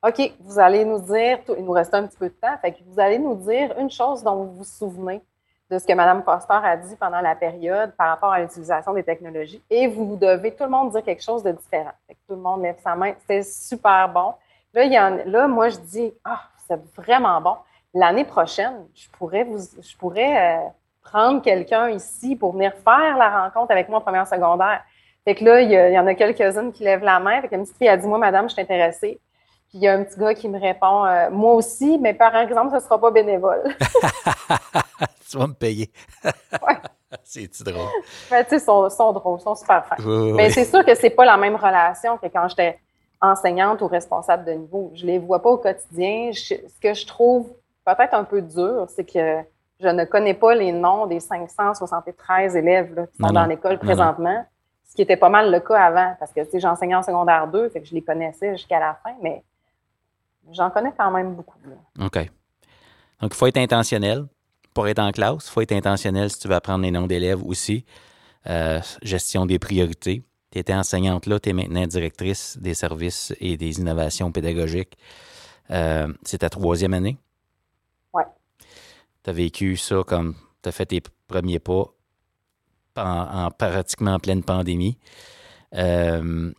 OK, 0.02 0.34
vous 0.40 0.60
allez 0.60 0.86
nous 0.86 1.00
dire, 1.00 1.40
il 1.58 1.66
nous 1.66 1.72
reste 1.72 1.94
un 1.94 2.08
petit 2.08 2.18
peu 2.18 2.30
de 2.30 2.34
temps, 2.34 2.58
fait 2.62 2.72
que 2.72 2.78
vous 2.86 3.00
allez 3.00 3.20
nous 3.20 3.36
dire 3.36 3.78
une 3.78 3.90
chose 3.90 4.24
dont 4.24 4.36
vous 4.36 4.54
vous 4.56 4.64
souvenez 4.64 5.22
de 5.70 5.78
ce 5.78 5.86
que 5.86 5.94
Mme 5.94 6.24
Foster 6.24 6.54
a 6.64 6.78
dit 6.78 6.96
pendant 6.96 7.22
la 7.22 7.36
période 7.36 7.92
par 7.96 8.08
rapport 8.08 8.32
à 8.32 8.40
l'utilisation 8.40 8.94
des 8.94 9.04
technologies. 9.04 9.62
Et 9.70 9.88
vous 9.88 10.16
devez 10.16 10.56
tout 10.56 10.64
le 10.64 10.70
monde 10.70 10.92
dire 10.92 11.04
quelque 11.04 11.24
chose 11.24 11.44
de 11.44 11.52
différent. 11.52 11.92
Fait 12.08 12.16
que 12.16 12.20
tout 12.28 12.36
le 12.36 12.42
monde 12.42 12.64
lève 12.64 12.78
sa 12.84 12.96
main. 12.96 13.14
C'était 13.20 13.44
super 13.44 14.10
bon. 14.10 14.34
Là, 14.74 15.48
moi, 15.48 15.70
je 15.70 15.78
dis 15.78 16.14
Ah, 16.24 16.42
c'est 16.68 16.80
vraiment 16.96 17.40
bon 17.40 17.56
l'année 17.94 18.26
prochaine, 18.26 18.86
je 18.96 19.08
pourrais 19.18 19.44
vous, 19.44 19.60
euh, 19.60 20.58
prendre 21.02 21.42
quelqu'un 21.42 21.90
ici 21.90 22.36
pour 22.36 22.54
venir 22.54 22.74
faire 22.84 23.18
la 23.18 23.44
rencontre 23.44 23.72
avec 23.72 23.90
moi 23.90 24.00
en 24.00 24.02
première 24.02 24.28
secondaire. 24.28 24.84
Fait 25.26 25.36
que 25.36 25.44
là, 25.44 25.62
il 25.62 25.72
y, 25.72 26.00
en 26.00 26.08
a 26.08 26.14
quelques-unes 26.14 26.72
qui 26.72 26.84
lèvent 26.84 27.04
la 27.04 27.20
main. 27.20 27.42
Fait 27.42 27.50
qu'une 27.50 27.64
petite 27.64 27.78
fille 27.78 27.90
a 27.90 27.98
dit, 27.98 28.08
moi, 28.08 28.18
madame, 28.18 28.48
je 28.48 28.54
suis 28.54 28.62
intéressée. 28.62 29.20
Puis 29.70 29.78
il 29.78 29.82
y 29.82 29.88
a 29.88 29.94
un 29.94 30.04
petit 30.04 30.20
gars 30.20 30.34
qui 30.34 30.50
me 30.50 30.60
répond, 30.60 31.06
euh, 31.06 31.30
moi 31.30 31.54
aussi, 31.54 31.98
mais 32.00 32.14
par 32.14 32.36
exemple, 32.36 32.72
ce 32.72 32.76
ne 32.76 32.80
sera 32.82 33.00
pas 33.00 33.12
bénévole. 33.12 33.64
tu 35.30 35.38
vas 35.38 35.48
me 35.48 35.54
payer. 35.54 35.92
Ouais. 36.62 36.76
C'est-tu 37.24 37.64
drôle? 37.64 37.88
Mais 38.30 38.44
tu 38.44 38.52
sais, 38.52 38.56
ils 38.58 38.60
sont, 38.60 38.88
sont 38.90 39.12
drôles, 39.14 39.40
ils 39.40 39.44
sont 39.44 39.56
super 39.56 39.84
fins. 39.86 39.96
Oui, 40.00 40.32
Mais 40.34 40.46
oui. 40.48 40.52
c'est 40.52 40.66
sûr 40.66 40.86
que 40.86 40.94
c'est 40.94 41.10
pas 41.10 41.26
la 41.26 41.38
même 41.38 41.56
relation 41.56 42.18
que 42.18 42.28
quand 42.28 42.48
j'étais 42.48 42.80
enseignante 43.20 43.82
ou 43.82 43.88
responsable 43.88 44.46
de 44.46 44.52
niveau. 44.52 44.92
Je 44.94 45.06
les 45.08 45.18
vois 45.20 45.42
pas 45.42 45.50
au 45.50 45.58
quotidien. 45.58 46.30
Je- 46.32 46.56
ce 46.68 46.80
que 46.82 46.94
je 46.94 47.08
trouve 47.08 47.50
peut-être 47.86 48.14
un 48.14 48.24
peu 48.24 48.42
dur, 48.44 48.86
c'est 48.96 49.06
que 49.12 49.40
je 49.80 49.88
ne 49.88 50.06
connais 50.06 50.36
pas 50.36 50.54
les 50.54 50.72
noms 50.72 51.08
des 51.08 51.20
573 51.20 52.56
élèves 52.56 52.94
là, 52.96 53.08
qui 53.08 53.18
sont 53.18 53.28
Non, 53.28 53.34
dans 53.34 53.46
l'école 53.46 53.74
Non, 53.74 53.80
présentement, 53.80 54.46
ce 54.88 54.96
qui 54.96 55.02
était 55.02 55.18
pas 55.18 55.30
mal 55.30 55.52
le 55.52 55.60
cas 55.62 55.82
avant, 55.84 56.14
parce 56.20 56.32
que 56.32 56.42
tu 56.42 56.52
sais, 56.52 56.60
j'enseignais 56.60 56.96
en 56.96 57.04
secondaire 57.04 57.48
2, 57.48 57.70
fait 57.70 57.82
que 57.82 57.88
je 57.88 57.94
les 57.96 58.04
connaissais 58.04 58.52
jusqu'à 58.52 58.80
la 58.80 58.98
fin, 59.04 59.14
mais 59.22 59.44
j'en 60.54 60.70
connais 60.70 60.94
quand 60.98 61.12
même 61.12 61.36
beaucoup. 61.36 61.58
là. 61.66 62.06
OK. 62.06 62.18
Donc, 63.22 63.34
il 63.34 63.38
faut 63.38 63.48
être 63.48 63.58
intentionnel 63.58 64.26
pour 64.74 64.88
être 64.88 65.00
en 65.00 65.12
classe. 65.12 65.48
Il 65.48 65.52
faut 65.52 65.62
être 65.62 65.74
intentionnel 65.74 66.30
si 66.30 66.40
tu 66.40 66.48
veux 66.48 66.56
apprendre 66.56 66.84
les 66.84 66.92
noms 66.92 67.08
d'élèves 67.08 67.44
aussi. 67.44 67.86
Euh, 68.48 68.80
gestion 69.02 69.46
des 69.46 69.60
priorités. 69.60 70.24
Tu 70.52 70.60
étais 70.60 70.74
enseignante 70.74 71.26
là, 71.26 71.40
tu 71.40 71.50
es 71.50 71.54
maintenant 71.54 71.86
directrice 71.86 72.58
des 72.58 72.74
services 72.74 73.34
et 73.40 73.58
des 73.58 73.80
innovations 73.80 74.32
pédagogiques. 74.32 74.98
Euh, 75.72 76.12
c'est 76.24 76.40
ta 76.40 76.50
troisième 76.50 76.94
année? 76.94 77.18
Ouais. 78.14 78.24
Tu 79.24 79.30
as 79.30 79.34
vécu 79.34 79.78
ça 79.78 80.02
comme 80.08 80.36
tu 80.64 80.70
as 80.70 80.72
fait 80.72 80.88
tes 80.88 81.02
premiers 81.28 81.60
pas 81.60 81.94
en, 82.96 83.46
en 83.46 83.52
pratiquement 83.52 84.14
en 84.16 84.20
pleine 84.20 84.44
pandémie. 84.44 84.98
Euh, 85.76 86.52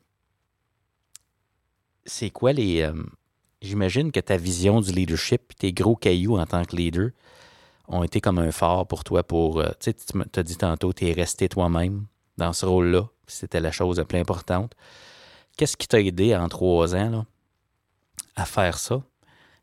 c'est 2.05 2.31
quoi 2.31 2.53
les. 2.53 2.89
J'imagine 3.63 4.11
que 4.11 4.21
ta 4.21 4.37
vision 4.37 4.81
du 4.81 4.93
leadership 4.93 5.57
tes 5.59 5.73
gros 5.73 5.97
cailloux 5.97 6.39
en 6.39 6.47
tant 6.47 6.65
que 6.65 6.77
leader 6.77 7.11
ont 7.89 8.03
été 8.03 8.21
comme 8.21 8.39
un 8.39 8.53
phare 8.53 8.87
pour 8.87 9.05
toi 9.05 9.23
pour. 9.23 9.61
euh, 9.61 9.69
tu 9.81 9.91
sais, 9.91 9.95
tu 9.95 10.19
t'as 10.31 10.43
dit 10.43 10.57
tantôt, 10.57 10.93
tu 10.93 11.09
es 11.09 11.13
resté 11.13 11.49
toi-même 11.49 12.07
dans 12.39 12.53
ce 12.53 12.65
rôle-là. 12.67 13.09
C'était 13.27 13.61
la 13.61 13.73
chose 13.73 13.99
la 13.99 14.05
plus 14.05 14.19
importante. 14.19 14.75
Qu'est-ce 15.57 15.77
qui 15.77 15.89
t'a 15.89 16.01
aidé 16.01 16.35
en 16.35 16.49
trois 16.49 16.95
ans 16.95 17.11
là, 17.11 17.27
à 18.37 18.45
faire 18.47 18.79
ça? 18.79 19.03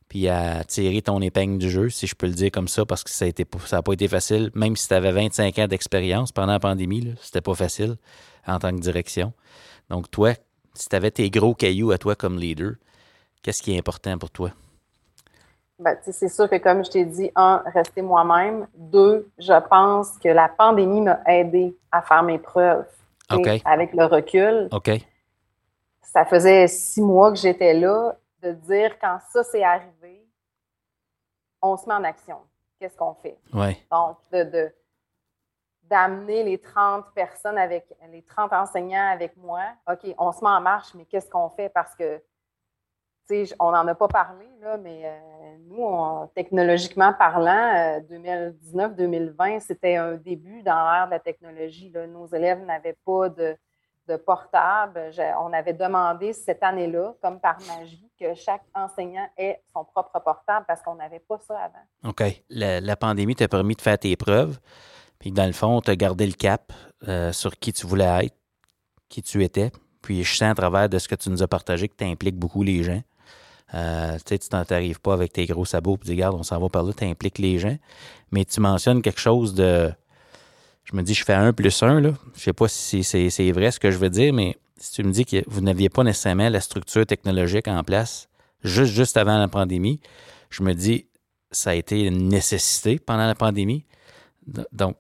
puis 0.10 0.28
à 0.30 0.64
tirer 0.64 1.02
ton 1.02 1.22
épingle 1.22 1.58
du 1.58 1.70
jeu, 1.70 1.90
si 1.90 2.08
je 2.08 2.16
peux 2.16 2.28
le 2.28 2.34
dire 2.34 2.52
comme 2.52 2.68
ça, 2.68 2.86
parce 2.86 3.04
que 3.04 3.10
ça 3.10 3.26
n'a 3.26 3.82
pas 3.82 3.94
été 3.94 4.08
facile. 4.08 4.52
Même 4.56 4.76
si 4.76 4.88
tu 4.88 4.94
avais 4.94 5.12
25 5.12 5.60
ans 5.60 5.68
d'expérience 5.68 6.32
pendant 6.32 6.54
la 6.54 6.60
pandémie, 6.60 7.14
c'était 7.22 7.42
pas 7.42 7.56
facile 7.56 7.98
en 8.46 8.60
tant 8.60 8.74
que 8.74 8.80
direction. 8.80 9.34
Donc, 9.90 10.10
toi, 10.10 10.34
si 10.74 10.88
tu 10.88 10.96
avais 10.96 11.12
tes 11.12 11.30
gros 11.30 11.54
cailloux 11.54 11.92
à 11.92 11.98
toi 11.98 12.16
comme 12.16 12.40
leader, 12.40 12.76
qu'est-ce 13.42 13.62
qui 13.62 13.76
est 13.76 13.78
important 13.78 14.18
pour 14.18 14.30
toi? 14.30 14.52
Ben, 15.80 15.96
c'est 16.02 16.30
sûr 16.30 16.50
que, 16.50 16.56
comme 16.58 16.84
je 16.84 16.90
t'ai 16.90 17.06
dit, 17.06 17.32
un, 17.36 17.64
rester 17.68 18.02
moi-même. 18.02 18.68
Deux, 18.74 19.30
je 19.38 19.60
pense 19.68 20.18
que 20.18 20.30
la 20.30 20.50
pandémie 20.50 21.02
m'a 21.02 21.20
aidé 21.28 21.78
à 21.92 22.02
faire 22.02 22.24
mes 22.24 22.40
preuves. 22.40 22.88
Avec 23.30 23.94
le 23.94 24.06
recul. 24.06 24.70
OK. 24.72 24.90
Ça 26.02 26.26
faisait 26.26 26.68
six 26.68 27.02
mois 27.02 27.32
que 27.32 27.38
j'étais 27.38 27.74
là 27.74 28.16
de 28.42 28.52
dire 28.54 28.98
quand 29.00 29.20
ça 29.30 29.44
s'est 29.44 29.64
arrivé, 29.64 30.26
on 31.62 31.76
se 31.78 31.88
met 31.88 31.94
en 31.94 32.04
action. 32.04 32.38
Qu'est-ce 32.80 32.96
qu'on 32.96 33.16
fait? 33.16 33.38
Donc, 33.92 34.18
de, 34.32 34.72
d'amener 35.84 36.44
les 36.44 36.58
30 36.58 37.06
personnes 37.14 37.58
avec 37.58 37.86
les 38.12 38.22
30 38.22 38.54
enseignants 38.54 39.10
avec 39.12 39.36
moi. 39.38 39.62
OK, 39.92 40.14
on 40.18 40.32
se 40.32 40.44
met 40.44 40.50
en 40.50 40.62
marche, 40.62 40.94
mais 40.96 41.06
qu'est-ce 41.06 41.30
qu'on 41.30 41.50
fait? 41.50 41.70
Parce 41.70 41.96
que, 41.96 42.22
on 43.60 43.72
n'en 43.72 43.88
a 43.88 43.96
pas 43.96 44.08
parlé, 44.08 44.48
là, 44.62 44.78
mais 44.78 45.02
euh, 45.06 45.56
nous, 45.70 46.28
technologiquement 46.36 47.14
parlant, 47.14 48.00
2019-2020, 48.10 49.58
euh, 49.58 49.60
c'était 49.60 49.96
un 49.96 50.14
début 50.14 50.62
dans 50.64 50.92
l'ère 50.92 51.06
de 51.06 51.12
la 51.12 51.20
technologie. 51.20 51.92
Nos 52.10 52.28
élèves 52.28 52.64
n'avaient 52.66 52.98
pas 53.06 53.30
de, 53.30 53.58
portable. 54.26 55.12
on 55.42 55.52
avait 55.52 55.74
demandé 55.74 56.32
cette 56.32 56.64
année-là, 56.64 57.14
comme 57.22 57.42
par 57.42 57.58
magie, 57.68 58.10
que 58.18 58.34
chaque 58.36 58.64
enseignant 58.74 59.28
ait 59.38 59.62
son 59.74 59.84
propre 59.84 60.22
portable 60.24 60.66
parce 60.66 60.82
qu'on 60.82 60.96
n'avait 60.96 61.20
pas 61.20 61.38
ça 61.40 61.60
avant. 61.60 62.10
OK. 62.10 62.24
La, 62.50 62.96
pandémie 62.96 63.36
t'a 63.36 63.50
permis 63.50 63.76
de 63.76 63.82
faire 63.82 64.00
tes 64.00 64.16
preuves, 64.16 64.60
puis 65.20 65.32
dans 65.32 65.46
le 65.46 65.52
fond, 65.52 65.82
tu 65.82 65.92
as 65.92 65.98
gardé 65.98 66.26
le 66.26 66.34
cap 66.34 66.72
euh, 67.08 67.34
sur 67.34 67.58
qui 67.58 67.74
tu 67.74 67.86
voulais 67.86 68.28
être, 68.28 68.36
qui 69.10 69.22
tu 69.22 69.44
étais. 69.44 69.72
Puis 70.02 70.24
je 70.24 70.38
sens 70.38 70.52
à 70.52 70.56
travers 70.56 70.88
de 70.88 71.00
ce 71.00 71.08
que 71.10 71.16
tu 71.16 71.30
nous 71.30 71.44
as 71.44 71.48
partagé 71.48 71.90
que 71.90 71.96
tu 71.96 72.06
impliques 72.06 72.38
beaucoup 72.38 72.64
les 72.64 72.84
gens. 72.84 73.02
Euh, 73.74 74.16
tu 74.18 74.22
sais, 74.30 74.40
tu 74.40 74.50
t'en 74.50 74.64
t'arrives 74.64 75.02
pas 75.02 75.14
avec 75.14 75.34
tes 75.34 75.46
gros 75.46 75.66
sabots 75.66 75.98
tu 75.98 76.06
dis, 76.06 76.12
regarde, 76.14 76.36
on 76.36 76.44
s'en 76.44 76.60
va 76.60 76.70
par 76.70 76.84
là, 76.84 76.94
tu 76.94 77.04
impliques 77.04 77.38
les 77.40 77.60
gens. 77.60 77.78
Mais 78.32 78.46
tu 78.46 78.60
mentionnes 78.62 79.02
quelque 79.02 79.20
chose 79.20 79.54
de 79.54 79.92
je 80.84 80.96
me 80.96 81.04
dis, 81.04 81.14
je 81.14 81.26
fais 81.26 81.34
un 81.34 81.52
plus 81.52 81.84
un, 81.84 82.00
là. 82.00 82.12
Je 82.36 82.42
sais 82.42 82.54
pas 82.54 82.70
si 82.70 83.04
c'est 83.04 83.52
vrai 83.52 83.72
ce 83.72 83.80
que 83.80 83.92
je 83.92 83.98
veux 83.98 84.10
dire, 84.10 84.34
mais 84.34 84.56
si 84.78 84.94
tu 84.94 85.04
me 85.04 85.12
dis 85.12 85.26
que 85.26 85.44
vous 85.48 85.60
n'aviez 85.60 85.90
pas 85.90 86.04
nécessairement 86.04 86.48
la 86.50 86.62
structure 86.62 87.06
technologique 87.06 87.68
en 87.68 87.84
place 87.84 88.30
juste, 88.64 88.94
juste 88.94 89.18
avant 89.18 89.38
la 89.38 89.50
pandémie, 89.50 90.00
je 90.50 90.64
me 90.64 90.74
dis, 90.74 91.08
ça 91.52 91.72
a 91.72 91.74
été 91.74 92.04
une 92.04 92.30
nécessité 92.30 93.00
pendant 93.00 93.28
la 93.28 93.36
pandémie. 93.36 93.86
Donc, 94.72 94.96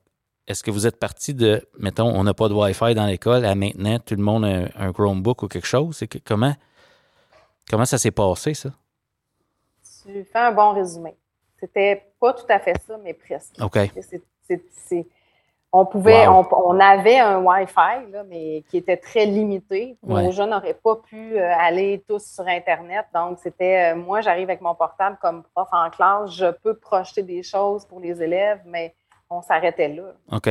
est-ce 0.47 0.61
que 0.61 0.71
vous 0.71 0.87
êtes 0.87 0.99
parti 0.99 1.33
de, 1.33 1.65
mettons, 1.79 2.07
on 2.07 2.23
n'a 2.23 2.33
pas 2.33 2.49
de 2.49 2.53
Wi-Fi 2.53 2.93
dans 2.93 3.05
l'école, 3.05 3.45
à 3.45 3.55
maintenant, 3.55 3.99
tout 3.99 4.15
le 4.15 4.23
monde 4.23 4.45
a 4.45 4.69
un, 4.75 4.91
Chromebook 4.91 5.43
ou 5.43 5.47
quelque 5.47 5.67
chose? 5.67 6.01
Comment, 6.25 6.55
comment 7.69 7.85
ça 7.85 7.97
s'est 7.97 8.11
passé, 8.11 8.53
ça? 8.53 8.69
Tu 10.03 10.23
fais 10.23 10.39
un 10.39 10.51
bon 10.51 10.73
résumé. 10.73 11.17
C'était 11.59 12.11
pas 12.19 12.33
tout 12.33 12.45
à 12.49 12.59
fait 12.59 12.79
ça, 12.85 12.97
mais 13.03 13.13
presque. 13.13 13.55
OK. 13.61 13.77
C'est 14.87 15.07
on 15.73 15.85
pouvait, 15.85 16.27
on, 16.27 16.79
avait 16.79 17.19
un 17.19 17.39
Wi-Fi, 17.39 18.07
mais 18.29 18.63
qui 18.69 18.77
était 18.77 18.97
très 18.97 19.25
limité. 19.25 19.97
Nos 20.01 20.31
jeunes 20.31 20.51
n'auraient 20.51 20.79
pas 20.81 20.95
pu 20.95 21.37
euh, 21.37 21.51
aller 21.57 22.03
tous 22.07 22.23
sur 22.23 22.47
Internet. 22.47 23.05
Donc, 23.13 23.37
c'était, 23.43 23.93
euh, 23.93 23.95
moi, 23.95 24.21
j'arrive 24.21 24.49
avec 24.49 24.61
mon 24.61 24.75
portable 24.75 25.17
comme 25.21 25.43
prof 25.53 25.67
en 25.71 25.89
classe, 25.89 26.31
je 26.31 26.51
peux 26.63 26.75
projeter 26.75 27.21
des 27.21 27.43
choses 27.43 27.85
pour 27.85 27.99
les 27.99 28.21
élèves, 28.23 28.61
mais 28.65 28.95
on 29.29 29.41
s'arrêtait 29.41 29.89
là. 29.89 30.13
OK. 30.31 30.49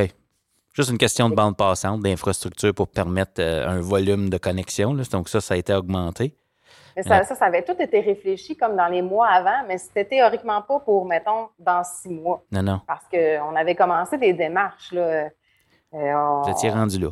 Juste 0.73 0.91
une 0.91 0.99
question 0.99 1.29
de 1.29 1.35
bande 1.35 1.57
passante, 1.57 2.01
d'infrastructure 2.01 2.73
pour 2.73 2.87
permettre 2.87 3.41
euh, 3.41 3.67
un 3.67 3.81
volume 3.81 4.29
de 4.29 4.37
connexion. 4.37 4.93
Donc, 5.11 5.29
ça, 5.29 5.41
ça 5.41 5.55
a 5.55 5.57
été 5.57 5.73
augmenté. 5.73 6.35
Mais 6.97 7.03
ça, 7.03 7.23
ça, 7.23 7.45
avait 7.45 7.61
tout 7.61 7.79
été 7.79 7.99
réfléchi 7.99 8.57
comme 8.57 8.75
dans 8.75 8.87
les 8.87 9.03
mois 9.03 9.27
avant, 9.27 9.63
mais 9.67 9.77
c'était 9.77 10.03
théoriquement 10.03 10.63
pas 10.63 10.79
pour, 10.79 11.05
mettons, 11.05 11.49
dans 11.59 11.83
six 11.83 12.09
mois. 12.09 12.41
Non, 12.51 12.63
non. 12.63 12.81
Parce 12.87 13.05
qu'on 13.07 13.55
avait 13.55 13.75
commencé 13.75 14.17
des 14.17 14.33
démarches. 14.33 14.91
Là. 14.91 15.29
Euh, 15.93 16.41
Vous 16.43 16.49
étiez 16.49 16.71
rendu 16.71 16.97
là. 16.97 17.09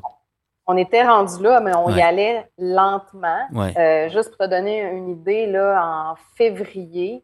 On 0.65 0.76
était 0.76 1.04
rendu 1.04 1.43
là, 1.43 1.60
mais 1.60 1.76
on 1.76 1.89
y 1.89 2.02
allait 2.02 2.50
lentement. 2.58 3.48
Euh, 3.54 4.10
juste 4.10 4.30
pour 4.30 4.39
te 4.39 4.50
donner 4.50 4.82
une 4.82 5.10
idée, 5.10 5.45
là, 5.45 5.80
en 6.12 6.15
février, 6.36 7.24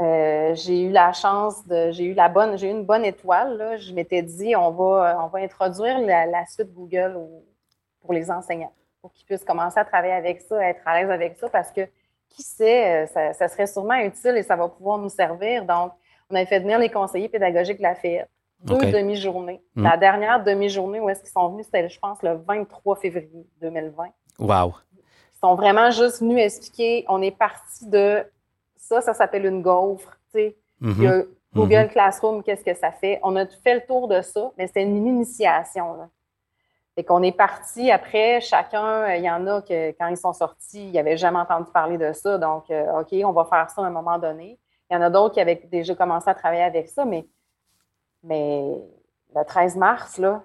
euh, 0.00 0.54
j'ai 0.54 0.84
eu 0.84 0.90
la 0.90 1.12
chance 1.12 1.66
de, 1.66 1.90
j'ai 1.90 2.04
eu 2.04 2.14
la 2.14 2.30
bonne, 2.30 2.56
j'ai 2.56 2.68
eu 2.68 2.70
une 2.70 2.86
bonne 2.86 3.04
étoile. 3.04 3.58
Là. 3.58 3.76
Je 3.76 3.92
m'étais 3.92 4.22
dit, 4.22 4.56
on 4.56 4.70
va, 4.70 5.22
on 5.22 5.26
va 5.26 5.40
introduire 5.40 6.00
la, 6.00 6.46
suite 6.46 6.72
Google 6.72 7.20
pour 8.00 8.14
les 8.14 8.30
enseignants 8.30 8.72
pour 9.04 9.12
qu'ils 9.12 9.26
puissent 9.26 9.44
commencer 9.44 9.78
à 9.78 9.84
travailler 9.84 10.14
avec 10.14 10.40
ça, 10.40 10.66
être 10.66 10.80
à 10.86 10.98
l'aise 10.98 11.10
avec 11.10 11.36
ça, 11.36 11.50
parce 11.50 11.70
que 11.70 11.82
qui 12.30 12.42
sait, 12.42 13.04
euh, 13.04 13.32
ça, 13.34 13.48
serait 13.48 13.66
sûrement 13.66 13.96
utile 13.96 14.38
et 14.38 14.42
ça 14.42 14.56
va 14.56 14.66
pouvoir 14.66 14.96
nous 14.96 15.10
servir. 15.10 15.66
Donc, 15.66 15.92
on 16.30 16.34
a 16.34 16.46
fait 16.46 16.58
venir 16.58 16.78
les 16.78 16.88
conseillers 16.88 17.28
pédagogiques 17.28 17.76
de 17.76 17.82
la 17.82 17.94
FED. 17.96 18.26
Deux 18.60 18.78
demi-journées. 18.90 19.60
Hmm. 19.74 19.82
La 19.82 19.98
dernière 19.98 20.42
demi-journée 20.42 21.00
où 21.00 21.10
est-ce 21.10 21.20
qu'ils 21.20 21.32
sont 21.32 21.50
venus, 21.50 21.66
c'était, 21.66 21.86
je 21.86 22.00
pense, 22.00 22.22
le 22.22 22.36
23 22.36 22.96
février 22.96 23.46
2020. 23.60 24.04
Wow! 24.38 24.72
Ils 24.94 25.38
sont 25.38 25.54
vraiment 25.54 25.90
juste 25.90 26.20
venus 26.20 26.38
expliquer, 26.38 27.04
on 27.10 27.20
est 27.20 27.36
parti 27.36 27.86
de 27.86 28.24
ça, 28.74 29.02
ça 29.02 29.12
s'appelle 29.12 29.44
une 29.44 29.60
gaufre, 29.60 30.18
tu 30.32 30.38
sais. 30.38 30.56
Mm-hmm. 30.80 31.26
Google 31.54 31.74
mm-hmm. 31.74 31.88
Classroom, 31.90 32.42
qu'est-ce 32.42 32.64
que 32.64 32.74
ça 32.74 32.90
fait? 32.90 33.20
On 33.22 33.36
a 33.36 33.44
fait 33.44 33.74
le 33.74 33.82
tour 33.86 34.08
de 34.08 34.22
ça, 34.22 34.50
mais 34.56 34.66
c'était 34.66 34.82
une 34.82 35.06
initiation. 35.06 35.92
Là. 35.92 36.08
Et 36.96 37.04
qu'on 37.04 37.22
est 37.22 37.36
parti 37.36 37.90
après, 37.90 38.40
chacun, 38.40 39.02
euh, 39.02 39.16
il 39.16 39.24
y 39.24 39.30
en 39.30 39.46
a 39.48 39.62
que 39.62 39.90
quand 39.92 40.06
ils 40.08 40.16
sont 40.16 40.32
sortis, 40.32 40.88
ils 40.88 40.92
n'avaient 40.92 41.16
jamais 41.16 41.38
entendu 41.38 41.70
parler 41.72 41.98
de 41.98 42.12
ça. 42.12 42.38
Donc, 42.38 42.70
euh, 42.70 43.00
OK, 43.00 43.08
on 43.24 43.32
va 43.32 43.44
faire 43.44 43.68
ça 43.70 43.82
à 43.82 43.86
un 43.86 43.90
moment 43.90 44.18
donné. 44.18 44.58
Il 44.90 44.94
y 44.94 44.96
en 44.96 45.02
a 45.02 45.10
d'autres 45.10 45.34
qui 45.34 45.40
avaient 45.40 45.60
déjà 45.70 45.94
commencé 45.94 46.30
à 46.30 46.34
travailler 46.34 46.62
avec 46.62 46.88
ça, 46.88 47.04
mais, 47.04 47.26
mais 48.22 48.80
le 49.34 49.44
13 49.44 49.76
mars, 49.76 50.18
là, 50.18 50.44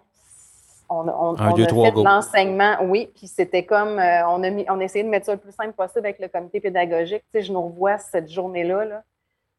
on, 0.90 1.08
on, 1.08 1.36
a 1.36 1.56
fait 1.56 1.92
l'enseignement, 1.92 2.78
oui, 2.82 3.12
puis 3.16 3.28
c'était 3.28 3.64
comme, 3.64 4.00
euh, 4.00 4.28
on, 4.28 4.42
a 4.42 4.50
mis, 4.50 4.66
on 4.70 4.80
a 4.80 4.84
essayé 4.84 5.04
de 5.04 5.10
mettre 5.10 5.28
ça 5.28 5.34
le 5.34 5.40
plus 5.40 5.52
simple 5.52 5.74
possible 5.74 6.06
avec 6.08 6.20
le 6.20 6.28
comité 6.30 6.60
pédagogique. 6.60 7.24
Tu 7.32 7.40
sais, 7.40 7.42
je 7.44 7.54
nous 7.54 7.62
revois 7.62 8.00
cette 8.00 8.30
journée-là. 8.30 8.86
Là. 8.86 9.04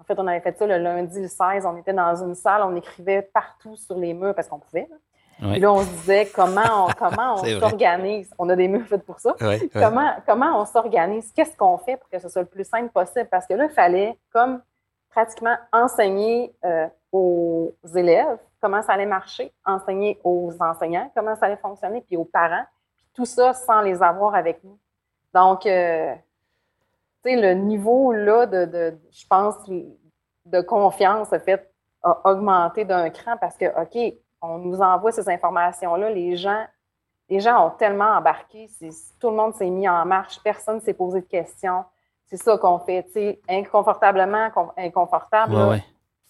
En 0.01 0.05
fait, 0.05 0.19
on 0.19 0.27
avait 0.27 0.41
fait 0.41 0.59
ça 0.59 0.67
le 0.67 0.79
lundi, 0.79 1.23
le 1.23 1.29
16. 1.29 1.67
On 1.67 1.77
était 1.77 1.93
dans 1.93 2.17
une 2.17 2.35
salle, 2.35 2.63
on 2.65 2.75
écrivait 2.75 3.23
partout 3.23 3.77
sur 3.77 3.97
les 3.97 4.13
murs 4.13 4.35
parce 4.35 4.49
qu'on 4.49 4.59
pouvait. 4.59 4.89
Là. 4.91 4.97
Puis 5.41 5.59
là, 5.59 5.73
on 5.73 5.81
se 5.81 5.91
disait 5.91 6.27
comment 6.35 6.87
on, 6.87 6.89
comment 6.99 7.35
on 7.41 7.61
s'organise? 7.61 8.31
On 8.39 8.49
a 8.49 8.57
des 8.57 8.69
murs 8.69 8.87
faits 8.87 9.05
pour 9.05 9.21
ça. 9.21 9.35
comment, 9.73 10.13
comment 10.27 10.61
on 10.61 10.65
s'organise? 10.67 11.33
Qu'est-ce 11.33 11.57
qu'on 11.57 11.79
fait 11.79 11.97
pour 11.97 12.09
que 12.09 12.19
ce 12.19 12.29
soit 12.29 12.43
le 12.43 12.49
plus 12.49 12.65
simple 12.69 12.91
possible? 12.91 13.29
Parce 13.31 13.47
que 13.47 13.55
là, 13.55 13.65
il 13.65 13.71
fallait 13.71 14.19
comme 14.33 14.61
pratiquement 15.11 15.57
enseigner 15.73 16.55
euh, 16.65 16.87
aux 17.13 17.75
élèves 17.95 18.39
comment 18.61 18.83
ça 18.83 18.93
allait 18.93 19.07
marcher, 19.07 19.53
enseigner 19.65 20.21
aux 20.23 20.53
enseignants 20.61 21.11
comment 21.15 21.35
ça 21.37 21.47
allait 21.47 21.57
fonctionner, 21.57 22.03
puis 22.03 22.17
aux 22.17 22.25
parents. 22.25 22.65
Puis 22.97 23.07
tout 23.15 23.25
ça 23.25 23.55
sans 23.55 23.81
les 23.81 24.03
avoir 24.03 24.35
avec 24.35 24.63
nous. 24.63 24.79
Donc, 25.35 25.65
euh, 25.67 26.15
tu 27.25 27.31
sais, 27.31 27.37
le 27.37 27.55
niveau 27.55 28.13
là 28.13 28.47
de, 28.47 28.65
de, 28.67 28.99
je 29.11 29.27
pense, 29.27 29.55
de 29.67 30.61
confiance 30.61 31.33
a 31.33 31.41
fait 31.41 31.71
a 32.03 32.19
augmenté 32.31 32.85
d'un 32.85 33.11
cran 33.11 33.37
parce 33.39 33.57
que, 33.57 33.67
OK, 33.67 34.15
on 34.43 34.59
nous 34.59 34.81
envoie 34.81 35.13
ces 35.13 35.29
informations-là, 35.29 36.11
les 36.11 36.37
gens, 36.37 36.65
les 37.29 37.41
gens 37.41 37.67
ont 37.67 37.71
tellement 37.71 38.17
embarqué, 38.17 38.69
tout 39.21 39.31
le 39.31 39.37
monde 39.37 39.55
s'est 39.55 39.71
mis 39.71 39.89
en 39.89 40.05
marche, 40.05 40.41
personne 40.43 40.77
ne 40.77 40.81
s'est 40.81 40.95
posé 40.95 41.21
de 41.21 41.27
questions. 41.27 41.85
C'est 42.27 42.37
ça 42.37 42.57
qu'on 42.59 42.79
fait, 42.79 43.05
tu 43.05 43.13
sais, 43.13 43.41
inconfortablement 43.49 44.51
inconfortable, 44.77 45.83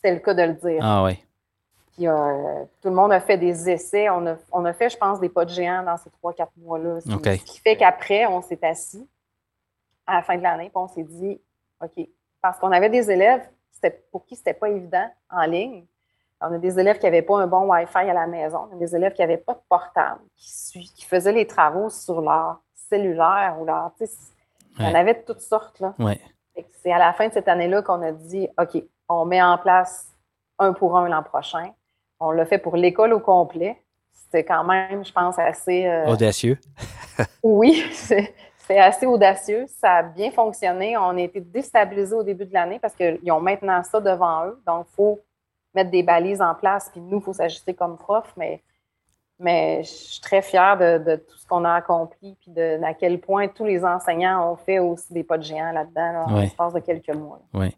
c'est 0.03 0.13
le 0.13 0.21
cas 0.21 0.35
de 0.35 0.43
le 0.43 0.55
dire. 0.55 0.81
Ah 0.83 1.05
oui. 1.05 1.23
Puis 1.93 2.09
euh, 2.09 2.65
tout 2.81 2.89
le 2.89 2.95
monde 2.95 3.13
a 3.13 3.21
fait 3.21 3.37
des 3.37 3.69
essais. 3.69 4.09
On 4.09 4.27
a, 4.27 4.37
on 4.53 4.65
a 4.65 4.73
fait, 4.73 4.89
je 4.89 4.97
pense, 4.97 5.21
des 5.21 5.29
pas 5.29 5.45
de 5.45 5.51
géants 5.51 5.83
dans 5.83 5.99
ces 5.99 6.09
trois, 6.11 6.33
quatre 6.33 6.53
mois-là. 6.57 7.01
Ce 7.01 7.45
qui 7.45 7.61
fait 7.61 7.77
qu'après, 7.77 8.27
on 8.27 8.41
s'est 8.41 8.65
assis 8.65 9.07
à 10.07 10.17
la 10.17 10.23
fin 10.23 10.37
de 10.37 10.43
l'année, 10.43 10.71
puis 10.71 10.77
on 10.77 10.89
s'est 10.89 11.05
dit, 11.05 11.41
OK, 11.83 12.09
parce 12.41 12.59
qu'on 12.59 12.73
avait 12.73 12.89
des 12.89 13.11
élèves 13.11 13.47
pour 14.11 14.25
qui 14.25 14.37
c'était 14.37 14.55
pas 14.55 14.69
évident 14.69 15.09
en 15.31 15.43
ligne. 15.45 15.87
On 16.41 16.55
a 16.55 16.59
des 16.59 16.79
élèves 16.79 16.99
qui 16.99 17.05
n'avaient 17.05 17.23
pas 17.23 17.39
un 17.39 17.47
bon 17.47 17.71
Wi-Fi 17.71 17.99
à 17.99 18.15
la 18.15 18.27
maison. 18.27 18.69
On 18.71 18.77
a 18.77 18.79
des 18.79 18.97
élèves 18.97 19.13
qui 19.13 19.21
n'avaient 19.21 19.37
pas 19.37 19.55
de 19.55 19.61
portable, 19.69 20.21
qui, 20.37 20.91
qui, 20.95 21.05
faisaient 21.05 21.33
les 21.33 21.47
travaux 21.47 21.91
sur 21.91 22.23
leur 22.23 22.61
cellulaire 22.75 23.57
ou 23.61 23.67
leur. 23.67 23.93
On 24.79 24.95
avait 24.95 25.15
de 25.15 25.23
toutes 25.27 25.41
sortes. 25.41 25.81
Là. 25.81 25.95
C'est 26.83 26.93
à 26.93 26.99
la 26.99 27.13
fin 27.13 27.29
de 27.29 27.33
cette 27.33 27.49
année-là 27.49 27.83
qu'on 27.83 28.03
a 28.03 28.13
dit 28.13 28.49
OK, 28.59 28.83
on 29.09 29.25
met 29.27 29.43
en 29.43 29.59
place 29.59 30.09
un 30.59 30.73
pour 30.73 30.97
un 30.97 31.09
l'an 31.09 31.23
prochain. 31.23 31.73
On 32.21 32.31
l'a 32.31 32.47
fait 32.47 32.59
pour 32.59 32.77
l'école 32.77 33.13
au 33.13 33.21
complet. 33.21 33.83
C'était 34.13 34.45
quand 34.45 34.65
même, 34.65 35.05
je 35.05 35.13
pense, 35.13 35.39
assez. 35.39 35.87
Euh, 35.87 36.07
Audacieux. 36.07 36.59
oui, 37.43 37.85
c'était 37.93 38.35
fait 38.59 38.79
assez 38.79 39.07
audacieux. 39.07 39.67
Ça 39.67 39.97
a 39.97 40.03
bien 40.03 40.31
fonctionné. 40.31 40.97
On 40.97 41.17
a 41.17 41.21
été 41.21 41.41
déstabilisés 41.41 42.15
au 42.15 42.23
début 42.23 42.47
de 42.47 42.53
l'année 42.53 42.79
parce 42.79 42.95
qu'ils 42.95 43.33
ont 43.33 43.41
maintenant 43.41 43.83
ça 43.83 44.01
devant 44.01 44.47
eux. 44.47 44.63
Donc, 44.67 44.87
il 44.91 44.95
faut 44.95 45.19
mettre 45.75 45.91
des 45.91 46.03
balises 46.03 46.41
en 46.41 46.55
place. 46.55 46.89
Puis 46.93 47.01
nous, 47.01 47.19
il 47.19 47.23
faut 47.23 47.33
s'ajuster 47.33 47.75
comme 47.75 47.97
prof. 47.97 48.33
Mais, 48.37 48.63
mais 49.39 49.83
je 49.83 49.89
suis 49.89 50.21
très 50.21 50.43
fière 50.43 50.77
de, 50.79 51.17
tout 51.17 51.37
ce 51.37 51.47
qu'on 51.47 51.65
a 51.65 51.75
accompli. 51.75 52.37
Puis 52.41 52.51
de, 52.51 52.83
à 52.85 52.95
quel 52.95 53.21
point 53.21 53.49
tous 53.49 53.65
les 53.65 53.85
enseignants 53.85 54.53
ont 54.53 54.57
fait 54.57 54.79
aussi 54.79 55.13
des 55.13 55.25
pas 55.25 55.39
de 55.39 55.43
géant 55.43 55.73
là-dedans 55.73 56.25
en 56.27 56.41
l'espace 56.41 56.75
de 56.75 56.81
quelques 56.81 57.15
mois. 57.15 57.41
Oui. 57.55 57.75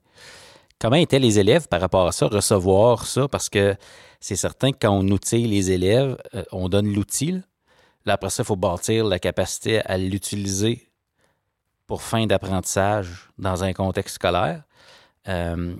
Comment 0.81 0.97
étaient 0.97 1.21
les 1.21 1.39
élèves 1.39 1.69
par 1.69 1.81
rapport 1.81 2.09
à 2.09 2.13
ça, 2.13 2.27
recevoir 2.27 3.07
ça? 3.07 3.29
Parce 3.29 3.49
que 3.49 3.77
c'est 4.19 4.37
certain 4.37 4.73
que 4.73 4.79
quand 4.83 4.91
on 4.91 5.07
outille 5.09 5.47
les 5.47 5.71
élèves, 5.71 6.17
euh, 6.35 6.43
on 6.51 6.69
donne 6.69 6.93
l'outil. 6.93 7.41
Là, 8.05 8.15
après 8.15 8.31
ça, 8.31 8.43
il 8.43 8.47
faut 8.47 8.57
bâtir 8.57 9.05
la 9.05 9.21
capacité 9.21 9.81
à 9.87 9.97
l'utiliser 9.97 10.89
pour 11.87 12.03
fin 12.03 12.27
d'apprentissage 12.27 13.29
dans 13.39 13.63
un 13.63 13.73
contexte 13.73 14.17
scolaire. 14.17 14.63
Euh, 15.29 15.77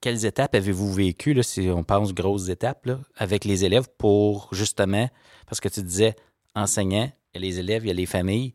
quelles 0.00 0.24
étapes 0.26 0.54
avez-vous 0.54 0.92
vécues, 0.92 1.34
là, 1.34 1.42
si 1.42 1.68
on 1.70 1.84
pense 1.84 2.14
grosses 2.14 2.48
étapes, 2.48 2.88
avec 3.16 3.44
les 3.44 3.64
élèves 3.64 3.88
pour 3.98 4.48
justement, 4.52 5.08
parce 5.46 5.60
que 5.60 5.68
tu 5.68 5.82
disais 5.82 6.14
enseignants, 6.54 7.10
il 7.34 7.40
y 7.40 7.44
a 7.44 7.48
les 7.48 7.58
élèves, 7.58 7.84
il 7.84 7.88
y 7.88 7.90
a 7.90 7.94
les 7.94 8.06
familles, 8.06 8.54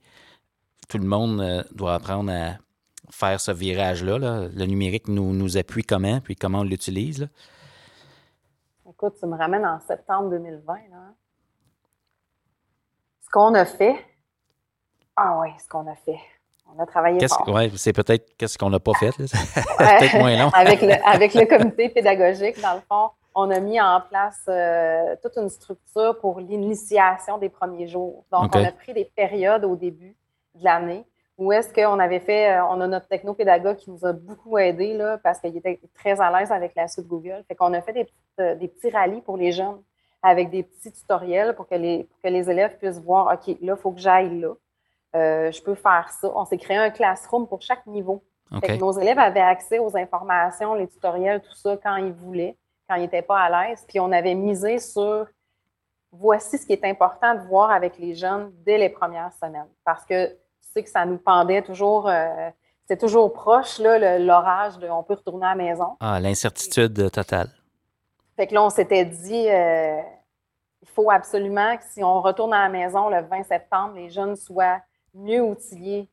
tout 0.87 0.97
le 0.97 1.05
monde 1.05 1.41
euh, 1.41 1.63
doit 1.71 1.95
apprendre 1.95 2.31
à 2.31 2.57
faire 3.09 3.39
ce 3.39 3.51
virage-là. 3.51 4.17
Le 4.19 4.65
numérique 4.65 5.07
nous, 5.07 5.33
nous 5.33 5.57
appuie 5.57 5.83
comment, 5.83 6.19
puis 6.21 6.35
comment 6.35 6.59
on 6.59 6.63
l'utilise? 6.63 7.27
Écoute, 8.89 9.15
tu 9.19 9.25
me 9.25 9.37
ramènes 9.37 9.65
en 9.65 9.79
septembre 9.79 10.29
2020. 10.29 10.73
Là. 10.73 11.13
Ce 13.21 13.29
qu'on 13.29 13.53
a 13.53 13.65
fait, 13.65 13.95
ah 15.15 15.39
oui, 15.41 15.49
ce 15.59 15.67
qu'on 15.67 15.87
a 15.87 15.95
fait. 15.95 16.19
On 16.75 16.81
a 16.81 16.85
travaillé 16.85 17.25
fort. 17.27 17.47
Ouais, 17.49 17.71
c'est 17.75 17.93
peut-être 17.93 18.35
qu'est-ce 18.37 18.57
qu'on 18.57 18.69
n'a 18.69 18.79
pas 18.79 18.93
fait. 18.93 19.11
peut-être 19.17 20.17
moins 20.17 20.37
long. 20.37 20.49
avec, 20.53 20.81
le, 20.81 20.93
avec 21.07 21.33
le 21.33 21.45
comité 21.45 21.89
pédagogique, 21.89 22.61
dans 22.61 22.75
le 22.75 22.81
fond, 22.87 23.09
on 23.35 23.49
a 23.51 23.59
mis 23.59 23.79
en 23.79 24.01
place 24.01 24.41
euh, 24.47 25.15
toute 25.21 25.37
une 25.37 25.49
structure 25.49 26.17
pour 26.19 26.39
l'initiation 26.39 27.37
des 27.37 27.49
premiers 27.49 27.87
jours. 27.87 28.25
Donc, 28.31 28.55
on 28.55 28.63
a 28.63 28.71
pris 28.71 28.93
des 28.93 29.05
périodes 29.05 29.63
au 29.65 29.75
début 29.75 30.15
de 30.55 30.63
l'année 30.63 31.05
où 31.37 31.51
est-ce 31.51 31.71
qu'on 31.71 31.99
avait 31.99 32.19
fait, 32.19 32.57
euh, 32.57 32.65
on 32.65 32.81
a 32.81 32.87
notre 32.87 33.07
technopédagogue 33.07 33.77
qui 33.77 33.91
nous 33.91 34.03
a 34.05 34.13
beaucoup 34.13 34.57
aidé 34.57 34.93
là, 34.93 35.19
parce 35.19 35.39
qu'il 35.39 35.55
était 35.55 35.79
très 35.93 36.19
à 36.19 36.31
l'aise 36.31 36.51
avec 36.51 36.73
la 36.75 36.87
suite 36.87 37.07
Google. 37.07 37.43
Fait 37.47 37.55
qu'on 37.55 37.73
a 37.73 37.81
fait 37.81 37.93
des, 37.93 38.07
euh, 38.39 38.55
des 38.55 38.67
petits 38.67 38.89
rallyes 38.89 39.21
pour 39.21 39.37
les 39.37 39.51
jeunes 39.51 39.81
avec 40.23 40.49
des 40.49 40.63
petits 40.63 40.91
tutoriels 40.91 41.55
pour 41.55 41.67
que 41.67 41.75
les, 41.75 42.05
pour 42.05 42.19
que 42.23 42.27
les 42.29 42.49
élèves 42.49 42.77
puissent 42.77 42.99
voir, 42.99 43.33
OK, 43.33 43.55
là, 43.61 43.75
il 43.77 43.81
faut 43.81 43.91
que 43.91 43.99
j'aille 43.99 44.39
là. 44.39 44.53
Euh, 45.17 45.51
je 45.51 45.61
peux 45.61 45.75
faire 45.75 46.09
ça. 46.09 46.31
On 46.35 46.45
s'est 46.45 46.57
créé 46.57 46.77
un 46.77 46.89
classroom 46.89 47.47
pour 47.47 47.61
chaque 47.61 47.85
niveau. 47.85 48.23
nos 48.79 48.91
élèves 48.93 49.19
avaient 49.19 49.39
accès 49.39 49.79
aux 49.79 49.95
informations, 49.97 50.73
les 50.75 50.87
tutoriels, 50.87 51.41
tout 51.41 51.53
ça, 51.53 51.77
quand 51.81 51.95
ils 51.97 52.13
voulaient, 52.13 52.57
quand 52.87 52.95
ils 52.95 53.01
n'étaient 53.01 53.21
pas 53.21 53.39
à 53.39 53.67
l'aise. 53.67 53.83
Puis 53.87 53.99
on 53.99 54.11
avait 54.11 54.35
misé 54.35 54.79
sur 54.79 55.27
voici 56.11 56.57
ce 56.57 56.65
qui 56.65 56.73
est 56.73 56.85
important 56.85 57.35
de 57.35 57.41
voir 57.41 57.71
avec 57.71 57.97
les 57.97 58.15
jeunes 58.15 58.51
dès 58.65 58.77
les 58.77 58.89
premières 58.89 59.33
semaines. 59.33 59.67
Parce 59.83 60.05
que 60.05 60.27
tu 60.27 60.69
sais 60.73 60.83
que 60.83 60.89
ça 60.89 61.05
nous 61.05 61.17
pendait 61.17 61.61
toujours, 61.61 62.07
euh, 62.07 62.49
c'était 62.81 63.05
toujours 63.05 63.33
proche, 63.33 63.79
l'orage 63.79 64.77
de 64.77 64.87
on 64.89 65.03
peut 65.03 65.15
retourner 65.15 65.45
à 65.45 65.55
la 65.55 65.55
maison. 65.55 65.97
Ah, 65.99 66.19
l'incertitude 66.19 67.11
totale. 67.11 67.49
Fait 68.35 68.47
que 68.47 68.53
là, 68.53 68.63
on 68.63 68.69
s'était 68.69 69.05
dit, 69.05 69.49
euh, 69.49 69.99
il 70.81 70.87
faut 70.89 71.09
absolument 71.09 71.75
que 71.77 71.83
si 71.89 72.03
on 72.03 72.21
retourne 72.21 72.53
à 72.53 72.63
la 72.63 72.69
maison 72.69 73.09
le 73.09 73.21
20 73.21 73.43
septembre, 73.43 73.95
les 73.95 74.09
jeunes 74.09 74.35
soient 74.35 74.79
mieux 75.13 75.41
outillés 75.41 76.09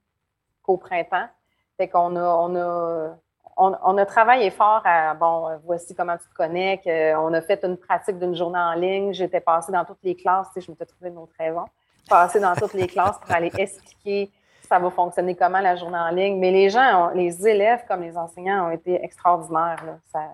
qu'au 0.63 0.77
printemps. 0.77 1.29
Fait 1.77 1.89
qu'on 1.89 2.17
a, 2.17 2.23
on 2.23 2.57
a, 2.57 3.17
on, 3.57 3.99
a 3.99 4.07
travaillé 4.07 4.51
fort 4.51 4.83
à, 4.85 5.15
bon, 5.15 5.59
voici 5.65 5.95
comment 5.95 6.17
tu 6.17 6.29
te 6.29 6.35
connectes. 6.35 6.87
on 6.87 7.33
a 7.33 7.41
fait 7.41 7.65
une 7.65 7.77
pratique 7.77 8.19
d'une 8.19 8.35
journée 8.35 8.59
en 8.59 8.75
ligne. 8.75 9.13
J'étais 9.13 9.41
passée 9.41 9.73
dans 9.73 9.85
toutes 9.85 10.03
les 10.03 10.15
classes, 10.15 10.49
tu 10.49 10.61
sais, 10.61 10.67
je 10.67 10.71
m'étais 10.71 10.87
trouvé 10.87 11.11
une 11.11 11.19
autre 11.19 11.35
raison. 11.39 11.65
Passée 12.09 12.41
dans 12.41 12.55
toutes 12.55 12.75
les 12.75 12.87
classes 12.87 13.19
pour 13.19 13.31
aller 13.33 13.51
expliquer 13.57 14.31
ça 14.67 14.79
va 14.79 14.91
fonctionner 14.91 15.35
comment 15.35 15.61
la 15.61 15.77
journée 15.77 15.99
en 15.99 16.09
ligne. 16.09 16.39
Mais 16.39 16.51
les 16.51 16.71
gens, 16.71 17.11
les 17.11 17.47
élèves 17.47 17.85
comme 17.87 18.01
les 18.01 18.17
enseignants 18.17 18.69
ont 18.69 18.71
été 18.71 19.05
extraordinaires. 19.05 19.99
Ça, 20.11 20.33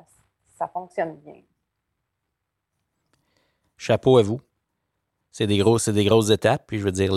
ça 0.56 0.68
fonctionne 0.68 1.16
bien 1.16 1.42
chapeau 3.80 4.18
à 4.18 4.22
vous. 4.22 4.40
C'est 5.32 5.46
des, 5.46 5.58
grosses, 5.58 5.88
des 5.88 6.04
grosses 6.04 6.30
étapes. 6.30 6.64
Puis 6.66 6.78
je 6.78 6.84
veux 6.84 6.92
dire, 6.92 7.12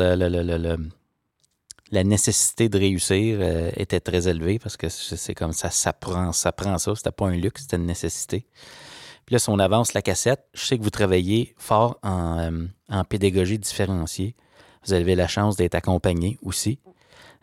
la 1.92 2.04
nécessité 2.04 2.70
de 2.70 2.78
réussir 2.78 3.38
euh, 3.40 3.72
était 3.76 4.00
très 4.00 4.28
élevée 4.28 4.60
parce 4.60 4.78
que 4.78 4.90
c'est 4.90 5.36
comme 5.36 5.54
ça, 5.54 5.70
ça 5.70 5.94
prend 5.94 6.32
ça. 6.32 6.52
Prend 6.52 6.78
ça. 6.78 6.96
C'était 6.96 7.12
pas 7.12 7.28
un 7.28 7.36
luxe, 7.36 7.62
c'était 7.62 7.78
une 7.78 7.86
nécessité. 7.86 8.48
Puis 9.26 9.34
là, 9.36 9.40
si 9.40 9.50
on 9.50 9.60
avance 9.60 9.94
la 9.94 10.02
cassette, 10.02 10.46
je 10.54 10.66
sais 10.66 10.78
que 10.78 10.84
vous 10.84 10.90
travaillez 10.90 11.54
fort 11.58 12.00
en, 12.04 12.40
euh, 12.40 12.68
en 12.90 13.04
pédagogie 13.04 13.60
différenciée. 13.60 14.36
Vous 14.86 14.94
avez 14.94 15.16
la 15.16 15.28
chance 15.28 15.56
d'être 15.56 15.76
accompagné 15.76 16.38
aussi. 16.42 16.80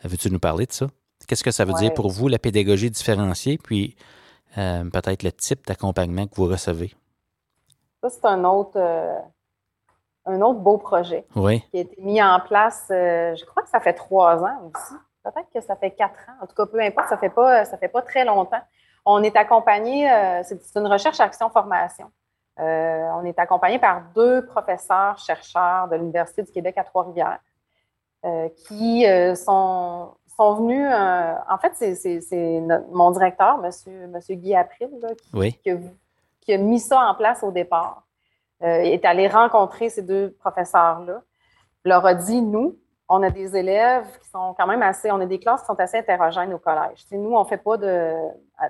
Veux-tu 0.05 0.31
nous 0.31 0.39
parler 0.41 0.67
de 0.67 0.73
ça? 0.73 0.89
Qu'est-ce 1.27 1.45
que 1.45 1.51
ça 1.51 1.65
veut 1.65 1.75
dire 1.75 1.95
pour 1.95 2.11
vous, 2.11 2.29
la 2.29 2.39
pédagogie 2.39 2.91
différenciée, 2.91 3.59
puis 3.59 3.95
euh, 4.59 4.85
peut-être 4.91 5.23
le 5.23 5.33
type 5.33 5.67
d'accompagnement 5.67 6.27
que 6.27 6.35
vous 6.35 6.47
recevez? 6.47 6.93
Ça, 8.03 8.11
c'est 8.11 8.25
un 8.25 8.45
autre, 8.45 8.79
un 10.27 10.41
autre 10.43 10.61
beau 10.61 10.79
projet 10.79 11.27
qui 11.71 11.79
a 11.79 11.81
été 11.81 12.01
mis 12.01 12.23
en 12.23 12.41
place, 12.41 12.89
euh, 12.91 13.35
je 13.35 13.45
crois 13.45 13.63
que 13.63 13.69
ça 13.69 13.81
fait 13.81 13.95
trois 13.95 14.43
ans 14.43 14.71
aussi. 14.73 14.95
Peut-être 15.23 15.51
que 15.53 15.61
ça 15.61 15.77
fait 15.77 15.91
quatre 15.91 16.19
ans. 16.29 16.43
En 16.43 16.47
tout 16.47 16.55
cas, 16.55 16.67
peu 16.67 16.81
importe, 16.81 17.09
ça 17.09 17.17
ne 17.17 17.21
fait, 17.21 17.31
pas, 17.31 17.65
ça 17.65 17.77
fait 17.77 17.89
pas 17.89 18.03
très 18.03 18.25
longtemps. 18.25 18.61
On 19.05 19.23
est 19.23 19.37
accompagné, 19.37 20.11
euh, 20.11 20.43
c'est 20.43 20.79
une 20.79 20.87
recherche 20.87 21.21
action 21.21 21.51
formation. 21.51 22.11
on 22.59 23.25
est 23.25 23.39
accompagné 23.39 23.79
par 23.79 24.03
deux 24.15 24.45
professeurs 24.47 25.19
chercheurs 25.19 25.89
de 25.89 25.97
l'Université 25.97 26.43
du 26.43 26.53
Québec 26.53 26.77
à 26.79 26.85
Trois-Rivières 26.85 27.41
qui 28.67 29.07
sont, 29.35 30.15
sont 30.37 30.55
venus. 30.55 30.87
en 30.87 31.59
fait, 31.59 31.73
c'est 31.75 32.63
mon 32.91 33.11
directeur, 33.11 33.59
M. 33.65 34.11
Monsieur, 34.11 34.35
Guy 34.35 34.55
April, 34.55 34.91
qui, 35.23 35.31
oui. 35.37 35.53
qui, 35.65 35.71
qui 36.41 36.55
a 36.55 36.59
mis 36.59 36.81
ça 36.81 37.01
en 37.01 37.15
place 37.15 37.43
au 37.43 37.51
départ, 37.51 38.03
euh, 38.03 38.10
est 38.61 39.05
allé 39.05 39.27
rencontrer 39.29 39.89
ces 39.89 40.03
deux 40.03 40.33
professeurs-là, 40.41 41.23
leur 41.85 42.05
a 42.05 42.15
dit, 42.15 42.43
nous, 42.43 42.79
on 43.09 43.23
a 43.25 43.31
des 43.31 43.57
élèves 43.57 44.07
qui 44.21 44.29
sont 44.29 44.55
quand 44.57 44.69
même 44.69 44.83
assez, 44.83 45.11
on 45.11 45.21
a 45.21 45.27
des 45.27 45.41
classes 45.41 45.63
qui 45.63 45.67
sont 45.67 45.81
assez 45.81 45.99
hétérogènes 45.99 46.55
au 46.55 46.59
collège. 46.59 47.05
nous, 47.11 47.35
on 47.35 47.45
fait 47.45 47.59
pas 47.59 47.77
de, 47.77 48.15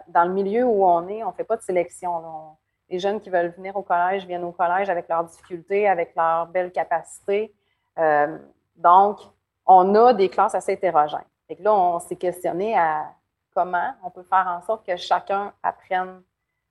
dans 0.09 0.25
le 0.25 0.33
milieu 0.33 0.65
où 0.65 0.85
on 0.85 1.07
est, 1.09 1.23
on 1.23 1.33
fait 1.33 1.45
pas 1.45 1.57
de 1.57 1.63
sélection. 1.63 2.57
les 2.89 2.99
jeunes 2.99 3.21
qui 3.21 3.29
veulent 3.29 3.53
venir 3.55 3.77
au 3.77 3.83
collège 3.83 4.27
viennent 4.27 4.45
au 4.45 4.53
collège 4.53 4.89
avec 4.89 5.09
leurs 5.09 5.25
difficultés, 5.25 5.87
avec 5.87 6.15
leurs 6.17 6.47
belles 6.47 6.73
capacités. 6.73 7.55
Euh, 7.99 8.39
donc, 8.77 9.19
on 9.67 9.95
a 9.95 10.15
des 10.15 10.31
classes 10.31 10.55
assez 10.55 10.73
hétérogènes. 10.73 11.21
Et 11.51 11.57
là, 11.61 11.75
on 11.75 11.99
s'est 11.99 12.17
questionné 12.17 12.79
à 12.79 13.11
comment 13.55 13.93
on 14.03 14.11
peut 14.11 14.23
faire 14.23 14.47
en 14.49 14.63
sorte 14.63 14.87
que 14.87 14.97
chacun 14.97 15.53
apprenne 15.63 16.23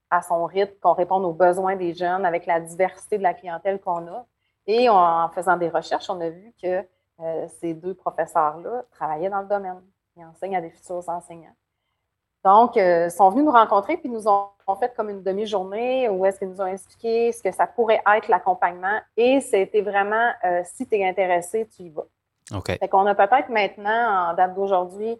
à 0.09 0.21
son 0.21 0.45
rythme, 0.45 0.73
qu'on 0.81 0.93
réponde 0.93 1.23
aux 1.25 1.33
besoins 1.33 1.75
des 1.75 1.93
jeunes 1.93 2.25
avec 2.25 2.45
la 2.45 2.59
diversité 2.59 3.17
de 3.17 3.23
la 3.23 3.33
clientèle 3.33 3.79
qu'on 3.79 4.07
a. 4.07 4.25
Et 4.67 4.89
en 4.89 5.29
faisant 5.29 5.57
des 5.57 5.69
recherches, 5.69 6.09
on 6.09 6.19
a 6.21 6.29
vu 6.29 6.53
que 6.61 6.85
euh, 7.21 7.47
ces 7.59 7.73
deux 7.73 7.93
professeurs-là 7.93 8.83
travaillaient 8.91 9.29
dans 9.29 9.41
le 9.41 9.47
domaine. 9.47 9.81
Ils 10.15 10.25
enseignent 10.25 10.57
à 10.57 10.61
des 10.61 10.69
futurs 10.69 11.07
enseignants. 11.09 11.55
Donc, 12.45 12.77
euh, 12.77 13.05
ils 13.07 13.11
sont 13.11 13.29
venus 13.29 13.45
nous 13.45 13.51
rencontrer 13.51 13.97
puis 13.97 14.09
nous 14.09 14.27
ont, 14.27 14.49
fait 14.79 14.93
comme 14.95 15.09
une 15.09 15.23
demi-journée 15.23 16.07
où 16.09 16.25
est-ce 16.25 16.37
qu'ils 16.37 16.49
nous 16.49 16.61
ont 16.61 16.67
expliqué 16.67 17.31
ce 17.31 17.41
que 17.41 17.51
ça 17.51 17.65
pourrait 17.65 18.01
être 18.15 18.27
l'accompagnement. 18.27 18.99
Et 19.17 19.41
c'était 19.41 19.81
vraiment, 19.81 20.31
euh, 20.45 20.61
si 20.63 20.87
tu 20.87 20.95
es 20.95 21.09
intéressé, 21.09 21.67
tu 21.75 21.83
y 21.83 21.89
vas. 21.89 22.05
OK. 22.55 22.77
Fait 22.77 22.87
qu'on 22.87 23.05
a 23.07 23.15
peut-être 23.15 23.49
maintenant, 23.49 24.29
en 24.29 24.33
date 24.35 24.53
d'aujourd'hui, 24.53 25.19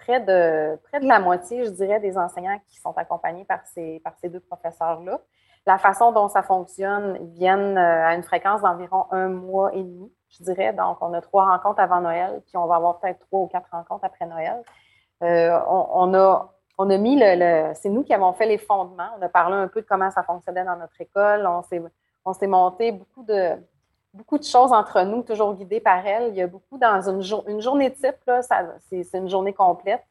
près 0.00 0.20
de, 0.20 0.76
près 0.88 1.00
de 1.00 1.06
la 1.06 1.20
moitié, 1.20 1.64
je 1.64 1.70
dirais, 1.70 2.00
des 2.00 2.16
enseignants 2.16 2.58
qui 2.68 2.78
sont 2.78 2.96
accompagnés 2.96 3.44
par 3.44 3.60
ces, 3.66 4.00
par 4.00 4.14
ces 4.20 4.28
deux 4.28 4.40
professeurs-là. 4.40 5.20
La 5.66 5.78
façon 5.78 6.10
dont 6.12 6.28
ça 6.28 6.42
fonctionne, 6.42 7.18
ils 7.20 7.32
viennent 7.32 7.76
euh, 7.76 8.06
à 8.06 8.14
une 8.14 8.22
fréquence 8.22 8.62
d'environ 8.62 9.06
un 9.10 9.28
mois 9.28 9.74
et 9.74 9.82
demi, 9.82 10.10
je 10.30 10.42
dirais. 10.42 10.72
Donc, 10.72 10.96
on 11.00 11.12
a 11.12 11.20
trois 11.20 11.44
rencontres 11.44 11.80
avant 11.80 12.00
Noël, 12.00 12.42
puis 12.46 12.56
on 12.56 12.66
va 12.66 12.76
avoir 12.76 12.98
peut-être 12.98 13.20
trois 13.20 13.40
ou 13.40 13.46
quatre 13.46 13.68
rencontres 13.70 14.04
après 14.04 14.26
Noël. 14.26 14.62
Euh, 15.22 15.60
on, 15.68 16.14
a, 16.14 16.50
on 16.78 16.88
a 16.88 16.96
mis 16.96 17.16
le, 17.20 17.72
c'est 17.74 17.90
nous 17.90 18.02
qui 18.02 18.14
avons 18.14 18.32
fait 18.32 18.46
les 18.46 18.56
fondements. 18.58 19.10
On 19.18 19.22
a 19.22 19.28
parlé 19.28 19.54
un 19.56 19.68
peu 19.68 19.82
de 19.82 19.86
comment 19.86 20.10
ça 20.10 20.22
fonctionnait 20.22 20.64
dans 20.64 20.76
notre 20.76 20.98
école. 20.98 21.46
On 22.24 22.32
s'est 22.32 22.46
monté 22.46 22.92
beaucoup 22.92 23.22
de, 23.24 23.58
beaucoup 24.12 24.38
de 24.38 24.44
choses 24.44 24.72
entre 24.72 25.02
nous, 25.02 25.22
toujours 25.22 25.54
guidées 25.54 25.80
par 25.80 26.04
elle. 26.06 26.28
Il 26.28 26.36
y 26.36 26.42
a 26.42 26.46
beaucoup 26.46 26.78
dans 26.78 27.00
une, 27.08 27.22
une 27.48 27.60
journée 27.60 27.92
type, 27.92 28.30
c'est, 28.88 29.14
une 29.14 29.28
journée 29.28 29.52
complète. 29.52 30.04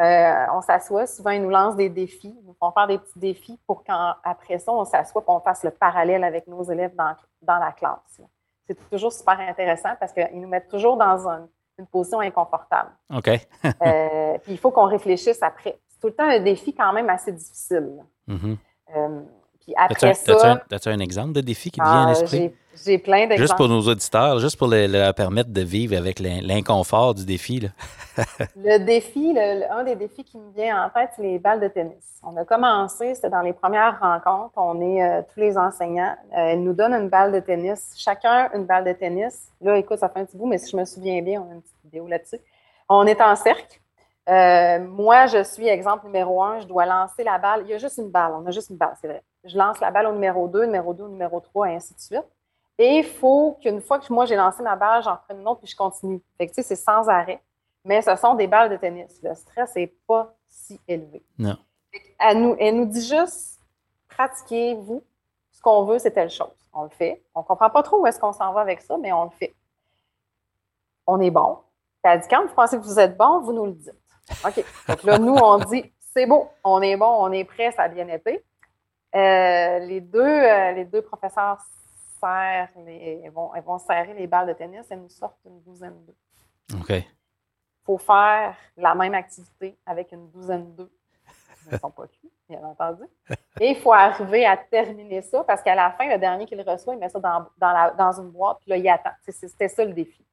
Euh, 0.00 0.46
on 0.52 0.60
s'assoit, 0.60 1.06
souvent 1.06 1.30
ils 1.30 1.40
nous 1.40 1.50
lancent 1.50 1.76
des 1.76 1.88
défis, 1.88 2.34
ils 2.36 2.46
nous 2.46 2.56
font 2.58 2.72
faire 2.72 2.88
des 2.88 2.98
petits 2.98 3.18
défis 3.18 3.60
pour 3.64 3.84
qu'après 3.84 4.58
ça, 4.58 4.72
on 4.72 4.84
s'assoit 4.84 5.22
et 5.22 5.30
on 5.30 5.38
fasse 5.38 5.62
le 5.62 5.70
parallèle 5.70 6.24
avec 6.24 6.48
nos 6.48 6.64
élèves 6.64 6.96
dans, 6.96 7.14
dans 7.42 7.58
la 7.58 7.70
classe. 7.70 8.20
C'est 8.66 8.90
toujours 8.90 9.12
super 9.12 9.38
intéressant 9.38 9.90
parce 10.00 10.12
qu'ils 10.12 10.40
nous 10.40 10.48
mettent 10.48 10.68
toujours 10.68 10.96
dans 10.96 11.28
un, 11.28 11.46
une 11.78 11.86
position 11.86 12.20
inconfortable. 12.20 12.90
OK. 13.14 13.28
Euh, 13.28 14.38
puis 14.38 14.52
il 14.52 14.58
faut 14.58 14.70
qu'on 14.70 14.86
réfléchisse 14.86 15.42
après. 15.42 15.78
C'est 15.88 16.00
tout 16.00 16.08
le 16.08 16.14
temps 16.14 16.28
un 16.28 16.40
défi 16.40 16.74
quand 16.74 16.92
même 16.92 17.10
assez 17.10 17.32
difficile. 17.32 17.98
Euh, 18.94 19.22
puis 19.64 19.74
après 19.76 20.14
ça, 20.14 20.32
as-tu 20.70 20.88
un- 20.88 20.92
un 20.92 20.98
exemple 21.00 21.32
de 21.32 21.40
défi 21.40 21.70
qui 21.70 21.80
te 21.80 21.84
vient 21.84 22.06
à 22.06 22.06
ah, 22.06 22.08
l'esprit? 22.10 22.52
j'ai 22.84 22.98
plein 22.98 23.20
d'exemples. 23.20 23.40
Juste 23.40 23.56
pour 23.56 23.68
nos 23.68 23.80
auditeurs, 23.80 24.38
juste 24.38 24.56
pour 24.58 24.68
le- 24.68 24.86
leur 24.86 25.14
permettre 25.14 25.50
de 25.50 25.60
vivre 25.62 25.96
avec 25.96 26.18
l'in- 26.18 26.40
l'inconfort 26.42 27.14
du 27.14 27.24
défi. 27.24 27.60
Là. 27.60 27.68
Le 28.56 28.78
défi, 28.78 29.32
le- 29.32 29.60
le- 29.60 29.72
un 29.72 29.84
des 29.84 29.96
défis 29.96 30.22
qui 30.24 30.38
me 30.38 30.52
vient 30.54 30.84
en 30.84 30.90
tête, 30.90 31.10
c'est 31.16 31.22
les 31.22 31.38
balles 31.38 31.60
de 31.60 31.68
tennis. 31.68 32.20
On 32.22 32.36
a 32.36 32.44
commencé, 32.44 33.14
c'était 33.14 33.30
dans 33.30 33.40
les 33.40 33.52
premières 33.52 33.98
rencontres. 34.00 34.52
On 34.56 34.80
est 34.80 35.02
euh, 35.02 35.22
tous 35.32 35.40
les 35.40 35.56
enseignants. 35.58 36.14
Euh, 36.36 36.52
ils 36.52 36.62
nous 36.62 36.72
donnent 36.74 36.94
une 36.94 37.08
balle 37.08 37.32
de 37.32 37.40
tennis, 37.40 37.92
chacun 37.96 38.50
une 38.54 38.66
balle 38.66 38.84
de 38.84 38.92
tennis. 38.92 39.48
Là, 39.60 39.76
écoute, 39.78 39.98
ça 39.98 40.08
fait 40.08 40.20
un 40.20 40.24
petit 40.24 40.36
bout, 40.36 40.46
mais 40.46 40.58
si 40.58 40.70
je 40.70 40.76
me 40.76 40.84
souviens 40.84 41.20
bien, 41.22 41.40
on 41.40 41.50
a 41.50 41.54
une 41.54 41.62
petite 41.62 41.76
vidéo 41.84 42.06
là-dessus. 42.06 42.38
On 42.88 43.06
est 43.06 43.20
en 43.20 43.34
cercle. 43.36 43.80
Euh, 44.28 44.78
moi, 44.80 45.26
je 45.26 45.42
suis 45.42 45.68
exemple 45.68 46.06
numéro 46.06 46.42
un. 46.42 46.60
Je 46.60 46.66
dois 46.66 46.86
lancer 46.86 47.24
la 47.24 47.38
balle. 47.38 47.62
Il 47.64 47.70
y 47.70 47.74
a 47.74 47.78
juste 47.78 47.98
une 47.98 48.10
balle. 48.10 48.32
On 48.32 48.46
a 48.46 48.50
juste 48.50 48.70
une 48.70 48.76
balle, 48.76 48.96
c'est 49.00 49.08
vrai. 49.08 49.22
Je 49.44 49.56
lance 49.56 49.80
la 49.80 49.90
balle 49.90 50.06
au 50.06 50.12
numéro 50.12 50.48
2, 50.48 50.64
numéro 50.64 50.94
2, 50.94 51.08
numéro 51.08 51.40
3, 51.40 51.70
et 51.70 51.74
ainsi 51.76 51.94
de 51.94 52.00
suite. 52.00 52.24
Et 52.78 52.98
il 52.98 53.04
faut 53.04 53.56
qu'une 53.60 53.80
fois 53.80 54.00
que 54.00 54.12
moi 54.12 54.24
j'ai 54.24 54.34
lancé 54.34 54.62
ma 54.62 54.74
balle, 54.74 55.02
j'en 55.02 55.16
prenne 55.16 55.40
une 55.40 55.46
autre 55.46 55.60
puis 55.60 55.70
je 55.70 55.76
continue. 55.76 56.20
Fait 56.36 56.46
que 56.46 56.52
tu 56.52 56.56
sais, 56.56 56.62
c'est 56.62 56.76
sans 56.76 57.08
arrêt. 57.08 57.40
Mais 57.84 58.02
ce 58.02 58.16
sont 58.16 58.34
des 58.34 58.46
balles 58.46 58.70
de 58.70 58.76
tennis. 58.76 59.20
Le 59.22 59.34
stress 59.34 59.76
n'est 59.76 59.94
pas 60.08 60.34
si 60.48 60.80
élevé. 60.88 61.22
Non. 61.38 61.56
Fait 61.92 62.02
Elle 62.18 62.40
nous, 62.40 62.56
elle 62.58 62.76
nous 62.76 62.86
dit 62.86 63.06
juste 63.06 63.60
pratiquez-vous. 64.08 65.04
Ce 65.52 65.60
qu'on 65.60 65.84
veut, 65.84 65.98
c'est 65.98 66.10
telle 66.10 66.30
chose. 66.30 66.48
On 66.72 66.82
le 66.82 66.88
fait. 66.88 67.22
On 67.34 67.40
ne 67.40 67.44
comprend 67.44 67.70
pas 67.70 67.82
trop 67.82 68.00
où 68.00 68.06
est-ce 68.06 68.18
qu'on 68.18 68.32
s'en 68.32 68.52
va 68.52 68.62
avec 68.62 68.80
ça, 68.80 68.96
mais 68.98 69.12
on 69.12 69.24
le 69.24 69.30
fait. 69.30 69.54
On 71.06 71.20
est 71.20 71.30
bon. 71.30 71.58
Puis 72.02 72.12
Elle 72.12 72.20
dit 72.20 72.28
quand 72.28 72.44
vous 72.44 72.54
pensez 72.54 72.76
que 72.76 72.82
vous 72.82 72.98
êtes 72.98 73.16
bon, 73.16 73.40
vous 73.40 73.52
nous 73.52 73.66
le 73.66 73.72
dites. 73.72 74.03
OK. 74.44 74.64
Que 75.00 75.06
là, 75.06 75.18
nous, 75.18 75.34
on 75.34 75.58
dit 75.58 75.92
c'est 75.98 76.26
beau, 76.26 76.48
on 76.62 76.80
est 76.82 76.96
bon, 76.96 77.06
on 77.20 77.32
est 77.32 77.44
prêt, 77.44 77.72
ça 77.72 77.82
a 77.82 77.88
bien 77.88 78.08
été. 78.08 78.44
Euh, 79.14 79.78
les, 79.80 80.00
deux, 80.00 80.20
euh, 80.20 80.72
les 80.72 80.84
deux 80.84 81.02
professeurs 81.02 81.58
serrent 82.20 82.68
les- 82.84 83.20
elles 83.24 83.30
vont, 83.30 83.50
vont 83.64 83.78
serrer 83.78 84.14
les 84.14 84.26
balles 84.26 84.48
de 84.48 84.52
tennis, 84.54 84.86
elles 84.90 85.00
nous 85.00 85.08
sortent 85.08 85.38
une 85.44 85.60
douzaine 85.62 85.94
d'eux 86.04 86.16
OK. 86.80 86.90
il 86.90 87.04
faut 87.84 87.98
faire 87.98 88.56
la 88.76 88.94
même 88.94 89.14
activité 89.14 89.76
avec 89.86 90.10
une 90.12 90.30
douzaine 90.30 90.74
d'œufs. 90.74 90.88
Ils 91.66 91.74
ne 91.74 91.78
sont 91.78 91.90
pas 91.90 92.06
cuits, 92.08 92.30
bien 92.48 92.62
entendu. 92.64 93.04
Et 93.60 93.70
il 93.70 93.76
faut 93.76 93.92
arriver 93.92 94.44
à 94.44 94.56
terminer 94.56 95.22
ça 95.22 95.44
parce 95.44 95.62
qu'à 95.62 95.74
la 95.74 95.90
fin, 95.92 96.06
le 96.08 96.18
dernier 96.18 96.44
qui 96.46 96.54
le 96.54 96.62
reçoit, 96.62 96.94
il 96.94 96.98
met 97.00 97.08
ça 97.08 97.18
dans, 97.20 97.46
dans, 97.58 97.72
la- 97.72 97.90
dans 97.92 98.12
une 98.20 98.30
boîte, 98.30 98.58
puis 98.60 98.70
là, 98.70 98.76
il 98.76 98.88
attend. 98.88 99.10
C'était 99.28 99.68
ça 99.68 99.84
le 99.84 99.92
défi. 99.92 100.24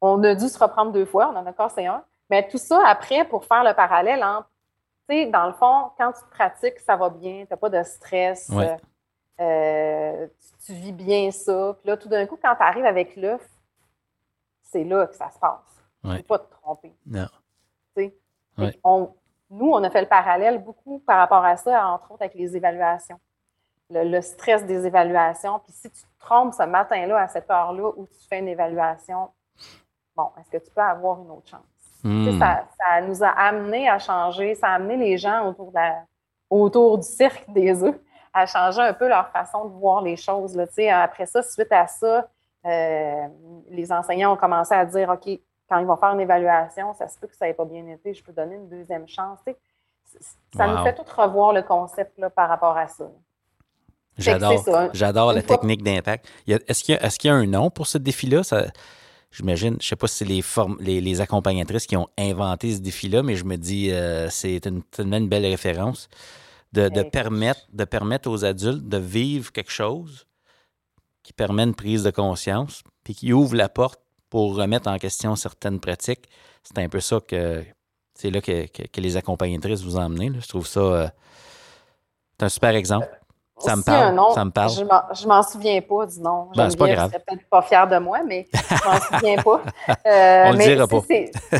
On 0.00 0.22
a 0.24 0.34
dû 0.34 0.48
se 0.48 0.58
reprendre 0.58 0.92
deux 0.92 1.06
fois, 1.06 1.28
on 1.32 1.36
en 1.36 1.46
a 1.46 1.52
cassé 1.52 1.86
un. 1.86 2.04
Mais 2.30 2.46
tout 2.48 2.58
ça, 2.58 2.80
après, 2.86 3.24
pour 3.26 3.44
faire 3.44 3.64
le 3.64 3.74
parallèle 3.74 4.24
sais, 5.08 5.26
dans 5.26 5.46
le 5.46 5.52
fond, 5.52 5.90
quand 5.98 6.12
tu 6.12 6.24
pratiques, 6.30 6.78
ça 6.80 6.96
va 6.96 7.10
bien, 7.10 7.44
tu 7.44 7.48
n'as 7.50 7.56
pas 7.56 7.68
de 7.68 7.82
stress, 7.82 8.48
Ouais. 8.48 8.76
euh, 9.40 10.26
tu, 10.40 10.66
tu 10.66 10.72
vis 10.72 10.92
bien 10.92 11.30
ça. 11.30 11.76
Puis 11.80 11.88
là, 11.88 11.96
tout 11.96 12.08
d'un 12.08 12.26
coup, 12.26 12.38
quand 12.42 12.54
tu 12.56 12.62
arrives 12.62 12.86
avec 12.86 13.14
l'œuf, 13.16 13.46
c'est 14.62 14.84
là 14.84 15.06
que 15.06 15.14
ça 15.14 15.30
se 15.30 15.38
passe. 15.38 15.82
Tu 16.02 16.08
ne 16.08 16.16
peux 16.18 16.22
pas 16.22 16.38
te 16.38 16.50
tromper. 16.52 16.94
Non. 17.06 17.26
tu 17.96 18.04
sais? 18.04 18.16
Ouais. 18.58 18.78
Nous, 19.50 19.70
on 19.70 19.84
a 19.84 19.90
fait 19.90 20.00
le 20.00 20.08
parallèle 20.08 20.62
beaucoup 20.64 20.98
par 21.00 21.18
rapport 21.18 21.44
à 21.44 21.56
ça, 21.56 21.86
entre 21.86 22.10
autres 22.12 22.22
avec 22.22 22.34
les 22.34 22.56
évaluations. 22.56 23.20
Le, 23.90 24.04
le 24.04 24.20
stress 24.22 24.64
des 24.64 24.86
évaluations. 24.86 25.58
Puis 25.60 25.72
si 25.72 25.90
tu 25.90 26.02
te 26.02 26.18
trompes 26.18 26.54
ce 26.54 26.62
matin-là, 26.64 27.18
à 27.18 27.28
cette 27.28 27.48
heure-là, 27.50 27.90
où 27.96 28.06
tu 28.06 28.26
fais 28.28 28.38
une 28.38 28.48
évaluation, 28.48 29.30
bon, 30.16 30.30
est-ce 30.40 30.50
que 30.50 30.64
tu 30.64 30.70
peux 30.70 30.80
avoir 30.80 31.20
une 31.20 31.30
autre 31.30 31.48
chance? 31.48 31.60
Tu 32.04 32.24
sais, 32.24 32.32
Hmm. 32.32 32.38
Ça, 32.38 32.64
ça 32.78 33.00
nous 33.00 33.24
a 33.24 33.28
amené 33.28 33.88
à 33.88 33.98
changer, 33.98 34.54
ça 34.54 34.68
a 34.68 34.74
amené 34.74 34.96
les 34.96 35.16
gens 35.18 35.48
autour, 35.48 35.70
de 35.70 35.74
la- 35.76 36.04
autour 36.50 36.98
du 36.98 37.06
cercle 37.06 37.50
des 37.52 37.82
œufs 37.82 37.98
à 38.32 38.46
changer 38.46 38.80
un 38.82 38.92
peu 38.92 39.08
leur 39.08 39.28
façon 39.28 39.64
de 39.66 39.72
voir 39.72 40.02
les 40.02 40.16
choses. 40.16 40.54
Là. 40.54 40.66
Tu 40.66 40.74
sais, 40.74 40.90
Après 40.90 41.24
ça, 41.26 41.42
suite 41.42 41.72
à 41.72 41.86
ça, 41.86 42.28
euh, 42.66 43.26
les 43.70 43.90
enseignants 43.92 44.34
ont 44.34 44.36
commencé 44.36 44.74
à 44.74 44.84
dire 44.84 45.08
OK, 45.08 45.38
quand 45.68 45.78
ils 45.78 45.86
vont 45.86 45.96
faire 45.96 46.10
une 46.12 46.20
évaluation, 46.20 46.92
ça 46.94 47.08
se 47.08 47.18
peut 47.18 47.26
que 47.26 47.36
ça 47.36 47.46
n'ait 47.46 47.54
pas 47.54 47.64
bien 47.64 47.86
été, 47.88 48.12
je 48.12 48.22
peux 48.22 48.32
donner 48.32 48.56
une 48.56 48.68
deuxième 48.68 49.08
chance. 49.08 49.38
Tu 49.46 49.52
sais, 49.52 50.18
ça 50.56 50.66
nous 50.66 50.76
fait 50.84 50.94
tout 50.94 51.04
revoir 51.16 51.52
le 51.54 51.62
concept 51.62 52.18
là, 52.18 52.28
par 52.28 52.48
rapport 52.50 52.76
à 52.76 52.86
ça. 52.86 53.04
J'adore, 54.92 55.32
la 55.32 55.42
technique 55.42 55.82
d'impact. 55.82 56.26
Qu'il 56.44 56.54
y, 56.54 56.60
est-ce 56.68 57.18
qu'il 57.18 57.28
y 57.28 57.32
a 57.32 57.34
un 57.34 57.46
nom 57.46 57.70
pour 57.70 57.86
ce 57.86 57.98
défi-là? 57.98 58.42
J'imagine, 59.36 59.70
je 59.72 59.76
ne 59.76 59.80
sais 59.82 59.96
pas 59.96 60.06
si 60.06 60.16
c'est 60.18 60.24
les, 60.24 60.42
les, 60.78 61.00
les 61.00 61.20
accompagnatrices 61.20 61.86
qui 61.86 61.96
ont 61.96 62.08
inventé 62.16 62.74
ce 62.76 62.80
défi-là, 62.80 63.22
mais 63.24 63.34
je 63.34 63.44
me 63.44 63.56
dis 63.56 63.90
euh, 63.90 64.30
c'est 64.30 64.64
une, 64.66 64.82
tellement 64.84 65.16
une 65.16 65.28
belle 65.28 65.44
référence 65.46 66.08
de, 66.72 66.88
permettre, 67.10 67.60
de 67.72 67.84
permettre 67.84 68.30
aux 68.30 68.44
adultes 68.44 68.88
de 68.88 68.96
vivre 68.98 69.50
quelque 69.52 69.72
chose 69.72 70.26
qui 71.24 71.32
permet 71.32 71.64
une 71.64 71.74
prise 71.74 72.02
de 72.04 72.10
conscience, 72.10 72.82
puis 73.02 73.14
qui 73.14 73.32
ouvre 73.32 73.56
la 73.56 73.68
porte 73.68 74.00
pour 74.30 74.54
remettre 74.56 74.88
en 74.88 74.98
question 74.98 75.34
certaines 75.36 75.80
pratiques. 75.80 76.28
C'est 76.62 76.78
un 76.78 76.88
peu 76.88 77.00
ça 77.00 77.18
que 77.26 77.64
c'est 78.14 78.30
là 78.30 78.40
que, 78.40 78.66
que- 78.66 78.86
que 78.86 79.00
les 79.00 79.16
accompagnatrices 79.16 79.82
vous 79.82 79.96
emmenez. 79.96 80.28
là. 80.30 80.38
Je 80.40 80.46
trouve 80.48 80.66
ça 80.66 80.80
euh, 80.80 81.08
un 82.40 82.48
super 82.48 82.70
exemple. 82.76 83.08
Ça 83.58 83.76
me 83.76 83.82
parle, 83.82 84.14
nom, 84.14 84.30
ça 84.32 84.44
me 84.44 84.50
parle. 84.50 84.70
Je 85.14 85.26
m'en- 85.28 85.42
souviens 85.42 85.80
pas 85.80 86.06
du 86.06 86.20
nom. 86.20 86.48
Ben, 86.56 86.68
c'est 86.70 86.76
pas 86.76 86.88
grave. 86.88 87.10
peut-être 87.12 87.48
pas 87.48 87.62
fière 87.62 87.86
de 87.86 87.98
moi, 87.98 88.18
mais 88.26 88.46
je 88.52 88.74
m'en 88.88 89.00
souviens 89.18 89.42
pas. 89.42 89.60
Euh, 90.06 90.44
On 90.48 90.52
le 90.52 90.58
dira 90.74 90.86
pas. 90.88 91.00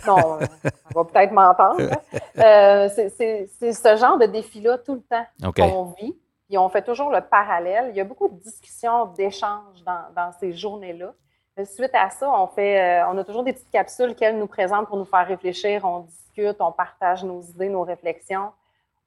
Non, 0.06 0.38
euh, 0.40 0.46
on 0.94 1.02
va 1.02 1.04
peut-être 1.10 1.32
m'entendre. 1.32 1.80
Euh, 2.38 2.88
c'est- 2.88 3.46
ce 3.72 3.96
genre 3.96 4.18
de 4.18 4.26
défi-là 4.26 4.78
tout 4.78 4.94
le 4.94 5.02
temps 5.02 5.24
qu'on 5.70 5.84
vit. 6.00 6.16
Puis 6.48 6.58
on 6.58 6.68
fait 6.68 6.82
toujours 6.82 7.10
le 7.10 7.20
parallèle. 7.20 7.86
Il 7.90 7.96
y 7.96 8.00
a 8.00 8.04
beaucoup 8.04 8.28
de 8.28 8.34
discussions, 8.40 9.06
d'échanges 9.06 9.82
dans, 9.86 10.00
dans 10.16 10.32
ces 10.40 10.52
journées-là. 10.52 11.12
Mais 11.56 11.64
Suite 11.64 11.92
à 11.94 12.10
ça, 12.10 12.28
on 12.28 12.48
fait, 12.48 12.80
euh, 13.02 13.06
on 13.08 13.16
a 13.18 13.22
toujours 13.24 13.44
des 13.44 13.52
petites 13.52 13.70
capsules 13.70 14.14
qu'elle 14.16 14.36
nous 14.38 14.48
présente 14.48 14.88
pour 14.88 14.96
nous 14.96 15.04
faire 15.04 15.26
réfléchir. 15.26 15.84
On 15.84 16.00
discute, 16.00 16.56
on 16.60 16.72
partage 16.72 17.22
nos 17.22 17.40
idées, 17.40 17.68
nos 17.68 17.82
réflexions. 17.82 18.50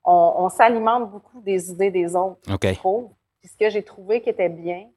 On, 0.10 0.34
on 0.38 0.50
s'alimente 0.50 1.12
beaucoup 1.12 1.42
des 1.42 1.70
idées 1.70 1.92
des 1.92 2.16
autres 2.16 2.40
OK. 2.50 2.66
je 2.66 2.74
trouve. 2.76 3.10
Puis 3.42 3.50
ce 3.50 3.58
que 3.58 3.70
j'ai 3.70 3.84
trouvé 3.84 4.22
qui 4.22 4.30
était 4.30 4.50
bien, 4.50 4.88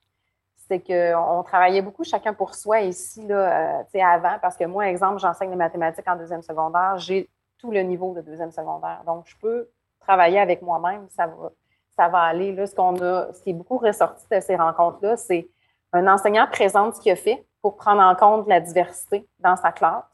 c'est 0.71 0.79
qu'on 0.79 1.43
travaillait 1.43 1.83
beaucoup 1.83 2.05
chacun 2.05 2.33
pour 2.33 2.55
soi 2.55 2.81
ici, 2.83 3.27
là, 3.27 3.81
euh, 3.83 4.03
avant, 4.05 4.39
parce 4.41 4.57
que 4.57 4.65
moi, 4.65 4.89
exemple, 4.89 5.19
j'enseigne 5.19 5.51
les 5.51 5.57
mathématiques 5.57 6.07
en 6.07 6.15
deuxième 6.15 6.43
secondaire, 6.43 6.97
j'ai 6.97 7.29
tout 7.59 7.73
le 7.73 7.81
niveau 7.81 8.15
de 8.15 8.21
deuxième 8.21 8.53
secondaire. 8.53 9.03
Donc, 9.05 9.25
je 9.27 9.37
peux 9.37 9.69
travailler 9.99 10.39
avec 10.39 10.63
moi-même, 10.63 11.09
ça 11.11 11.27
va, 11.27 11.51
ça 11.97 12.09
va 12.09 12.21
aller. 12.21 12.53
Là, 12.53 12.67
ce 12.67 12.75
qu'on 12.75 12.95
a, 13.03 13.33
ce 13.33 13.43
qui 13.43 13.51
est 13.51 13.55
beaucoup 13.55 13.79
ressorti 13.79 14.25
de 14.31 14.39
ces 14.39 14.55
rencontres-là, 14.55 15.17
c'est 15.17 15.49
un 15.93 16.07
enseignant 16.07 16.47
présente 16.47 16.95
ce 16.95 17.01
qu'il 17.01 17.13
a 17.13 17.17
fait 17.17 17.45
pour 17.61 17.77
prendre 17.77 18.03
en 18.03 18.15
compte 18.15 18.47
la 18.47 18.61
diversité 18.61 19.29
dans 19.41 19.57
sa 19.57 19.73
classe. 19.73 20.05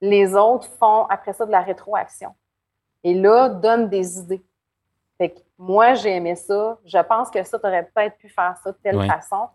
Les 0.00 0.36
autres 0.36 0.68
font 0.78 1.06
après 1.06 1.32
ça 1.32 1.44
de 1.44 1.50
la 1.50 1.60
rétroaction. 1.60 2.30
Et 3.04 3.14
là, 3.14 3.48
donnent 3.48 3.88
des 3.88 4.18
idées. 4.18 4.42
Fait 5.16 5.30
que 5.30 5.38
moi, 5.58 5.94
j'ai 5.94 6.14
aimé 6.16 6.34
ça. 6.34 6.78
Je 6.84 6.98
pense 6.98 7.30
que 7.30 7.42
ça, 7.42 7.58
tu 7.58 7.66
aurais 7.66 7.84
peut-être 7.84 8.16
pu 8.18 8.28
faire 8.28 8.56
ça 8.62 8.70
de 8.72 8.76
telle 8.82 8.96
Ouais. 8.96 9.06
façon. 9.08 9.48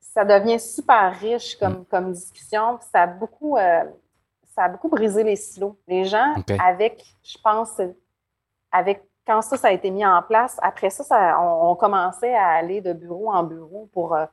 Ça 0.00 0.24
devient 0.24 0.60
super 0.60 1.18
riche 1.18 1.56
comme, 1.58 1.84
comme 1.86 2.12
discussion. 2.12 2.78
Ça 2.92 3.02
a, 3.02 3.06
beaucoup, 3.06 3.56
euh, 3.56 3.84
ça 4.54 4.64
a 4.64 4.68
beaucoup 4.68 4.88
brisé 4.88 5.24
les 5.24 5.36
silos. 5.36 5.76
Les 5.88 6.04
gens, 6.04 6.34
avec, 6.62 7.04
je 7.22 7.36
pense, 7.42 7.80
avec 8.70 9.02
quand 9.26 9.40
ça, 9.42 9.56
ça 9.56 9.68
a 9.68 9.72
été 9.72 9.90
mis 9.90 10.04
en 10.04 10.22
place, 10.22 10.58
après 10.62 10.90
ça, 10.90 11.02
ça 11.02 11.40
on, 11.40 11.70
on 11.70 11.76
commençait 11.76 12.34
à 12.34 12.48
aller 12.48 12.82
de 12.82 12.92
bureau 12.92 13.32
en 13.32 13.42
bureau 13.42 13.88
pour 13.92 14.14
euh, 14.14 14.26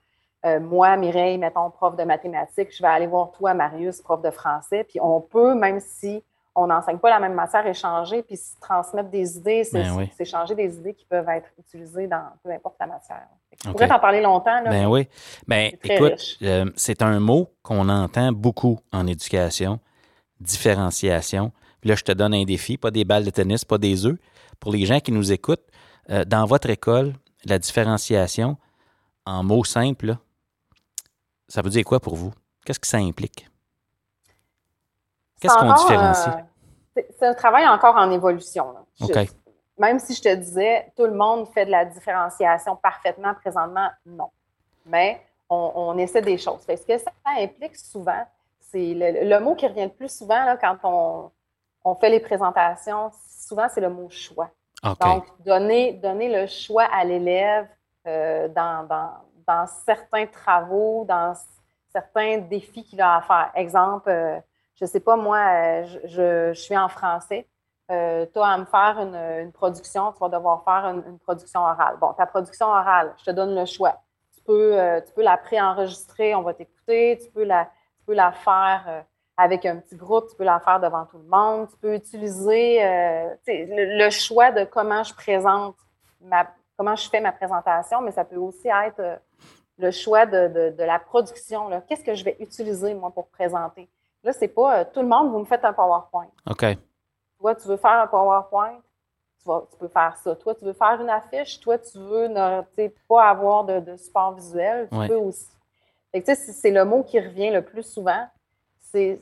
euh, 0.46 0.60
moi, 0.60 0.98
Mireille, 0.98 1.38
mettons, 1.38 1.70
prof 1.70 1.96
de 1.96 2.04
mathématiques, 2.04 2.76
je 2.76 2.82
vais 2.82 2.90
aller 2.90 3.08
voir 3.08 3.32
toi, 3.32 3.54
Marius, 3.54 4.02
prof 4.02 4.22
de 4.22 4.32
français. 4.32 4.84
Puis 4.84 5.00
on 5.02 5.22
peut, 5.22 5.54
même 5.56 5.80
si 5.80 6.22
on 6.56 6.68
n'enseigne 6.68 6.98
pas 6.98 7.10
la 7.10 7.20
même 7.20 7.34
matière, 7.34 7.66
échanger, 7.66 8.24
puis 8.24 8.36
se 8.36 8.60
transmettre 8.60 9.10
des 9.10 9.38
idées, 9.38 9.64
c'est 9.64 9.84
Ben 9.84 9.96
oui. 9.96 10.12
s'échanger 10.18 10.54
des 10.54 10.78
idées 10.78 10.94
qui 10.94 11.06
peuvent 11.06 11.28
être 11.30 11.50
utilisées 11.58 12.08
dans 12.08 12.26
peu 12.44 12.52
importe 12.52 12.76
la 12.80 12.88
matière. 12.88 13.24
Je 13.64 13.70
OK. 13.70 13.74
pourrais 13.74 13.88
t'en 13.88 14.00
parler 14.00 14.22
longtemps. 14.22 14.62
Là, 14.62 14.70
Ben 14.70 14.88
oui. 14.88 15.08
Ben, 15.48 15.72
écoute, 15.84 16.38
euh, 16.42 16.66
c'est 16.76 17.02
un 17.02 17.20
mot 17.20 17.50
qu'on 17.64 17.88
entend 17.88 18.32
beaucoup 18.34 18.80
en 18.92 19.08
éducation, 19.08 19.80
différenciation. 20.42 21.52
Puis 21.80 21.90
là, 21.90 21.96
je 21.96 22.04
te 22.04 22.12
donne 22.12 22.34
un 22.34 22.44
défi, 22.44 22.78
pas 22.78 22.92
des 22.92 23.06
balles 23.06 23.24
de 23.26 23.30
tennis, 23.30 23.64
pas 23.64 23.78
des 23.78 24.06
œufs. 24.06 24.18
Pour 24.60 24.72
les 24.74 24.86
gens 24.86 25.00
qui 25.00 25.12
nous 25.12 25.32
écoutent, 25.32 25.66
euh, 26.10 26.26
dans 26.26 26.46
votre 26.46 26.70
école, 26.70 27.14
la 27.46 27.60
différenciation, 27.60 28.58
en 29.26 29.44
mots 29.44 29.64
simples, 29.64 30.08
là, 30.08 30.18
ça 31.48 31.62
veut 31.62 31.70
dire 31.70 31.86
quoi 31.86 32.00
pour 32.00 32.16
vous? 32.16 32.34
Qu'est-ce 32.66 32.80
que 32.80 32.88
ça 32.88 32.98
implique? 32.98 33.48
Qu'est-ce 35.42 35.58
qu'on 35.58 35.74
différencie? 35.74 36.28
euh, 36.98 37.02
c'est- 37.20 37.26
un 37.26 37.34
travail 37.34 37.68
encore 37.68 37.96
en 37.96 38.10
évolution. 38.12 38.72
là. 38.72 38.84
Je- 39.00 39.06
OK. 39.06 39.30
même 39.78 40.00
si 40.00 40.14
je 40.14 40.22
te 40.22 40.34
disais, 40.36 40.92
tout 40.96 41.06
le 41.06 41.14
monde 41.14 41.48
fait 41.50 41.66
de 41.66 41.72
la 41.72 41.86
différenciation 41.86 42.76
parfaitement 42.76 43.34
présentement, 43.34 43.90
non. 44.06 44.30
Mais 44.86 45.22
on, 45.50 45.72
on 45.76 45.98
essaie 45.98 46.22
des 46.22 46.38
choses. 46.38 46.62
Fait 46.64 46.78
ce 46.78 46.86
que 46.86 46.98
ça 46.98 47.12
implique 47.26 47.76
souvent, 47.76 48.24
c'est 48.60 48.94
le, 48.96 49.40
mot 49.40 49.56
qui 49.56 49.68
revient 49.68 49.84
le 49.84 49.90
plus 49.90 50.16
souvent 50.16 50.46
là, 50.46 50.56
quand 50.58 50.78
on, 50.84 51.32
on 51.84 51.96
fait 51.96 52.10
les 52.10 52.20
présentations, 52.20 53.12
souvent 53.40 53.68
c'est 53.74 53.82
le 53.82 53.90
mot 53.90 54.10
choix. 54.10 54.50
Donc, 55.00 55.26
donner, 55.46 55.94
donner 55.94 56.30
le 56.42 56.48
choix 56.48 56.86
à 56.86 57.04
l'élève 57.04 57.68
euh, 58.08 58.48
dans, 58.48 58.88
dans, 58.88 59.12
dans, 59.48 59.68
certains 59.86 60.26
travaux, 60.26 61.06
dans 61.08 61.34
certains 61.92 62.40
défis 62.40 62.84
qu'il 62.84 63.00
a 63.02 63.18
à 63.18 63.22
faire. 63.22 63.52
Exemple, 63.54 64.10
euh, 64.10 64.40
je 64.82 64.88
sais 64.88 65.00
pas, 65.00 65.16
moi, 65.16 65.38
euh, 65.38 65.84
je, 66.06 66.54
suis 66.54 66.76
en 66.76 66.90
français. 66.90 67.48
Euh, 67.92 68.26
as 68.36 68.54
à 68.54 68.58
me 68.58 68.66
faire 68.66 68.98
une, 69.00 69.52
production, 69.52 70.12
tu 70.12 70.20
vas 70.20 70.30
devoir 70.30 70.64
faire 70.64 70.86
une, 70.88 71.20
production 71.20 71.62
orale. 71.62 71.98
Bon, 72.00 72.14
ta 72.14 72.26
production 72.26 72.68
orale, 72.68 73.14
je 73.20 73.26
te 73.26 73.32
donne 73.32 73.54
le 73.54 73.66
choix. 73.66 74.02
Tu 74.34 74.42
peux, 74.44 74.78
tu 75.06 75.14
peux 75.14 75.22
la 75.22 75.38
préenregistrer, 75.38 76.34
on 76.34 76.42
va 76.42 76.54
t'écouter. 76.54 77.20
Tu, 77.22 77.30
peux 77.32 77.44
la, 77.44 77.66
tu 77.66 78.06
peux 78.06 78.14
la 78.14 78.32
faire 78.32 79.06
avec 79.38 79.66
un 79.66 79.78
petit 79.78 79.96
groupe, 79.96 80.30
tu 80.30 80.36
peux 80.36 80.46
la 80.46 80.60
faire 80.62 80.80
devant 80.80 81.06
tout 81.06 81.18
le 81.18 81.28
monde. 81.28 81.68
Tu 81.70 81.78
peux 81.78 81.94
utiliser 81.94 82.80
le, 83.46 84.10
choix 84.10 84.52
de 84.52 84.64
comment 84.64 85.04
je 85.04 85.14
présente 85.14 85.76
ma, 86.22 86.48
comment 86.78 86.96
je 86.96 87.10
fais 87.10 87.20
ma 87.20 87.34
présentation, 87.34 88.02
mais 88.02 88.12
ça 88.12 88.24
peut 88.24 88.38
aussi 88.38 88.70
être 88.70 89.20
le 89.78 89.92
choix 89.92 90.26
de, 90.26 90.74
la 90.78 91.00
production. 91.00 91.70
Qu'est-ce 91.88 92.04
que 92.04 92.16
je 92.16 92.24
vais 92.24 92.38
utiliser, 92.40 92.94
moi, 92.94 93.12
pour 93.12 93.28
présenter? 93.28 93.90
Là, 94.24 94.34
c'est 94.34 94.48
pas 94.48 94.80
euh, 94.80 94.86
tout 94.94 95.02
le 95.02 95.08
monde, 95.08 95.32
vous 95.32 95.40
me 95.40 95.46
faites 95.46 95.66
un 95.66 95.74
PowerPoint. 95.74 96.28
OK. 96.50 96.66
Toi, 97.40 97.56
tu 97.56 97.68
veux 97.68 97.78
faire 97.78 98.02
un 98.02 98.08
PowerPoint, 98.08 98.80
tu, 99.40 99.78
peux 99.80 99.88
faire 99.88 100.16
ça. 100.18 100.36
Toi, 100.36 100.54
tu 100.54 100.66
veux 100.66 100.74
faire 100.74 101.02
une 101.02 101.10
affiche, 101.10 101.60
toi, 101.60 101.78
tu 101.80 101.98
veux 101.98 102.28
ne 102.28 102.62
pas 103.10 103.30
avoir 103.30 103.64
de, 103.66 103.96
support 103.98 104.36
visuel, 104.36 104.88
tu 104.92 105.08
peux 105.08 105.16
aussi. 105.16 105.48
c'est 106.14 106.72
le 106.72 106.86
mot 106.86 107.04
qui 107.04 107.20
revient 107.20 107.50
le 107.50 107.64
plus 107.64 107.84
souvent. 107.84 108.28
C'est 108.82 109.20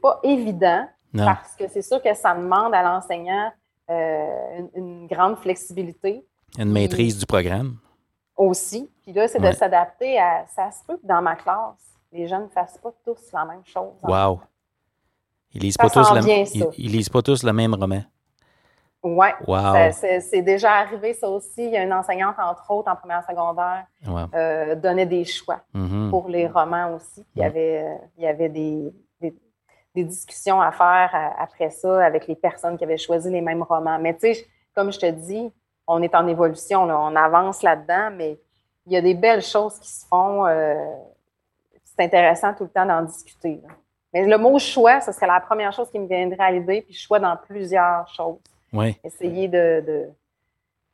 pas 0.00 0.18
évident 0.24 0.88
parce 1.16 1.54
que 1.54 1.68
c'est 1.68 1.82
sûr 1.82 2.02
que 2.02 2.12
ça 2.14 2.34
demande 2.34 2.74
à 2.74 2.82
l'enseignant 2.82 3.52
euh, 3.90 4.62
une, 4.74 5.06
grande 5.06 5.36
flexibilité. 5.38 6.24
Une 6.58 6.72
maîtrise 6.72 7.18
du 7.18 7.26
programme 7.26 7.76
aussi. 8.36 8.90
Puis 9.02 9.12
là, 9.12 9.28
c'est 9.28 9.40
de 9.40 9.52
s'adapter 9.52 10.18
à. 10.18 10.46
Ça 10.54 10.70
se 10.70 10.84
peut 10.84 10.96
que 10.96 11.06
dans 11.06 11.22
ma 11.22 11.36
classe, 11.36 11.89
les 12.12 12.26
jeunes 12.26 12.44
ne 12.44 12.48
fassent 12.48 12.78
pas 12.78 12.92
tous 13.04 13.32
la 13.32 13.44
même 13.44 13.64
chose. 13.64 13.94
Wow. 14.02 14.40
Ils 15.52 15.62
lisent, 15.62 15.76
pas 15.76 15.90
tous, 15.90 16.06
ils, 16.78 16.92
lisent 16.92 17.08
pas 17.08 17.22
tous 17.22 17.42
le 17.42 17.52
même 17.52 17.74
roman. 17.74 18.02
Oui. 19.02 19.26
Wow. 19.46 19.90
C'est 19.92 20.42
déjà 20.42 20.74
arrivé, 20.74 21.12
ça 21.12 21.28
aussi. 21.28 21.64
Il 21.64 21.70
y 21.70 21.76
a 21.76 21.82
une 21.82 21.92
enseignante, 21.92 22.36
entre 22.38 22.70
autres, 22.70 22.90
en 22.90 22.96
première 22.96 23.24
secondaire, 23.24 23.86
euh, 24.34 24.74
donnait 24.76 25.06
des 25.06 25.24
choix 25.24 25.60
mm-hmm. 25.74 26.10
pour 26.10 26.28
les 26.28 26.46
romans 26.46 26.94
aussi. 26.94 27.24
il 27.34 27.42
y 27.42 27.44
avait, 27.44 27.82
euh, 27.82 27.94
il 28.16 28.24
y 28.24 28.26
avait 28.26 28.48
des, 28.48 28.92
des, 29.20 30.04
discussions 30.04 30.60
à 30.60 30.70
faire 30.70 31.10
euh, 31.12 31.42
après 31.42 31.68
ça 31.70 32.04
avec 32.04 32.28
les 32.28 32.36
personnes 32.36 32.78
qui 32.78 32.84
avaient 32.84 32.96
choisi 32.96 33.30
les 33.30 33.40
mêmes 33.40 33.62
romans. 33.62 33.98
Mais 33.98 34.14
tu 34.14 34.34
sais, 34.34 34.46
comme 34.74 34.92
je 34.92 35.00
te 35.00 35.10
dis, 35.10 35.50
on 35.86 36.00
est 36.02 36.14
en 36.14 36.28
évolution, 36.28 36.82
on 36.84 37.16
avance 37.16 37.62
là-dedans, 37.62 38.10
mais 38.16 38.38
il 38.86 38.92
y 38.92 38.96
a 38.96 39.02
des 39.02 39.14
belles 39.14 39.42
choses 39.42 39.78
qui 39.78 39.88
se 39.88 40.06
font. 40.06 40.46
Euh, 40.46 40.74
c'est 42.00 42.06
intéressant 42.06 42.54
tout 42.54 42.64
le 42.64 42.70
temps 42.70 42.86
d'en 42.86 43.02
discuter. 43.02 43.60
Mais 44.12 44.26
le 44.26 44.38
mot 44.38 44.58
choix, 44.58 45.00
ce 45.00 45.12
serait 45.12 45.26
la 45.26 45.40
première 45.40 45.72
chose 45.72 45.90
qui 45.90 45.98
me 45.98 46.06
viendrait 46.06 46.44
à 46.44 46.50
l'idée, 46.50 46.82
puis 46.82 46.94
choix 46.94 47.18
dans 47.18 47.36
plusieurs 47.36 48.08
choses. 48.08 48.38
Oui. 48.72 48.96
Essayer 49.04 49.48
de. 49.48 50.08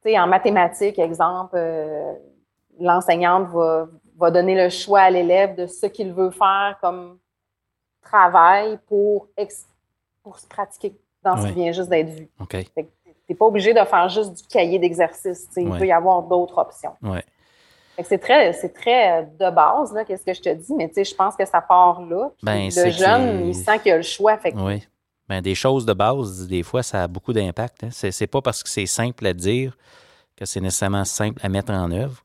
tu 0.03 0.11
sais, 0.11 0.19
en 0.19 0.27
mathématiques, 0.27 0.99
exemple, 0.99 1.55
euh, 1.55 2.13
l'enseignante 2.79 3.49
va, 3.49 3.89
va, 4.19 4.31
donner 4.31 4.55
le 4.55 4.69
choix 4.69 5.01
à 5.01 5.11
l'élève 5.11 5.55
de 5.55 5.67
ce 5.67 5.87
qu'il 5.87 6.13
veut 6.13 6.31
faire 6.31 6.79
comme 6.81 7.19
travail 8.03 8.79
pour, 8.87 9.29
pour 10.23 10.39
se 10.39 10.47
pratiquer 10.47 10.95
dans 11.23 11.37
ce 11.37 11.49
qui 11.49 11.55
vient 11.55 11.73
juste 11.73 11.89
d'être 11.89 12.11
vu. 12.11 12.29
OK 12.41 12.57
n'es 13.29 13.35
pas 13.35 13.47
obligé 13.47 13.75
de 13.75 13.85
faire 13.85 14.09
juste 14.09 14.35
du 14.35 14.43
cahier 14.47 14.79
d'exercice. 14.79 15.49
Il 15.57 15.71
peut 15.71 15.87
y 15.87 15.93
avoir 15.93 16.23
d'autres 16.23 16.59
options. 16.59 16.93
Ouais. 17.03 17.25
C'est 18.05 18.19
très, 18.19 18.53
très 18.53 19.23
euh, 19.23 19.23
de 19.23 19.55
base, 19.55 19.95
qu'est-ce 20.07 20.25
que 20.25 20.35
je 20.35 20.41
te 20.41 20.55
dis, 20.55 20.75
mais 20.75 20.91
je 20.95 21.15
pense 21.15 21.35
que 21.37 21.47
ça 21.47 21.61
part 21.61 22.03
là. 22.03 22.31
Ben, 22.43 22.69
le 22.75 22.91
jeune, 22.91 23.47
il 23.47 23.55
sent 23.55 23.79
qu'il 23.81 23.93
a 23.93 23.97
le 23.97 24.03
choix. 24.03 24.37
Fait 24.37 24.53
Oui. 24.55 24.87
Ben, 25.29 25.41
des 25.41 25.55
choses 25.55 25.87
de 25.87 25.93
base, 25.93 26.47
des 26.47 26.63
fois, 26.63 26.83
ça 26.83 27.05
a 27.05 27.09
beaucoup 27.09 27.33
d'impact. 27.33 27.85
Hein. 27.85 27.91
Ce 27.91 28.11
C'est 28.11 28.27
pas 28.27 28.43
parce 28.43 28.63
que 28.63 28.69
c'est 28.69 28.87
simple 28.87 29.27
à 29.27 29.33
dire 29.33 29.77
que 30.37 30.45
c'est 30.45 30.61
nécessairement 30.61 31.05
simple 31.05 31.41
à 31.43 31.49
mettre 31.49 31.73
en 31.73 31.91
œuvre. 31.91 32.25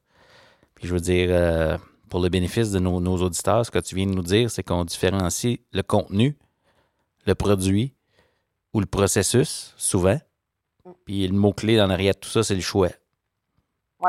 Puis 0.75 0.87
je 0.87 0.93
veux 0.93 0.99
dire, 0.99 1.29
euh, 1.31 1.77
pour 2.09 2.19
le 2.19 2.29
bénéfice 2.29 2.71
de 2.71 2.79
nos, 2.79 2.99
nos, 2.99 3.17
auditeurs, 3.17 3.65
ce 3.65 3.71
que 3.71 3.79
tu 3.79 3.95
viens 3.95 4.05
de 4.05 4.13
nous 4.13 4.23
dire, 4.23 4.51
c'est 4.51 4.63
qu'on 4.63 4.83
différencie 4.83 5.59
le 5.71 5.81
contenu, 5.83 6.37
le 7.25 7.33
produit 7.33 7.93
ou 8.73 8.79
le 8.79 8.85
processus, 8.85 9.73
souvent, 9.77 10.19
puis 11.05 11.27
le 11.27 11.33
mot-clé 11.33 11.77
dans 11.77 11.87
l'arrière 11.87 12.13
de 12.13 12.19
tout 12.19 12.29
ça, 12.29 12.43
c'est 12.43 12.55
le 12.55 12.61
choix. 12.61 12.89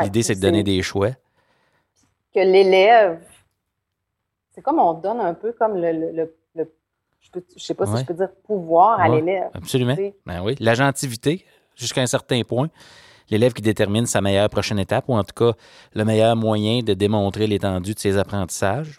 L'idée, 0.01 0.23
c'est 0.23 0.37
de 0.37 0.41
donner 0.41 0.63
des 0.63 0.83
choix. 0.83 1.11
Que 2.35 2.41
l'élève, 2.41 3.21
c'est 4.53 4.63
comme 4.63 4.79
on 4.79 4.95
donne 4.95 5.21
un 5.21 5.35
peu 5.35 5.53
comme 5.53 5.77
le, 5.77 5.93
le, 6.13 6.35
je 7.21 7.39
ne 7.39 7.61
sais 7.61 7.75
pas 7.75 7.87
si 7.87 7.99
je 7.99 8.05
peux 8.05 8.15
dire 8.15 8.31
pouvoir 8.45 9.01
à 9.01 9.09
l'élève. 9.09 9.51
Absolument. 9.55 9.97
Ben 10.27 10.43
oui. 10.43 10.57
L'agentivité, 10.61 11.45
jusqu'à 11.77 12.01
un 12.01 12.07
certain 12.07 12.43
point. 12.43 12.69
L'élève 13.31 13.53
qui 13.53 13.63
détermine 13.63 14.05
sa 14.05 14.21
meilleure 14.21 14.51
prochaine 14.51 14.79
étape, 14.79 15.05
ou 15.09 15.15
en 15.15 15.23
tout 15.23 15.35
cas 15.35 15.53
le 15.95 16.05
meilleur 16.05 16.37
moyen 16.37 16.81
de 16.81 16.93
démontrer 16.93 17.47
l'étendue 17.47 17.95
de 17.95 17.99
ses 17.99 18.19
apprentissages, 18.19 18.99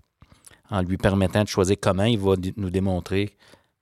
en 0.72 0.82
lui 0.82 0.98
permettant 0.98 1.44
de 1.44 1.48
choisir 1.48 1.76
comment 1.80 2.06
il 2.06 2.18
va 2.18 2.34
nous 2.58 2.70
démontrer 2.70 3.30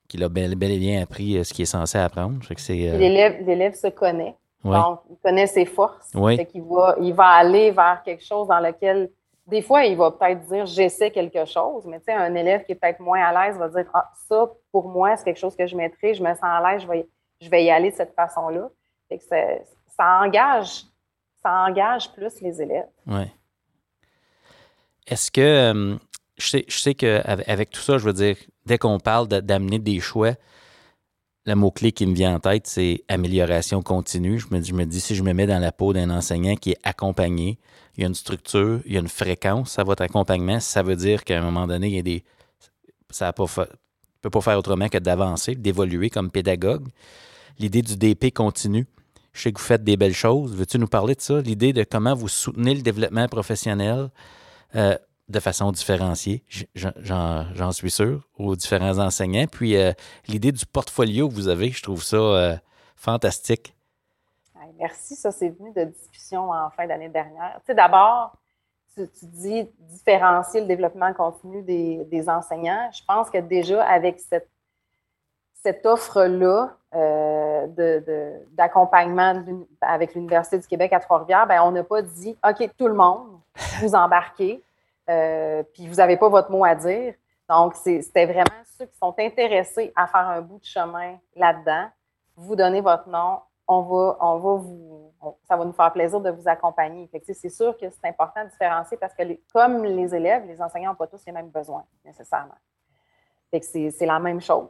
qu'il 0.08 0.22
a 0.24 0.28
bel, 0.28 0.52
et 0.52 0.78
bien 0.78 1.00
appris 1.00 1.38
euh, 1.38 1.44
ce 1.44 1.54
qu'il 1.54 1.62
est 1.62 1.66
censé 1.66 1.96
apprendre. 1.96 2.38
Euh, 2.50 2.98
l'élève, 2.98 3.74
se 3.74 3.88
connaît. 3.88 4.36
Donc, 4.62 5.00
il 5.10 5.16
connaît 5.22 5.46
ses 5.46 5.64
forces. 5.64 6.10
Oui. 6.14 6.36
va, 6.36 6.96
il 7.00 7.14
va 7.14 7.28
aller 7.28 7.70
vers 7.70 8.02
quelque 8.04 8.22
chose 8.22 8.46
dans 8.48 8.60
lequel, 8.60 9.10
des 9.46 9.62
fois, 9.62 9.84
il 9.84 9.96
va 9.96 10.10
peut-être 10.10 10.46
dire 10.46 10.66
j'essaie 10.66 11.10
quelque 11.10 11.44
chose, 11.44 11.84
mais 11.86 11.98
tu 11.98 12.06
sais, 12.06 12.12
un 12.12 12.34
élève 12.34 12.64
qui 12.64 12.72
est 12.72 12.76
peut-être 12.76 13.00
moins 13.00 13.22
à 13.22 13.32
l'aise 13.46 13.58
va 13.58 13.68
dire 13.68 13.86
ah, 13.92 14.10
ça, 14.28 14.50
pour 14.70 14.88
moi, 14.88 15.16
c'est 15.16 15.24
quelque 15.24 15.38
chose 15.38 15.56
que 15.56 15.66
je 15.66 15.76
maîtrise, 15.76 16.18
je 16.18 16.22
me 16.22 16.32
sens 16.34 16.42
à 16.42 16.72
l'aise, 16.72 16.82
je 16.82 16.88
vais, 16.88 17.08
je 17.40 17.50
vais 17.50 17.64
y 17.64 17.70
aller 17.70 17.90
de 17.90 17.96
cette 17.96 18.14
façon-là. 18.14 18.68
ça, 19.96 20.20
engage, 20.22 20.84
ça 21.42 21.50
engage 21.66 22.12
plus 22.12 22.40
les 22.40 22.62
élèves. 22.62 22.88
Oui. 23.06 23.24
Est-ce 25.08 25.30
que, 25.30 25.40
euh, 25.40 25.96
je 26.36 26.46
sais, 26.46 26.64
je 26.68 26.78
sais 26.78 26.94
qu'avec 26.94 27.70
tout 27.70 27.80
ça, 27.80 27.98
je 27.98 28.04
veux 28.04 28.12
dire, 28.12 28.36
dès 28.64 28.78
qu'on 28.78 29.00
parle 29.00 29.26
d'amener 29.26 29.80
des 29.80 29.98
choix, 29.98 30.32
le 31.44 31.54
mot-clé 31.54 31.92
qui 31.92 32.06
me 32.06 32.14
vient 32.14 32.36
en 32.36 32.40
tête, 32.40 32.66
c'est 32.66 33.04
amélioration 33.08 33.82
continue. 33.82 34.38
Je 34.38 34.46
me, 34.50 34.60
dis, 34.60 34.70
je 34.70 34.74
me 34.74 34.84
dis, 34.84 35.00
si 35.00 35.14
je 35.14 35.22
me 35.22 35.32
mets 35.32 35.46
dans 35.46 35.58
la 35.58 35.72
peau 35.72 35.92
d'un 35.92 36.10
enseignant 36.10 36.54
qui 36.54 36.72
est 36.72 36.78
accompagné, 36.84 37.58
il 37.96 38.02
y 38.02 38.04
a 38.04 38.08
une 38.08 38.14
structure, 38.14 38.80
il 38.86 38.92
y 38.92 38.96
a 38.96 39.00
une 39.00 39.08
fréquence 39.08 39.78
à 39.78 39.84
votre 39.84 40.02
accompagnement, 40.02 40.60
ça 40.60 40.82
veut 40.82 40.96
dire 40.96 41.24
qu'à 41.24 41.38
un 41.38 41.42
moment 41.42 41.66
donné, 41.66 41.88
il 41.88 41.94
y 41.94 41.98
a 41.98 42.02
des. 42.02 42.24
Ça 43.10 43.26
ne 43.26 43.32
peut 43.32 44.30
pas 44.30 44.40
faire 44.40 44.58
autrement 44.58 44.88
que 44.88 44.98
d'avancer, 44.98 45.54
d'évoluer 45.54 46.08
comme 46.08 46.30
pédagogue. 46.30 46.88
L'idée 47.58 47.82
du 47.82 47.96
DP 47.96 48.32
continue. 48.32 48.86
Je 49.34 49.42
sais 49.42 49.52
que 49.52 49.58
vous 49.58 49.64
faites 49.64 49.84
des 49.84 49.96
belles 49.96 50.14
choses. 50.14 50.54
Veux-tu 50.54 50.78
nous 50.78 50.86
parler 50.86 51.14
de 51.14 51.20
ça? 51.20 51.40
L'idée 51.40 51.72
de 51.72 51.84
comment 51.84 52.14
vous 52.14 52.28
soutenez 52.28 52.74
le 52.74 52.82
développement 52.82 53.28
professionnel. 53.28 54.10
Euh, 54.74 54.96
de 55.32 55.40
façon 55.40 55.72
différenciée, 55.72 56.44
j'en 56.74 57.72
suis 57.72 57.90
sûr, 57.90 58.28
aux 58.38 58.54
différents 58.54 58.98
enseignants. 58.98 59.46
Puis 59.50 59.76
euh, 59.76 59.92
l'idée 60.28 60.52
du 60.52 60.66
portfolio 60.66 61.28
que 61.28 61.34
vous 61.34 61.48
avez, 61.48 61.70
je 61.70 61.82
trouve 61.82 62.02
ça 62.04 62.16
euh, 62.16 62.56
fantastique. 62.94 63.74
Merci, 64.78 65.16
ça 65.16 65.30
c'est 65.30 65.50
venu 65.50 65.72
de 65.72 65.84
discussion 65.84 66.50
en 66.50 66.70
fin 66.70 66.86
d'année 66.86 67.08
dernière. 67.08 67.54
Tu 67.60 67.66
sais, 67.66 67.74
d'abord, 67.74 68.36
tu, 68.94 69.08
dis 69.22 69.68
différencier 69.78 70.60
le 70.60 70.66
développement 70.66 71.12
continu 71.14 71.62
des, 71.62 72.28
enseignants. 72.28 72.90
Je 72.92 73.00
pense 73.06 73.30
que 73.30 73.38
déjà 73.38 73.84
avec 73.84 74.20
cette, 74.20 74.48
cette 75.62 75.86
offre-là 75.86 76.76
euh, 76.94 77.66
d'accompagnement 78.52 79.42
avec 79.80 80.14
l'Université 80.14 80.58
du 80.58 80.66
Québec 80.66 80.92
à 80.92 81.00
Trois-Rivières, 81.00 81.46
ben, 81.46 81.62
on 81.62 81.70
n'a 81.70 81.84
pas 81.84 82.02
dit 82.02 82.36
OK, 82.46 82.68
tout 82.76 82.88
le 82.88 82.94
monde, 82.94 83.28
vous 83.80 83.94
embarquez. 83.94 84.62
Euh, 85.10 85.62
puis 85.74 85.88
vous 85.88 85.96
n'avez 85.96 86.16
pas 86.16 86.28
votre 86.28 86.50
mot 86.50 86.64
à 86.64 86.74
dire. 86.74 87.14
Donc, 87.48 87.74
c'était 87.74 88.26
vraiment 88.26 88.62
ceux 88.78 88.86
qui 88.86 88.96
sont 88.96 89.14
intéressés 89.18 89.92
à 89.96 90.06
faire 90.06 90.28
un 90.28 90.40
bout 90.40 90.58
de 90.58 90.64
chemin 90.64 91.18
là-dedans. 91.36 91.88
Vous 92.36 92.56
donnez 92.56 92.80
votre 92.80 93.08
nom, 93.08 93.40
on 93.68 93.80
va, 93.82 94.16
on 94.20 94.38
va 94.38 94.54
vous, 94.54 95.12
ça 95.46 95.56
va 95.56 95.64
nous 95.64 95.72
faire 95.72 95.92
plaisir 95.92 96.20
de 96.20 96.30
vous 96.30 96.48
accompagner. 96.48 97.10
C'est 97.24 97.48
sûr 97.48 97.76
que 97.76 97.90
c'est 97.90 98.08
important 98.08 98.44
de 98.44 98.50
différencier 98.50 98.96
parce 98.96 99.14
que 99.14 99.22
comme 99.52 99.84
les 99.84 100.14
élèves, 100.14 100.46
les 100.46 100.60
enseignants 100.62 100.90
n'ont 100.90 100.96
pas 100.96 101.06
tous 101.06 101.24
les 101.26 101.32
mêmes 101.32 101.50
besoins 101.50 101.84
nécessairement. 102.04 102.54
C'est 103.60 104.06
la 104.06 104.18
même 104.18 104.40
chose. 104.40 104.68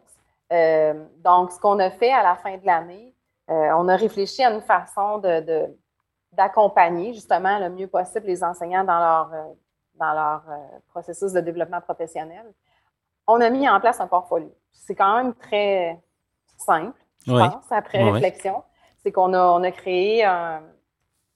Euh, 0.53 1.05
donc, 1.19 1.53
ce 1.53 1.61
qu'on 1.61 1.79
a 1.79 1.91
fait 1.91 2.13
à 2.13 2.23
la 2.23 2.37
fin 2.37 2.57
de 2.57 2.67
l'année, 2.67 3.15
euh, 3.49 3.71
on 3.77 3.89
a 3.89 3.97
réfléchi 3.97 4.43
à 4.43 4.53
une 4.53 4.61
façon 4.61 5.23
d'accompagner 6.33 7.11
de, 7.11 7.15
justement 7.15 7.59
le 7.59 7.71
mieux 7.71 7.87
possible 7.87 8.27
les 8.27 8.43
enseignants 8.43 8.85
dans 8.85 8.99
leur, 8.99 9.31
dans 10.03 10.13
leur 10.13 10.43
euh, 10.49 10.57
processus 10.89 11.33
de 11.33 11.41
développement 11.41 11.81
professionnel. 11.81 12.45
on 13.27 13.41
a 13.41 13.49
mis 13.51 13.69
en 13.69 13.79
place 13.81 14.01
un 14.01 14.09
portfolio. 14.09 14.53
C'est 14.73 14.97
quand 14.97 15.17
même 15.17 15.35
très 15.35 16.03
simple, 16.59 16.99
je 17.27 17.33
pense, 17.33 17.71
après 17.71 18.03
réflexion. 18.11 18.63
C'est 19.03 19.13
qu'on 19.13 19.33
a, 19.33 19.43
on 19.43 19.63
a 19.63 19.71
créé 19.71 20.25
un, 20.25 20.63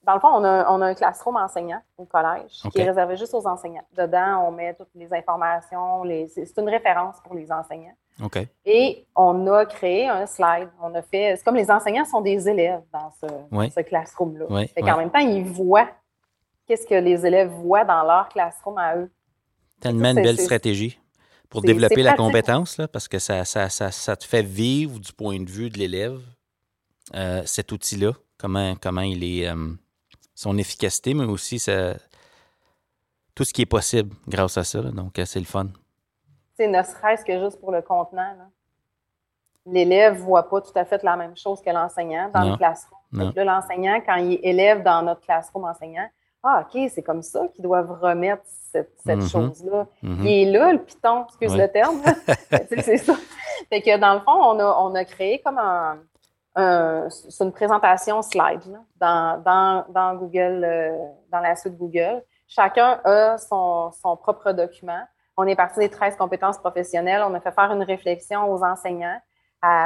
dans 0.03 0.13
le 0.13 0.19
fond, 0.19 0.29
on 0.29 0.43
a, 0.43 0.71
on 0.71 0.81
a, 0.81 0.87
un 0.87 0.93
classroom 0.93 1.35
enseignant 1.35 1.81
au 1.97 2.05
collège 2.05 2.61
qui 2.71 2.79
est 2.79 2.85
réservé 2.85 3.17
juste 3.17 3.33
aux 3.33 3.45
enseignants. 3.45 3.85
Dedans, 3.95 4.45
on 4.47 4.51
met 4.51 4.73
toutes 4.73 4.93
les 4.95 5.13
informations. 5.13 6.03
Les, 6.03 6.27
c'est 6.29 6.57
une 6.57 6.69
référence 6.69 7.17
pour 7.23 7.35
les 7.35 7.51
enseignants. 7.51 7.95
Et 8.65 9.05
on 9.15 9.47
a 9.47 9.65
créé 9.65 10.07
un 10.07 10.25
slide. 10.25 10.69
On 10.81 10.93
a 10.95 11.01
fait. 11.01 11.35
C'est 11.35 11.43
comme 11.43 11.55
les 11.55 11.69
enseignants 11.69 12.05
sont 12.05 12.21
des 12.21 12.49
élèves 12.49 12.81
dans 12.91 13.11
ce, 13.11 13.69
ce 13.69 13.81
classroom-là. 13.81 14.45
Oui, 14.49 14.67
fait 14.67 14.81
qu'en 14.81 14.97
même 14.97 15.11
temps, 15.11 15.19
ils 15.19 15.45
voient 15.45 15.89
qu'est-ce 16.67 16.85
que 16.85 16.95
les 16.95 17.25
élèves 17.25 17.49
voient 17.49 17.85
dans 17.85 18.03
leur 18.03 18.29
classroom 18.29 18.77
à 18.77 18.95
eux? 18.97 19.09
Tellement 19.79 20.09
une 20.09 20.21
belle 20.21 20.39
stratégie 20.39 20.99
pour 21.49 21.61
développer 21.61 22.03
la 22.03 22.13
compétence, 22.13 22.77
là, 22.77 22.87
parce 22.87 23.07
que 23.07 23.19
ça, 23.19 23.45
ça, 23.45 23.69
ça, 23.69 23.91
ça, 23.91 24.15
te 24.15 24.25
fait 24.25 24.43
vivre 24.43 24.99
du 24.99 25.13
point 25.13 25.39
de 25.39 25.49
vue 25.49 25.69
de 25.69 25.77
l'élève 25.77 26.19
euh, 27.15 27.41
cet 27.45 27.71
outil-là, 27.71 28.11
comment, 28.37 28.75
comment 28.75 29.01
il 29.01 29.23
est. 29.23 29.47
Euh, 29.47 29.73
son 30.37 30.55
efficacité, 30.59 31.15
mais 31.15 31.25
aussi 31.25 31.57
tout 33.33 33.43
ce 33.43 33.53
qui 33.53 33.63
est 33.63 33.65
possible 33.65 34.15
grâce 34.27 34.57
à 34.57 34.63
ça. 34.63 34.81
donc, 34.83 35.17
euh, 35.17 35.25
c'est 35.25 35.39
le 35.39 35.45
fun. 35.45 35.67
C'est 36.55 36.67
ne 36.67 36.81
serait-ce 36.83 37.25
que 37.25 37.39
juste 37.39 37.59
pour 37.59 37.71
le 37.71 37.81
contenant. 37.81 38.35
L'élève 39.65 40.13
ne 40.13 40.19
voit 40.19 40.47
pas 40.47 40.61
tout 40.61 40.71
à 40.75 40.85
fait 40.85 41.01
la 41.03 41.17
même 41.17 41.35
chose 41.35 41.59
que 41.61 41.69
l'enseignant 41.71 42.29
dans 42.33 42.51
le 42.51 42.55
classroom. 42.55 43.33
l'enseignant, 43.35 43.99
quand 44.05 44.15
il 44.15 44.33
est 44.33 44.39
élève 44.43 44.83
dans 44.83 45.01
notre 45.01 45.21
classroom 45.21 45.65
enseignant, 45.65 46.07
ah, 46.43 46.65
OK, 46.65 46.89
c'est 46.93 47.03
comme 47.03 47.21
ça 47.21 47.47
qu'ils 47.53 47.63
doivent 47.63 47.91
remettre 48.01 48.43
cette, 48.45 48.97
mm-hmm. 49.05 49.29
chose-là. 49.29 49.87
Mm-hmm. 50.03 50.23
Il 50.23 50.27
est 50.27 50.51
là, 50.51 50.71
le 50.73 50.83
piton, 50.83 51.25
excuse 51.25 51.57
le 51.57 51.67
terme. 51.67 52.01
c'est 52.81 52.97
ça. 52.97 53.15
Fait 53.69 53.81
que 53.81 53.97
dans 53.97 54.13
le 54.13 54.19
fond, 54.19 54.31
on 54.31 54.59
a, 54.59 54.77
on 54.81 54.95
a 54.95 55.03
créé 55.03 55.41
comme 55.41 55.57
un, 55.57 55.97
c'est 57.09 57.43
une 57.43 57.51
présentation 57.51 58.21
slide 58.21 58.79
dans, 58.99 60.15
Google, 60.19 60.63
euh, 60.63 60.97
dans 61.31 61.39
la 61.39 61.55
suite 61.55 61.77
Google. 61.77 62.23
Chacun 62.47 62.99
a 63.03 63.37
son, 63.37 63.91
propre 64.21 64.51
document. 64.53 65.01
On 65.35 65.45
est 65.45 65.55
parti 65.55 65.79
des 65.79 65.89
13 65.89 66.15
compétences 66.15 66.57
professionnelles. 66.57 67.23
On 67.27 67.33
a 67.35 67.39
fait 67.39 67.51
faire 67.51 67.71
une 67.71 67.83
réflexion 67.83 68.51
aux 68.51 68.63
enseignants 68.63 69.19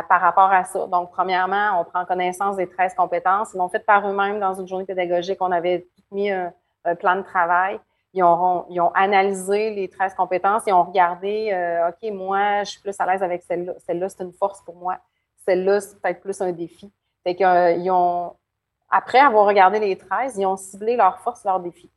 par 0.08 0.22
rapport 0.22 0.52
à 0.52 0.64
ça. 0.64 0.88
Donc, 0.88 1.12
premièrement, 1.12 1.80
on 1.80 1.84
prend 1.86 2.06
connaissance 2.06 2.56
des 2.56 2.68
13 2.68 2.94
compétences. 2.96 3.54
Ils 3.54 3.58
l'ont 3.58 3.70
fait 3.70 3.86
par 3.86 4.08
eux-mêmes 4.08 4.40
dans 4.40 4.54
une 4.54 4.68
journée 4.68 4.86
pédagogique. 4.86 5.38
On 5.42 5.52
avait 5.52 5.88
mis 6.12 6.32
un, 6.32 6.54
plan 7.00 7.16
de 7.16 7.22
travail. 7.22 7.80
Ils 8.14 8.24
ont, 8.24 8.92
analysé 8.94 9.72
les 9.72 9.88
13 9.88 10.16
compétences. 10.16 10.64
Ils 10.68 10.74
ont 10.74 10.84
regardé, 10.84 11.52
euh, 11.54 11.90
OK, 11.90 12.12
moi, 12.12 12.64
je 12.64 12.72
suis 12.72 12.82
plus 12.82 13.00
à 13.00 13.06
l'aise 13.06 13.24
avec 13.24 13.44
celle-là. 13.44 13.74
Celle-là, 13.86 14.10
c'est 14.10 14.24
une 14.24 14.34
force 14.34 14.62
pour 14.62 14.76
moi 14.76 14.98
celle-là, 15.46 15.82
c'est 15.82 16.00
peut-être 16.00 16.22
plus 16.22 16.42
un 16.42 16.52
défi. 16.52 16.92
Fait 17.24 17.36
qu'ils 17.36 17.46
euh, 17.46 17.94
ont, 17.94 18.36
après 18.90 19.20
avoir 19.20 19.46
regardé 19.46 19.80
les 19.80 19.98
13, 19.98 20.38
ils 20.38 20.46
ont 20.46 20.58
ciblé 20.58 20.96
leurs 20.96 21.20
forces, 21.20 21.44
leurs 21.44 21.60
défis. 21.60 21.92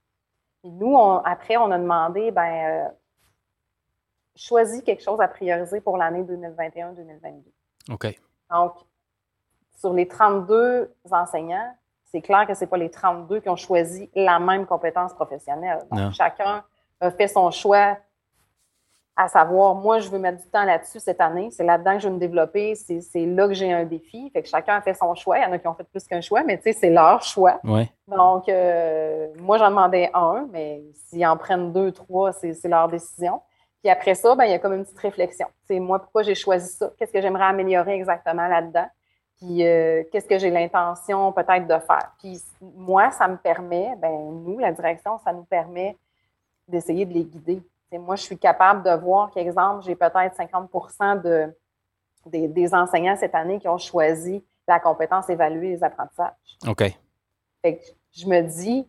Et 0.64 0.70
nous, 0.70 0.97
après, 1.24 1.57
on 1.57 1.70
a 1.70 1.78
demandé, 1.78 2.30
ben, 2.30 2.87
euh, 2.87 2.89
choisis 4.37 4.82
quelque 4.82 5.03
chose 5.03 5.20
à 5.20 5.28
prioriser 5.28 5.80
pour 5.80 5.97
l'année 5.97 6.22
2021-2022. 6.22 7.43
OK. 7.91 8.07
Donc, 8.51 8.72
sur 9.76 9.93
les 9.93 10.09
32 10.09 10.95
enseignants, 11.11 11.74
c'est 12.05 12.22
clair 12.22 12.47
que 12.47 12.55
ce 12.55 12.61
n'est 12.61 12.66
pas 12.66 12.76
les 12.76 12.91
32 12.91 13.41
qui 13.41 13.49
ont 13.49 13.57
choisi 13.57 14.11
la 14.14 14.39
même 14.39 14.66
compétence 14.66 15.12
professionnelle. 15.12 15.80
Donc, 15.91 16.12
chacun 16.12 16.64
a 17.01 17.11
fait 17.11 17.28
son 17.28 17.51
choix 17.51 17.97
à 19.16 19.28
savoir, 19.28 19.76
moi, 19.76 20.01
je 20.01 20.09
veux 20.09 20.18
mettre 20.18 20.43
du 20.43 20.49
temps 20.49 20.64
là-dessus 20.64 20.99
cette 20.99 21.20
année. 21.20 21.49
C'est 21.53 21.62
là-dedans 21.62 21.95
que 21.95 22.01
je 22.01 22.09
veux 22.09 22.14
me 22.14 22.18
développer. 22.18 22.74
C'est 22.74 23.26
là 23.26 23.47
que 23.47 23.55
j'ai 23.55 23.72
un 23.72 23.85
défi. 23.85 24.28
Fait 24.30 24.43
que 24.43 24.49
chacun 24.49 24.76
a 24.76 24.80
fait 24.80 24.95
son 24.95 25.14
choix. 25.14 25.39
Il 25.39 25.43
y 25.43 25.45
en 25.45 25.53
a 25.53 25.59
qui 25.59 25.68
ont 25.68 25.74
fait 25.74 25.85
plus 25.85 26.05
qu'un 26.07 26.20
choix, 26.20 26.43
mais 26.43 26.57
tu 26.57 26.64
sais, 26.64 26.72
c'est 26.72 26.91
leur 26.91 27.22
choix. 27.22 27.61
Donc, 28.09 28.49
euh, 28.49 29.28
moi, 29.39 29.59
j'en 29.59 29.70
demandais 29.70 30.11
un, 30.14 30.49
mais 30.51 30.82
s'ils 30.95 31.24
en 31.26 31.37
prennent 31.37 31.72
deux, 31.72 31.93
trois, 31.93 32.32
c'est 32.32 32.57
leur 32.64 32.89
décision. 32.89 33.41
Puis 33.85 33.91
après 33.91 34.14
ça, 34.14 34.35
ben, 34.35 34.47
il 34.47 34.51
y 34.51 34.55
a 34.55 34.59
comme 34.59 34.72
une 34.72 34.85
petite 34.85 34.99
réflexion. 34.99 35.47
C'est 35.66 35.78
moi, 35.78 35.99
pourquoi 35.99 36.22
j'ai 36.22 36.35
choisi 36.35 36.72
ça? 36.72 36.91
Qu'est-ce 36.99 37.12
que 37.12 37.20
j'aimerais 37.20 37.45
améliorer 37.45 37.95
exactement 37.95 38.49
là-dedans? 38.49 38.89
Puis 39.37 39.62
euh, 39.64 40.03
qu'est-ce 40.11 40.26
que 40.26 40.39
j'ai 40.39 40.51
l'intention 40.51 41.30
peut-être 41.32 41.66
de 41.66 41.78
faire? 41.78 42.12
Puis 42.18 42.41
moi, 42.61 43.11
ça 43.11 43.28
me 43.28 43.37
permet, 43.37 43.95
ben 43.99 44.11
nous, 44.11 44.59
la 44.59 44.72
direction, 44.72 45.18
ça 45.22 45.32
nous 45.32 45.45
permet 45.45 45.97
d'essayer 46.66 47.05
de 47.05 47.12
les 47.12 47.24
guider 47.24 47.62
moi, 47.99 48.16
je 48.16 48.22
suis 48.22 48.39
capable 48.39 48.82
de 48.82 48.91
voir 48.91 49.30
qu'exemple, 49.30 49.85
j'ai 49.85 49.95
peut-être 49.95 50.35
50 50.35 50.70
de, 51.22 51.55
des, 52.26 52.74
enseignants 52.74 53.16
cette 53.16 53.35
année 53.35 53.59
qui 53.59 53.68
ont 53.68 53.78
choisi 53.78 54.45
la 54.66 54.80
compétence 54.80 55.28
évaluer 55.28 55.70
les 55.70 55.85
apprentissages. 55.85 56.32
OK. 56.66 56.85
je 57.64 58.26
me 58.26 58.41
dis, 58.43 58.89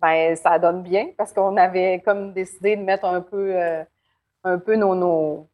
ben 0.00 0.34
ça 0.36 0.58
donne 0.58 0.82
bien 0.82 1.10
parce 1.16 1.32
qu'on 1.32 1.56
avait 1.56 2.00
comme 2.04 2.32
décidé 2.32 2.76
de 2.76 2.82
mettre 2.82 3.04
un 3.04 3.20
peu, 3.20 3.54
euh, 3.54 3.84
un 4.44 4.58
peu 4.58 4.76
nos, 4.76 5.46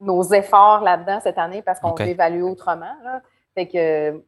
nos, 0.00 0.22
efforts 0.32 0.80
là-dedans 0.82 1.20
cette 1.22 1.38
année 1.38 1.62
parce 1.62 1.80
qu'on 1.80 1.94
veut 1.94 2.06
évaluer 2.06 2.42
autrement. 2.42 2.94
Fait 3.54 3.66
que 3.66 4.22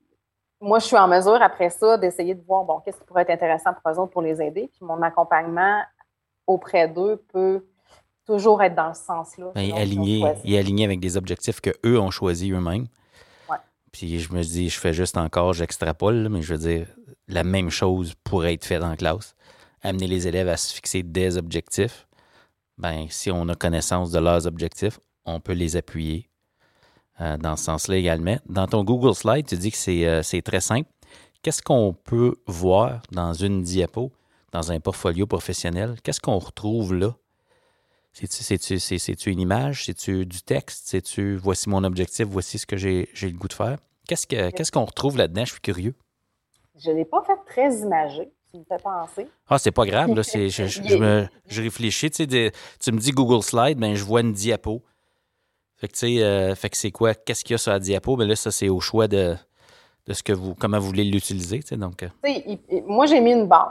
moi, 0.60 0.78
je 0.78 0.86
suis 0.86 0.96
en 0.96 1.08
mesure 1.08 1.40
après 1.40 1.70
ça 1.70 1.96
d'essayer 1.98 2.34
de 2.34 2.42
voir, 2.44 2.64
bon, 2.64 2.80
qu'est-ce 2.80 2.98
qui 2.98 3.04
pourrait 3.04 3.22
être 3.22 3.30
intéressant 3.30 3.72
pour 3.74 3.92
eux 3.92 3.98
autres 3.98 4.12
pour 4.12 4.22
les 4.22 4.40
aider. 4.42 4.70
Puis 4.72 4.84
mon 4.84 5.02
accompagnement 5.02 5.82
auprès 6.46 6.88
d'eux 6.88 7.22
peut 7.32 7.64
toujours 8.26 8.62
être 8.62 8.74
dans 8.74 8.92
ce 8.94 9.04
sens-là. 9.04 9.52
Ben, 9.54 9.72
aligné, 9.74 10.24
et 10.44 10.58
aligné 10.58 10.84
avec 10.84 11.00
des 11.00 11.16
objectifs 11.16 11.60
qu'eux 11.60 11.98
ont 11.98 12.10
choisis 12.10 12.52
eux-mêmes. 12.52 12.86
Puis 13.92 14.18
je 14.18 14.32
me 14.32 14.42
dis, 14.42 14.68
je 14.68 14.78
fais 14.78 14.92
juste 14.92 15.16
encore, 15.16 15.54
j'extrapole, 15.54 16.28
mais 16.28 16.42
je 16.42 16.54
veux 16.54 16.60
dire, 16.60 16.86
la 17.26 17.42
même 17.44 17.70
chose 17.70 18.14
pourrait 18.22 18.54
être 18.54 18.64
faite 18.64 18.82
en 18.82 18.96
classe. 18.96 19.34
Amener 19.82 20.06
les 20.06 20.28
élèves 20.28 20.48
à 20.48 20.56
se 20.56 20.74
fixer 20.74 21.02
des 21.02 21.36
objectifs. 21.38 22.07
Ben, 22.78 23.06
si 23.10 23.30
on 23.30 23.48
a 23.48 23.54
connaissance 23.54 24.10
de 24.10 24.18
leurs 24.18 24.46
objectifs, 24.46 24.98
on 25.24 25.40
peut 25.40 25.52
les 25.52 25.76
appuyer 25.76 26.28
euh, 27.20 27.36
dans 27.36 27.56
ce 27.56 27.64
sens-là 27.64 27.96
également. 27.96 28.38
Dans 28.48 28.66
ton 28.66 28.84
Google 28.84 29.14
Slide, 29.14 29.46
tu 29.46 29.56
dis 29.56 29.70
que 29.70 29.76
c'est 29.76 30.06
euh, 30.06 30.40
très 30.44 30.60
simple. 30.60 30.88
Qu'est-ce 31.42 31.62
qu'on 31.62 31.92
peut 31.92 32.36
voir 32.46 33.02
dans 33.10 33.32
une 33.32 33.62
diapo 33.62 34.12
dans 34.52 34.72
un 34.72 34.80
portfolio 34.80 35.26
professionnel, 35.26 35.96
qu'est-ce 36.02 36.20
qu'on 36.20 36.38
retrouve 36.38 36.94
là? 36.94 37.14
C'est-tu 38.12 39.30
une 39.30 39.40
image? 39.40 39.84
C'est-tu 39.84 40.26
du 40.26 40.42
texte? 40.42 40.88
C'est-tu 40.88 41.36
voici 41.36 41.68
mon 41.68 41.84
objectif, 41.84 42.26
voici 42.26 42.58
ce 42.58 42.66
que 42.66 42.76
j'ai 42.76 43.08
le 43.22 43.38
goût 43.38 43.48
de 43.48 43.52
faire? 43.52 43.78
Qu'est-ce 44.08 44.72
qu'on 44.72 44.84
retrouve 44.84 45.18
là-dedans? 45.18 45.44
Je 45.44 45.52
suis 45.52 45.60
curieux. 45.60 45.94
Je 46.76 46.90
ne 46.90 46.96
l'ai 46.96 47.04
pas 47.04 47.22
fait 47.24 47.38
très 47.46 47.80
imagé. 47.80 48.30
Tu 48.52 48.58
me 48.58 48.64
fais 48.64 48.82
penser. 48.82 49.28
Ah, 49.48 49.58
c'est 49.58 49.70
pas 49.70 49.84
grave. 49.84 50.14
Là, 50.14 50.22
je, 50.22 50.48
je, 51.48 51.62
réfléchis. 51.62 52.10
Tu, 52.10 52.26
tu 52.26 52.92
me 52.92 52.98
dis 52.98 53.10
Google 53.10 53.42
Slide, 53.42 53.78
ben, 53.78 53.94
je 53.94 54.04
vois 54.04 54.20
une 54.22 54.32
diapo. 54.32 54.82
Fait 55.76 55.86
que, 55.86 55.92
tu 55.92 55.98
sais, 55.98 56.22
euh, 56.22 56.54
fait 56.54 56.70
que 56.70 56.76
c'est 56.76 56.90
quoi? 56.90 57.14
Qu'est-ce 57.14 57.44
qu'il 57.44 57.52
y 57.52 57.54
a 57.54 57.58
sur 57.58 57.70
la 57.72 57.78
diapo? 57.78 58.16
Ben 58.16 58.26
là, 58.26 58.34
ça, 58.34 58.50
c'est 58.50 58.68
au 58.68 58.80
choix 58.80 59.06
de, 59.06 59.36
de 60.06 60.12
ce 60.12 60.22
que 60.22 60.32
vous, 60.32 60.54
comment 60.54 60.78
vous 60.78 60.86
voulez 60.86 61.04
l'utiliser. 61.04 61.60
Donc, 61.72 62.02
euh. 62.02 62.08
moi, 62.86 63.06
j'ai 63.06 63.20
mis 63.20 63.32
une 63.32 63.46
base. 63.46 63.68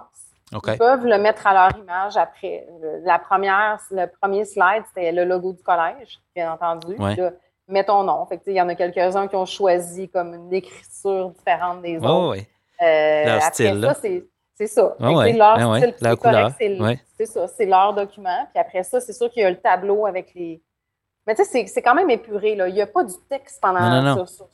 Ils 0.52 0.78
peuvent 0.78 1.06
le 1.06 1.18
mettre 1.18 1.46
à 1.46 1.54
leur 1.54 1.78
image 1.78 2.16
après. 2.16 2.66
La 3.04 3.20
première, 3.20 3.82
le 3.92 4.06
premier 4.22 4.46
slide, 4.46 4.84
c'était 4.88 5.12
le 5.12 5.26
logo 5.26 5.52
du 5.52 5.62
collège, 5.62 6.20
bien 6.34 6.54
entendu. 6.54 6.96
mets 7.68 7.84
ton 7.84 8.04
nom. 8.04 8.26
Fait 8.28 8.40
il 8.48 8.54
y 8.54 8.62
en 8.62 8.70
a 8.70 8.76
quelques-uns 8.76 9.28
qui 9.28 9.36
ont 9.36 9.46
choisi 9.46 10.08
comme 10.08 10.34
une 10.34 10.54
écriture 10.54 11.32
différente 11.32 11.82
des 11.82 11.98
autres. 11.98 12.32
oui. 12.32 12.48
Euh, 12.80 13.26
leur 13.26 13.36
après 13.38 13.54
style, 13.54 13.82
ça, 13.82 13.94
c'est 13.96 14.24
ça. 14.66 14.96
leur 16.32 16.52
style 16.52 16.98
c'est 17.16 17.26
ça. 17.28 17.48
C'est 17.48 17.66
leur 17.66 17.94
document. 17.94 18.48
Puis 18.52 18.60
après 18.60 18.84
ça, 18.84 19.00
c'est 19.00 19.14
sûr 19.14 19.30
qu'il 19.30 19.44
y 19.44 19.46
a 19.46 19.52
le 19.52 19.60
tableau 19.60 20.08
avec 20.08 20.34
les. 20.34 20.62
Mais 21.28 21.36
tu 21.36 21.44
sais, 21.44 21.68
c'est 21.68 21.82
quand 21.84 21.94
même 21.94 22.10
épuré. 22.10 22.56
Là. 22.56 22.68
Il 22.68 22.74
n'y 22.74 22.82
a 22.82 22.88
pas 22.88 23.04
du 23.04 23.14
texte 23.30 23.62
pendant 23.62 24.26
Sur, 24.26 24.48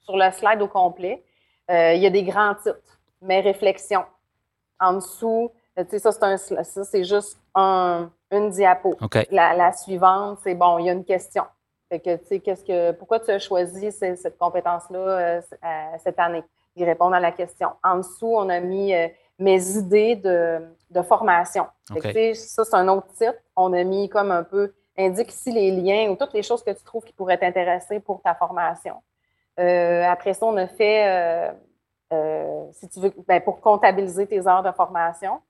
sur, 0.00 0.16
le 0.16 0.30
slide 0.30 0.62
au 0.62 0.68
complet. 0.68 1.24
Euh, 1.70 1.94
il 1.94 2.02
y 2.02 2.06
a 2.06 2.10
des 2.10 2.22
grands 2.22 2.54
titres. 2.54 2.78
Mes 3.20 3.40
réflexions 3.40 4.04
en 4.78 4.94
dessous, 4.94 5.50
euh, 5.78 5.84
tu 5.84 5.90
sais, 5.90 5.98
ça, 5.98 6.12
c'est, 6.12 6.64
ça, 6.64 6.84
c'est 6.84 7.04
juste 7.04 7.36
un, 7.54 8.10
une 8.30 8.50
diapo. 8.50 8.96
La, 9.30 9.72
suivante, 9.72 10.38
c'est 10.44 10.54
bon, 10.54 10.78
il 10.78 10.86
y 10.86 10.90
a 10.90 10.92
une 10.92 11.04
question. 11.04 11.44
Fait 11.88 12.00
que, 12.00 12.16
tu 12.16 12.26
sais, 12.26 12.40
qu'est-ce 12.40 12.64
que, 12.64 12.92
pourquoi 12.92 13.18
tu 13.18 13.30
as 13.30 13.38
choisi 13.38 13.90
cette, 13.90 14.38
compétence-là 14.38 14.98
euh, 14.98 15.40
cette 15.98 16.18
année? 16.18 16.44
Ils 16.78 16.84
répondent 16.84 17.14
à 17.14 17.20
la 17.20 17.32
question. 17.32 17.70
En 17.82 17.98
dessous, 17.98 18.32
on 18.34 18.48
a 18.48 18.60
mis 18.60 18.94
euh, 18.94 19.08
mes 19.38 19.76
idées 19.76 20.16
de, 20.16 20.60
de 20.90 21.02
formation. 21.02 21.66
Ça, 22.34 22.64
c'est 22.64 22.74
un 22.74 22.88
autre 22.88 23.08
titre. 23.16 23.38
On 23.56 23.72
a 23.72 23.84
mis 23.84 24.08
comme 24.08 24.30
un 24.30 24.42
peu, 24.42 24.72
indique 24.96 25.32
ici 25.32 25.52
les 25.52 25.70
liens 25.70 26.10
ou 26.10 26.16
toutes 26.16 26.32
les 26.32 26.42
choses 26.42 26.62
que 26.62 26.70
tu 26.70 26.82
trouves 26.84 27.04
qui 27.04 27.12
pourraient 27.12 27.38
t'intéresser 27.38 28.00
pour 28.00 28.20
ta 28.22 28.34
formation. 28.34 28.96
après 29.56 30.34
ça, 30.34 30.46
on 30.46 30.56
a 30.56 30.66
fait 30.66 31.54
euh, 32.12 32.64
si 32.72 32.88
tu 32.88 33.00
veux, 33.00 33.12
ben, 33.26 33.40
pour 33.42 33.60
comptabiliser 33.60 34.26
tes 34.26 34.46
heures 34.46 34.62
de 34.62 34.72
formation. 34.72 35.40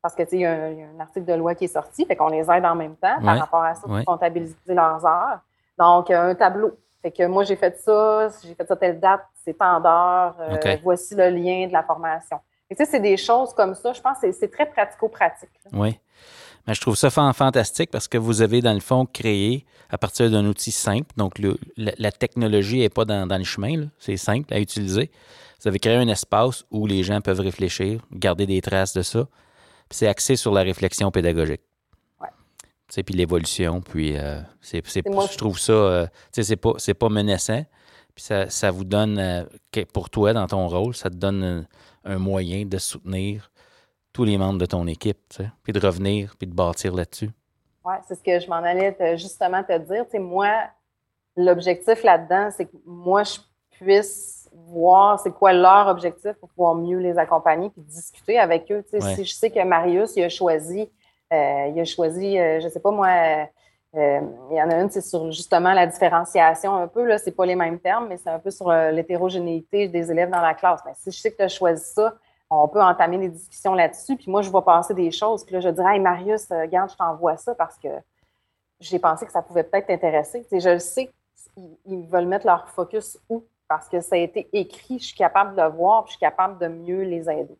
parce 0.00 0.14
que 0.14 0.22
il 0.32 0.40
y, 0.40 0.44
a 0.44 0.52
un 0.52 1.00
article 1.00 1.26
de 1.26 1.32
loi 1.32 1.54
qui 1.54 1.64
est 1.64 1.68
sorti, 1.68 2.04
fait 2.04 2.14
qu'on 2.14 2.28
les 2.28 2.48
aide 2.50 2.64
en 2.64 2.74
même 2.74 2.96
temps 2.96 3.20
par 3.24 3.38
rapport 3.38 3.64
à 3.64 3.74
ça 3.74 3.86
pour 3.86 4.04
comptabiliser 4.04 4.56
leurs 4.68 5.04
heures. 5.04 5.40
Donc, 5.78 6.10
un 6.10 6.34
tableau. 6.34 6.78
Fait 7.04 7.10
que 7.12 7.26
moi, 7.26 7.44
j'ai 7.44 7.56
fait 7.56 7.76
ça, 7.76 8.30
j'ai 8.42 8.54
fait 8.54 8.66
ça 8.66 8.76
telle 8.76 8.98
date, 8.98 9.20
c'est 9.44 9.58
tant 9.58 9.78
d'heures, 9.78 10.36
euh, 10.40 10.76
voici 10.82 11.14
le 11.14 11.28
lien 11.28 11.66
de 11.66 11.72
la 11.74 11.82
formation. 11.82 12.38
Et 12.70 12.74
tu 12.74 12.82
sais, 12.82 12.90
c'est 12.92 13.00
des 13.00 13.18
choses 13.18 13.52
comme 13.52 13.74
ça, 13.74 13.92
je 13.92 14.00
pense 14.00 14.20
que 14.20 14.32
c'est 14.32 14.48
très 14.48 14.64
pratico-pratique. 14.64 15.50
Oui. 15.74 16.00
Mais 16.66 16.72
je 16.72 16.80
trouve 16.80 16.96
ça 16.96 17.10
fantastique 17.10 17.90
parce 17.90 18.08
que 18.08 18.16
vous 18.16 18.40
avez, 18.40 18.62
dans 18.62 18.72
le 18.72 18.80
fond, 18.80 19.04
créé 19.04 19.66
à 19.90 19.98
partir 19.98 20.30
d'un 20.30 20.46
outil 20.46 20.72
simple. 20.72 21.10
Donc, 21.18 21.34
la, 21.76 22.10
technologie 22.10 22.78
n'est 22.78 22.88
pas 22.88 23.04
dans, 23.04 23.26
dans 23.26 23.36
le 23.36 23.44
chemin, 23.44 23.88
c'est 23.98 24.16
simple 24.16 24.54
à 24.54 24.58
utiliser. 24.58 25.10
Vous 25.60 25.68
avez 25.68 25.78
créé 25.78 25.96
un 25.96 26.08
espace 26.08 26.64
où 26.70 26.86
les 26.86 27.02
gens 27.02 27.20
peuvent 27.20 27.40
réfléchir, 27.40 28.00
garder 28.12 28.46
des 28.46 28.62
traces 28.62 28.94
de 28.94 29.02
ça. 29.02 29.26
c'est 29.90 30.08
axé 30.08 30.36
sur 30.36 30.54
la 30.54 30.62
réflexion 30.62 31.10
pédagogique. 31.10 31.60
Ouais. 32.96 33.02
Puis 33.02 33.14
l'évolution, 33.14 33.80
puis 33.80 34.16
euh, 34.16 34.40
c'est, 34.60 34.82
je 34.86 35.36
trouve 35.36 35.58
ça, 35.58 35.72
euh, 35.72 36.06
c'est 36.32 36.56
pas, 36.56 36.72
c'est 36.78 36.94
pas 36.94 37.08
menaçant. 37.08 37.64
Puis 38.14 38.24
ça, 38.48 38.70
vous 38.70 38.84
donne, 38.84 39.18
euh, 39.18 39.44
pour 39.92 40.08
toi, 40.08 40.32
dans 40.32 40.46
ton 40.46 40.68
rôle, 40.68 40.94
ça 40.94 41.10
te 41.10 41.16
donne 41.16 41.66
un, 42.04 42.18
moyen 42.18 42.64
de 42.64 42.78
soutenir 42.78 43.50
tous 44.12 44.24
les 44.24 44.38
membres 44.38 44.58
de 44.60 44.66
ton 44.66 44.86
équipe, 44.86 45.18
puis 45.64 45.72
de 45.72 45.84
revenir, 45.84 46.36
puis 46.38 46.46
de 46.46 46.54
bâtir 46.54 46.94
là-dessus. 46.94 47.30
Oui, 47.84 47.94
c'est 48.06 48.14
ce 48.14 48.22
que 48.22 48.38
je 48.38 48.48
m'en 48.48 48.56
allais 48.56 48.96
justement 49.18 49.64
te 49.64 49.76
dire. 49.78 50.04
moi, 50.20 50.48
l'objectif 51.36 52.04
là-dedans, 52.04 52.50
c'est 52.56 52.66
que 52.66 52.76
moi, 52.86 53.24
je 53.24 53.38
puisse 53.72 54.44
voir 54.54 55.18
c'est 55.20 55.32
quoi 55.32 55.52
leur 55.52 55.88
objectif 55.88 56.32
pour 56.34 56.48
pouvoir 56.50 56.74
mieux 56.74 56.98
les 56.98 57.18
accompagner 57.18 57.70
puis 57.70 57.82
discuter 57.82 58.38
avec 58.38 58.70
eux. 58.70 58.84
Si 58.88 59.24
je 59.24 59.32
sais 59.32 59.50
que 59.50 59.62
Marius, 59.64 60.16
il 60.16 60.22
a 60.22 60.28
choisi, 60.28 60.82
euh, 60.82 60.86
il 61.72 61.80
a 61.80 61.84
choisi, 61.84 62.38
euh, 62.38 62.60
je 62.60 62.68
sais 62.68 62.80
pas 62.80 62.90
moi, 62.90 63.08
euh, 63.94 64.20
il 64.50 64.56
y 64.56 64.62
en 64.62 64.70
a 64.70 64.80
une, 64.80 64.90
c'est 64.90 65.00
sur 65.00 65.30
justement 65.30 65.72
la 65.72 65.86
différenciation 65.86 66.74
un 66.74 66.88
peu, 66.88 67.04
là, 67.04 67.18
c'est 67.18 67.32
pas 67.32 67.46
les 67.46 67.54
mêmes 67.54 67.78
termes, 67.78 68.08
mais 68.08 68.16
c'est 68.16 68.30
un 68.30 68.38
peu 68.38 68.50
sur 68.50 68.70
l'hétérogénéité 68.70 69.88
des 69.88 70.10
élèves 70.10 70.30
dans 70.30 70.40
la 70.40 70.54
classe. 70.54 70.80
Mais 70.84 70.92
si 70.94 71.10
je 71.10 71.20
sais 71.20 71.30
que 71.30 71.36
tu 71.36 71.42
as 71.42 71.48
choisi 71.48 71.84
ça, 71.84 72.14
on 72.50 72.68
peut 72.68 72.82
entamer 72.82 73.18
des 73.18 73.28
discussions 73.28 73.74
là-dessus. 73.74 74.16
Puis 74.16 74.30
moi, 74.30 74.42
je 74.42 74.50
vois 74.50 74.64
passer 74.64 74.94
des 74.94 75.10
choses. 75.10 75.44
Puis 75.44 75.54
là, 75.54 75.60
je 75.60 75.68
dirais, 75.68 75.94
hey 75.94 76.00
Marius, 76.00 76.48
regarde, 76.50 76.90
je 76.90 76.96
t'envoie 76.96 77.36
ça 77.36 77.54
parce 77.54 77.76
que 77.78 77.88
j'ai 78.80 78.98
pensé 78.98 79.26
que 79.26 79.32
ça 79.32 79.42
pouvait 79.42 79.64
peut-être 79.64 79.86
t'intéresser. 79.86 80.46
je 80.50 80.68
le 80.68 80.78
sais 80.78 81.10
qu'ils 81.54 82.06
veulent 82.06 82.26
mettre 82.26 82.46
leur 82.46 82.68
focus 82.68 83.18
où? 83.28 83.44
Parce 83.68 83.88
que 83.88 84.00
ça 84.00 84.16
a 84.16 84.18
été 84.18 84.48
écrit, 84.52 84.98
je 84.98 85.06
suis 85.06 85.16
capable 85.16 85.56
de 85.56 85.62
le 85.62 85.68
voir, 85.68 86.04
puis 86.04 86.12
je 86.12 86.16
suis 86.16 86.20
capable 86.20 86.58
de 86.58 86.68
mieux 86.68 87.02
les 87.02 87.30
aider. 87.30 87.56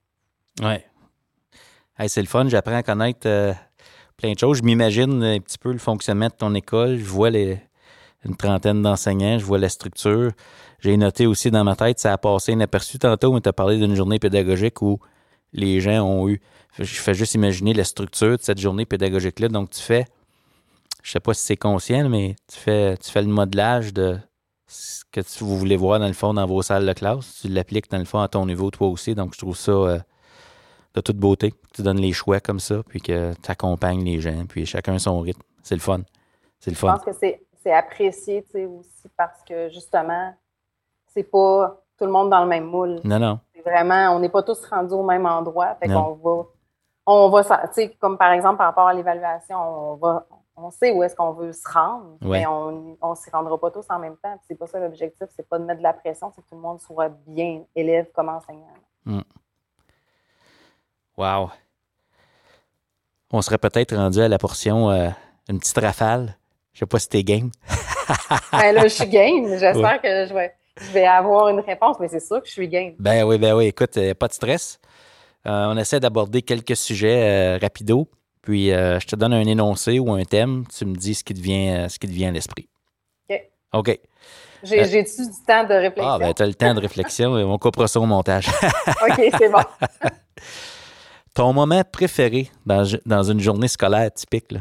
Oui. 1.99 2.09
c'est 2.09 2.20
le 2.20 2.26
fun, 2.26 2.49
j'apprends 2.49 2.76
à 2.76 2.82
connaître 2.82 3.26
euh, 3.26 3.53
plein 4.16 4.32
de 4.32 4.38
choses. 4.38 4.59
Je 4.59 4.62
m'imagine 4.62 5.22
un 5.22 5.40
petit 5.40 5.59
peu 5.59 5.72
le 5.72 5.78
fonctionnement 5.78 6.28
de 6.28 6.34
ton 6.34 6.55
école. 6.55 6.99
Je 6.99 7.05
vois 7.05 7.30
une 7.30 8.36
trentaine 8.36 8.82
d'enseignants, 8.82 9.38
je 9.38 9.45
vois 9.45 9.59
la 9.59 9.68
structure. 9.68 10.32
J'ai 10.80 10.97
noté 10.97 11.26
aussi 11.26 11.51
dans 11.51 11.64
ma 11.64 11.76
tête, 11.76 11.99
ça 11.99 12.12
a 12.12 12.18
passé 12.18 12.53
inaperçu 12.53 12.99
tantôt, 12.99 13.32
mais 13.32 13.40
tu 13.40 13.49
as 13.49 13.53
parlé 13.53 13.78
d'une 13.78 13.95
journée 13.95 14.18
pédagogique 14.18 14.82
où 14.82 14.99
les 15.55 15.80
gens 15.80 16.03
ont 16.03 16.28
eu. 16.28 16.40
Je 16.78 16.84
fais 16.84 17.14
juste 17.14 17.34
imaginer 17.34 17.72
la 17.72 17.84
structure 17.84 18.36
de 18.36 18.42
cette 18.42 18.61
journée 18.61 18.84
pédagogique-là. 18.84 19.49
Donc, 19.49 19.70
tu 19.70 19.80
fais, 19.80 20.07
je 21.03 21.12
sais 21.12 21.20
pas 21.20 21.32
si 21.32 21.45
c'est 21.45 21.57
conscient, 21.57 22.09
mais 22.09 22.36
tu 22.53 22.59
fais, 22.59 22.97
tu 22.99 23.11
fais 23.11 23.22
le 23.22 23.28
modelage 23.28 23.95
de 23.95 24.18
ce 24.66 25.05
que 25.12 25.20
tu, 25.20 25.45
vous 25.45 25.57
voulez 25.57 25.76
voir 25.76 26.01
dans 26.01 26.09
le 26.09 26.12
fond 26.12 26.34
dans 26.34 26.47
vos 26.47 26.62
salles 26.62 26.86
de 26.86 26.92
classe. 26.92 27.40
Tu 27.40 27.49
l'appliques 27.49 27.90
dans 27.90 27.99
le 27.99 28.05
fond 28.05 28.20
à 28.20 28.28
ton 28.28 28.45
niveau 28.45 28.70
toi 28.70 28.88
aussi. 28.88 29.14
Donc, 29.14 29.34
je 29.34 29.38
trouve 29.38 29.57
ça 29.57 29.72
euh, 29.72 29.99
de 30.95 31.01
toute 31.01 31.16
beauté. 31.16 31.53
Tu 31.74 31.82
donnes 31.82 32.01
les 32.01 32.12
choix 32.12 32.40
comme 32.40 32.61
ça, 32.61 32.82
puis 32.88 33.01
que 33.01 33.34
tu 33.34 33.51
accompagnes 33.51 34.05
les 34.05 34.20
gens, 34.20 34.45
puis 34.49 34.66
chacun 34.66 34.99
son 34.99 35.20
rythme. 35.20 35.42
C'est 35.62 35.74
le 35.74 35.80
fun. 35.80 36.01
C'est 36.61 36.70
le 36.70 36.76
fun. 36.76 36.97
Je 36.99 37.05
pense 37.05 37.18
que 37.18 37.26
c'est 37.62 37.72
apprécié 37.72 38.45
aussi 38.53 39.09
parce 39.16 39.42
que 39.42 39.68
justement, 39.70 40.34
c'est 41.07 41.24
pas 41.24 41.80
tout 41.99 42.05
le 42.05 42.11
monde 42.11 42.30
dans 42.30 42.42
le 42.42 42.49
même 42.49 42.64
moule. 42.64 43.01
Non, 43.05 43.18
non. 43.18 43.40
C'est 43.55 43.62
vraiment, 43.62 44.14
on 44.14 44.20
n'est 44.20 44.28
pas 44.28 44.42
tous 44.42 44.64
rendus 44.66 44.95
au 44.95 45.03
même 45.03 45.26
endroit. 45.26 45.74
Fait 45.76 45.88
qu'on 45.88 46.14
va, 46.14 46.47
on 47.07 47.28
va, 47.30 47.42
tu 47.42 47.72
sais, 47.72 47.97
comme 47.99 48.18
par 48.18 48.32
exemple 48.32 48.59
par 48.59 48.66
rapport 48.66 48.88
à 48.88 48.95
l'évaluation, 48.95 49.57
on 49.59 49.95
va, 49.95 50.26
on 50.57 50.70
sait 50.70 50.92
où 50.92 51.03
est-ce 51.03 51.16
qu'on 51.16 51.32
veut 51.32 51.53
se 51.53 51.68
rendre, 51.68 52.16
mais 52.20 52.47
on 52.47 52.97
ne 53.03 53.14
s'y 53.14 53.30
rendra 53.30 53.59
pas 53.59 53.70
tous 53.70 53.86
en 53.90 53.99
même 53.99 54.16
temps. 54.16 54.38
C'est 54.47 54.55
pas 54.55 54.66
ça 54.66 54.78
l'objectif, 54.78 55.26
c'est 55.34 55.49
pas 55.49 55.59
de 55.59 55.64
mettre 55.64 55.78
de 55.78 55.82
la 55.84 55.92
pression, 55.92 56.30
c'est 56.34 56.42
que 56.42 56.49
tout 56.49 56.57
le 56.57 56.61
monde 56.61 56.80
soit 56.80 57.09
bien 57.26 57.62
élève 57.74 58.11
comme 58.12 58.28
enseignant. 58.28 58.74
Hmm. 59.05 59.20
Wow. 61.16 61.50
On 63.30 63.42
serait 63.42 63.58
peut-être 63.58 63.94
rendu 63.96 64.20
à 64.20 64.28
la 64.28 64.38
portion 64.38 64.90
euh, 64.90 65.08
une 65.48 65.58
petite 65.58 65.78
rafale. 65.78 66.36
Je 66.72 66.80
sais 66.80 66.86
pas 66.86 66.98
si 66.98 67.08
t'es 67.08 67.22
game. 67.22 67.50
ben 68.52 68.72
là, 68.72 68.82
je 68.82 68.88
suis 68.88 69.08
game. 69.08 69.46
J'espère 69.58 70.00
que 70.00 70.26
je 70.26 70.34
vais, 70.34 70.54
je 70.80 70.90
vais 70.92 71.06
avoir 71.06 71.48
une 71.48 71.60
réponse, 71.60 71.96
mais 72.00 72.08
c'est 72.08 72.20
sûr 72.20 72.40
que 72.40 72.48
je 72.48 72.52
suis 72.52 72.68
game. 72.68 72.94
Ben 72.98 73.24
oui, 73.24 73.38
ben 73.38 73.54
oui. 73.54 73.66
Écoute, 73.66 73.96
euh, 73.96 74.14
pas 74.14 74.28
de 74.28 74.32
stress. 74.32 74.80
Euh, 75.46 75.66
on 75.68 75.76
essaie 75.76 76.00
d'aborder 76.00 76.42
quelques 76.42 76.76
sujets 76.76 77.56
rapidos. 77.58 78.08
Puis 78.44 78.72
euh, 78.72 79.00
je 79.00 79.06
te 79.06 79.16
donne 79.16 79.32
un 79.32 79.46
énoncé 79.46 79.98
ou 79.98 80.12
un 80.12 80.22
thème, 80.24 80.64
tu 80.76 80.84
me 80.84 80.94
dis 80.94 81.14
ce 81.14 81.24
qui 81.24 81.32
te 81.32 81.40
vient, 81.40 81.88
ce 81.88 81.98
qui 81.98 82.06
te 82.06 82.12
vient 82.12 82.28
à 82.28 82.32
l'esprit. 82.32 82.68
OK. 83.30 83.40
OK. 83.72 84.00
J'ai-tu 84.62 85.22
euh, 85.22 85.24
du 85.24 85.44
temps 85.46 85.64
de 85.64 85.74
réflexion? 85.74 86.12
Ah, 86.12 86.18
ben, 86.18 86.34
tu 86.34 86.42
as 86.42 86.46
le 86.46 86.54
temps 86.54 86.74
de 86.74 86.80
réflexion 86.80 87.38
et 87.38 87.44
on 87.44 87.58
coupera 87.58 87.88
ça 87.88 88.00
au 88.00 88.06
montage. 88.06 88.48
OK, 89.08 89.30
c'est 89.38 89.48
bon. 89.48 89.58
Ton 91.35 91.53
moment 91.53 91.82
préféré 91.82 92.49
dans, 92.64 92.85
dans 93.05 93.22
une 93.24 93.41
journée 93.41 93.66
scolaire 93.66 94.12
typique? 94.12 94.53
Là? 94.53 94.61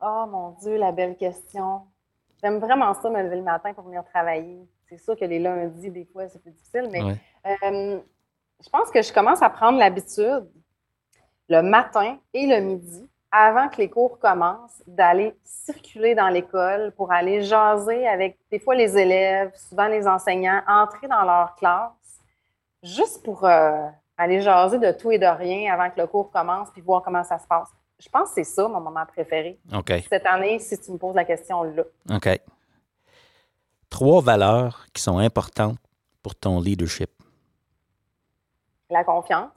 Oh 0.00 0.24
mon 0.30 0.50
Dieu, 0.62 0.76
la 0.76 0.92
belle 0.92 1.16
question. 1.16 1.82
J'aime 2.40 2.60
vraiment 2.60 2.94
ça, 2.94 3.10
me 3.10 3.20
lever 3.20 3.36
le 3.36 3.42
matin 3.42 3.74
pour 3.74 3.84
venir 3.84 4.04
travailler. 4.04 4.68
C'est 4.88 4.98
sûr 4.98 5.16
que 5.16 5.24
les 5.24 5.40
lundis, 5.40 5.90
des 5.90 6.04
fois, 6.04 6.28
c'est 6.28 6.40
plus 6.40 6.52
difficile, 6.52 6.88
mais 6.92 7.18
je 7.44 8.68
pense 8.70 8.88
que 8.90 9.02
je 9.02 9.12
commence 9.12 9.42
à 9.42 9.50
prendre 9.50 9.78
l'habitude 9.78 10.48
le 11.48 11.62
matin 11.62 12.16
et 12.32 12.46
le 12.46 12.60
midi, 12.60 13.10
avant 13.32 13.68
que 13.68 13.78
les 13.78 13.90
cours 13.90 14.20
commencent, 14.20 14.82
d'aller 14.86 15.34
circuler 15.42 16.14
dans 16.14 16.28
l'école 16.28 16.92
pour 16.92 17.10
aller 17.10 17.42
jaser 17.42 18.06
avec 18.06 18.38
des 18.48 18.60
fois 18.60 18.76
les 18.76 18.96
élèves, 18.96 19.52
souvent 19.56 19.88
les 19.88 20.06
enseignants, 20.06 20.62
entrer 20.68 21.08
dans 21.08 21.22
leur 21.24 21.56
classe, 21.56 22.20
juste 22.82 23.24
pour 23.24 23.44
euh, 23.44 23.88
aller 24.16 24.40
jaser 24.40 24.78
de 24.78 24.92
tout 24.92 25.10
et 25.10 25.18
de 25.18 25.26
rien 25.26 25.72
avant 25.72 25.90
que 25.90 26.00
le 26.00 26.06
cours 26.06 26.30
commence, 26.30 26.70
puis 26.70 26.80
voir 26.82 27.02
comment 27.02 27.24
ça 27.24 27.38
se 27.38 27.46
passe. 27.46 27.68
Je 27.98 28.08
pense 28.08 28.30
que 28.30 28.34
c'est 28.36 28.44
ça 28.44 28.68
mon 28.68 28.80
moment 28.80 29.06
préféré. 29.06 29.58
OK. 29.72 29.92
Cette 30.08 30.26
année, 30.26 30.58
si 30.58 30.80
tu 30.80 30.90
me 30.92 30.98
poses 30.98 31.14
la 31.14 31.24
question 31.24 31.62
là. 31.62 31.82
OK. 32.10 32.28
Trois 33.88 34.20
valeurs 34.20 34.86
qui 34.92 35.02
sont 35.02 35.18
importantes 35.18 35.78
pour 36.22 36.34
ton 36.34 36.60
leadership. 36.60 37.10
La 38.90 39.04
confiance 39.04 39.50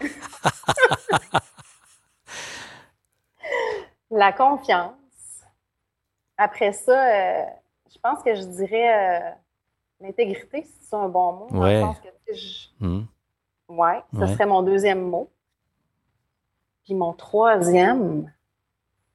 la 4.10 4.32
confiance. 4.32 4.94
Après 6.36 6.72
ça, 6.72 6.92
euh, 6.92 7.44
je 7.94 7.98
pense 8.00 8.22
que 8.22 8.34
je 8.34 8.42
dirais 8.42 9.22
euh, 9.22 9.30
l'intégrité, 10.00 10.62
si 10.62 10.74
c'est 10.80 10.96
un 10.96 11.08
bon 11.08 11.32
mot. 11.32 11.60
Ouais. 11.60 11.82
Hmm. 12.80 13.02
ouais, 13.68 14.02
ça 14.18 14.26
serait 14.28 14.46
mon 14.46 14.62
deuxième 14.62 15.02
mot. 15.02 15.30
Puis 16.84 16.94
mon 16.94 17.12
troisième, 17.12 18.32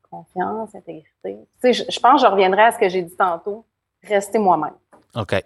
confiance, 0.10 0.74
intégrité. 0.74 1.40
Tu 1.62 1.74
sais, 1.74 1.86
je, 1.90 2.00
pense 2.00 2.22
que 2.22 2.28
je 2.28 2.32
reviendrai 2.32 2.64
à 2.64 2.72
ce 2.72 2.80
que 2.80 2.90
j'ai 2.90 3.02
dit 3.02 3.16
tantôt. 3.16 3.66
Rester 4.04 4.40
moi-même. 4.40 4.76
OK. 5.16 5.44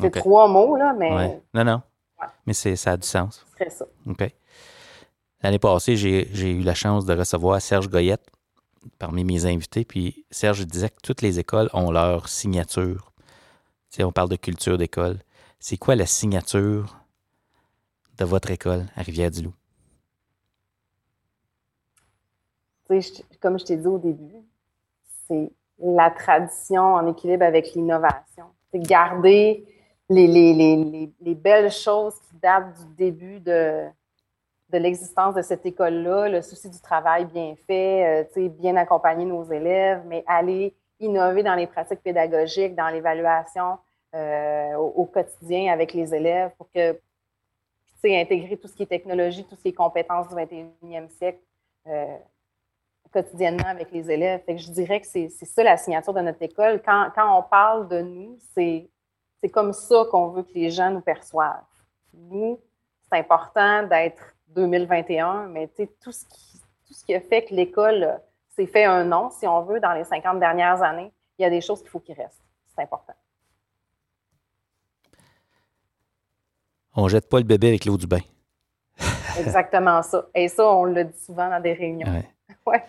C'est 0.00 0.10
trois 0.10 0.48
mots, 0.48 0.76
là, 0.76 0.92
mais. 0.92 1.40
Non, 1.54 1.64
non. 1.64 1.82
Mais 2.46 2.52
ça 2.52 2.92
a 2.92 2.96
du 2.96 3.06
sens. 3.06 3.46
C'est 3.56 3.70
ça. 3.70 3.86
OK. 4.06 4.32
L'année 5.42 5.58
passée, 5.58 5.96
j'ai 5.96 6.50
eu 6.50 6.62
la 6.62 6.74
chance 6.74 7.04
de 7.04 7.14
recevoir 7.14 7.60
Serge 7.60 7.88
Goyette 7.88 8.28
parmi 8.98 9.24
mes 9.24 9.46
invités. 9.46 9.84
Puis 9.84 10.24
Serge 10.30 10.66
disait 10.66 10.90
que 10.90 11.00
toutes 11.02 11.22
les 11.22 11.38
écoles 11.38 11.70
ont 11.72 11.90
leur 11.90 12.28
signature. 12.28 13.12
Tu 13.90 14.02
on 14.04 14.12
parle 14.12 14.28
de 14.28 14.36
culture 14.36 14.78
d'école. 14.78 15.18
C'est 15.60 15.76
quoi 15.76 15.96
la 15.96 16.06
signature 16.06 16.96
de 18.18 18.24
votre 18.24 18.50
école 18.50 18.86
à 18.96 19.02
Rivière-du-Loup? 19.02 19.54
comme 23.40 23.58
je 23.58 23.64
t'ai 23.66 23.76
dit 23.76 23.86
au 23.86 23.98
début, 23.98 24.42
c'est 25.26 25.52
la 25.78 26.10
tradition 26.10 26.94
en 26.94 27.06
équilibre 27.06 27.44
avec 27.44 27.74
l'innovation. 27.74 28.46
C'est 28.72 28.80
garder 28.80 29.64
les, 30.08 31.12
les, 31.20 31.34
belles 31.34 31.70
choses 31.70 32.14
qui 32.28 32.36
datent 32.36 32.78
du 32.78 32.94
début 32.94 33.40
de, 33.40 33.86
de 34.70 34.78
l'existence 34.78 35.34
de 35.34 35.42
cette 35.42 35.64
école-là, 35.64 36.28
le 36.28 36.42
souci 36.42 36.68
du 36.68 36.80
travail 36.80 37.24
bien 37.24 37.54
fait, 37.66 38.26
euh, 38.36 38.48
bien 38.48 38.76
accompagner 38.76 39.24
nos 39.24 39.44
élèves, 39.44 40.02
mais 40.06 40.24
aller 40.26 40.74
innover 41.00 41.42
dans 41.42 41.54
les 41.54 41.66
pratiques 41.66 42.02
pédagogiques, 42.02 42.74
dans 42.74 42.88
l'évaluation, 42.88 43.78
au, 44.14 45.04
quotidien 45.04 45.72
avec 45.72 45.92
les 45.92 46.14
élèves 46.14 46.50
pour 46.56 46.68
que, 46.70 46.98
intégrer 48.04 48.56
tout 48.56 48.66
ce 48.66 48.74
qui 48.74 48.82
est 48.82 48.86
technologie, 48.86 49.44
tout 49.44 49.54
ce 49.54 49.62
qui 49.62 49.68
est 49.68 49.72
compétences 49.72 50.28
du 50.28 50.34
21e 50.34 51.08
siècle 51.10 51.40
quotidiennement 53.12 53.66
avec 53.66 53.90
les 53.90 54.10
élèves. 54.10 54.42
Je 54.48 54.70
dirais 54.70 55.00
que 55.00 55.06
c'est 55.06 55.28
ça 55.28 55.62
la 55.62 55.76
signature 55.76 56.12
de 56.12 56.20
notre 56.20 56.42
école. 56.42 56.80
Quand, 56.84 57.10
quand 57.14 57.38
on 57.38 57.42
parle 57.42 57.88
de 57.88 58.00
nous, 58.00 58.36
c'est 58.54 58.88
comme 59.52 59.72
ça 59.72 60.04
qu'on 60.10 60.28
veut 60.28 60.42
que 60.42 60.54
les 60.54 60.70
gens 60.70 60.90
nous 60.90 61.00
perçoivent. 61.00 61.64
Nous, 62.12 62.58
c'est 63.10 63.18
important 63.18 63.84
d'être 63.84 64.34
2021, 64.54 65.48
mais 65.48 65.68
tout 65.68 66.12
ce, 66.12 66.24
qui, 66.24 66.60
tout 66.86 66.94
ce 66.94 67.04
qui 67.04 67.14
a 67.14 67.20
fait 67.20 67.44
que 67.44 67.54
l'école 67.54 68.20
s'est 68.48 68.66
fait 68.66 68.84
un 68.84 69.04
nom, 69.04 69.30
si 69.30 69.46
on 69.46 69.62
veut, 69.62 69.80
dans 69.80 69.92
les 69.92 70.04
50 70.04 70.40
dernières 70.40 70.82
années, 70.82 71.12
il 71.38 71.42
y 71.42 71.44
a 71.44 71.50
des 71.50 71.60
choses 71.60 71.80
qu'il 71.80 71.90
faut 71.90 72.00
qu'il 72.00 72.14
reste. 72.14 72.40
C'est 72.74 72.82
important. 72.82 73.14
On 76.94 77.04
ne 77.04 77.08
jette 77.08 77.28
pas 77.28 77.38
le 77.38 77.44
bébé 77.44 77.68
avec 77.68 77.84
l'eau 77.84 77.96
du 77.96 78.06
bain. 78.06 78.20
Exactement 79.38 80.02
ça. 80.02 80.26
Et 80.34 80.48
ça, 80.48 80.68
on 80.68 80.84
le 80.84 81.04
dit 81.04 81.18
souvent 81.18 81.48
dans 81.48 81.60
des 81.60 81.72
réunions. 81.72 82.22
Ouais. 82.66 82.84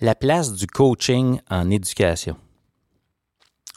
La 0.00 0.14
place 0.14 0.52
du 0.52 0.68
coaching 0.68 1.40
en 1.50 1.68
éducation 1.70 2.36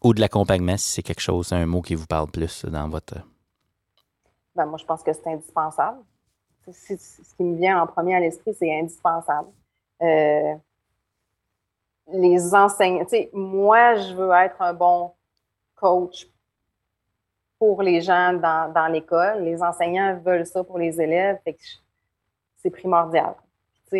ou 0.03 0.14
de 0.14 0.22
l'accompagnement, 0.22 0.78
si 0.78 0.91
c'est 0.91 1.01
quelque 1.01 1.22
chose, 1.22 1.51
un 1.51 1.66
mot 1.66 1.82
qui 1.82 1.95
vous 1.95 2.06
parle 2.06 2.30
plus 2.30 2.64
dans 2.66 2.88
votre. 2.89 3.16
Ben, 4.56 4.68
moi, 4.68 4.78
je 4.78 4.86
pense 4.86 5.01
que 5.01 5.12
c'est 5.14 5.26
indispensable. 5.26 5.97
Ce 6.72 7.36
qui 7.36 7.43
me 7.43 7.57
vient 7.57 7.82
en 7.82 7.88
premier 7.88 8.16
à 8.16 8.20
l'esprit, 8.20 8.53
c'est 8.53 8.74
indispensable. 8.74 9.49
Euh, 10.01 10.53
les 12.11 12.53
enseignants, 12.53 13.05
moi, 13.34 13.95
je 13.95 14.13
veux 14.13 14.32
être 14.32 14.61
un 14.61 14.74
bon 14.74 15.11
coach 15.76 16.28
pour 17.57 17.82
les 17.82 18.01
gens 18.01 18.34
dans, 18.34 18.72
dans 18.72 18.88
l'école. 18.88 19.43
Les 19.43 19.61
enseignants 19.63 20.20
veulent 20.24 20.45
ça 20.45 20.63
pour 20.63 20.78
les 20.78 21.01
élèves. 21.01 21.39
C'est 22.57 22.70
primordial 22.70 23.36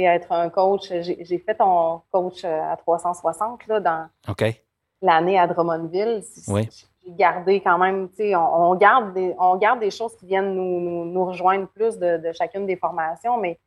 être 0.04 0.32
un 0.32 0.50
coach. 0.50 0.92
J'ai 1.02 1.38
fait 1.40 1.56
ton 1.56 2.02
coach 2.12 2.44
euh, 2.44 2.72
à 2.72 2.76
360 2.78 3.68
là, 3.68 3.80
dans 3.80 4.10
l'année 5.02 5.40
à 5.40 5.48
Drummondville. 5.48 6.24
Oui. 6.48 6.70
Gardé 7.12 7.62
quand 7.62 7.78
même, 7.78 8.10
on, 8.20 8.36
on, 8.36 8.76
garde 8.76 9.14
des, 9.14 9.36
on 9.40 9.56
garde 9.58 9.80
des 9.80 9.92
choses 9.92 10.16
qui 10.16 10.26
viennent 10.26 10.56
nous, 10.56 11.06
nous, 11.06 11.26
rejoindre 11.26 11.68
plus 11.68 11.98
de, 11.98 12.32
chacune 12.34 12.66
des 12.66 12.76
formations, 12.76 13.38
mais 13.38 13.60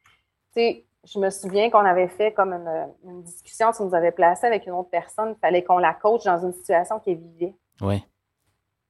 je 0.56 1.18
me 1.18 1.30
souviens 1.30 1.70
qu'on 1.70 1.84
avait 1.84 2.08
fait 2.08 2.32
comme 2.32 2.52
une, 2.52 3.22
discussion, 3.22 3.70
tu 3.72 3.82
nous 3.82 3.94
avais 3.94 4.12
placé 4.12 4.46
avec 4.46 4.66
une 4.66 4.72
autre 4.72 4.90
personne, 4.90 5.34
il 5.36 5.40
fallait 5.40 5.62
qu'on 5.62 5.78
la 5.78 5.94
coach 5.94 6.24
dans 6.24 6.38
une 6.38 6.52
situation 6.52 6.98
qui 6.98 7.12
est 7.12 7.14
vivée. 7.14 7.54
Oui. 7.80 8.04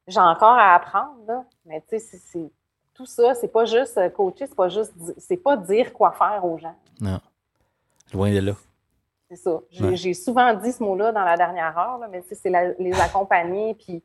J'ai 0.07 0.20
encore 0.20 0.57
à 0.57 0.74
apprendre, 0.74 1.18
là, 1.26 1.44
mais 1.66 1.82
tu 1.82 1.99
sais, 1.99 2.18
c'est 2.18 2.51
tout 2.94 3.07
ça, 3.07 3.34
c'est 3.34 3.49
pas 3.49 3.64
juste 3.64 3.99
euh, 3.99 4.09
coacher, 4.09 4.46
c'est 4.46 4.57
pas 4.57 4.68
juste, 4.68 4.94
c'est 5.18 5.36
pas 5.36 5.57
dire 5.57 5.92
quoi 5.92 6.12
faire 6.12 6.44
aux 6.44 6.59
gens. 6.59 6.74
Non. 7.01 7.20
Loin 8.12 8.32
de 8.32 8.40
là. 8.40 8.53
C'est 9.30 9.36
ça. 9.36 9.61
J'ai 9.70 10.14
souvent 10.14 10.55
dit 10.55 10.72
ce 10.72 10.82
mot-là 10.82 11.12
dans 11.12 11.22
la 11.22 11.36
dernière 11.36 11.76
heure, 11.76 12.01
mais 12.11 12.22
c'est 12.22 12.51
les 12.78 12.99
accompagner, 12.99 13.74
puis 13.74 14.03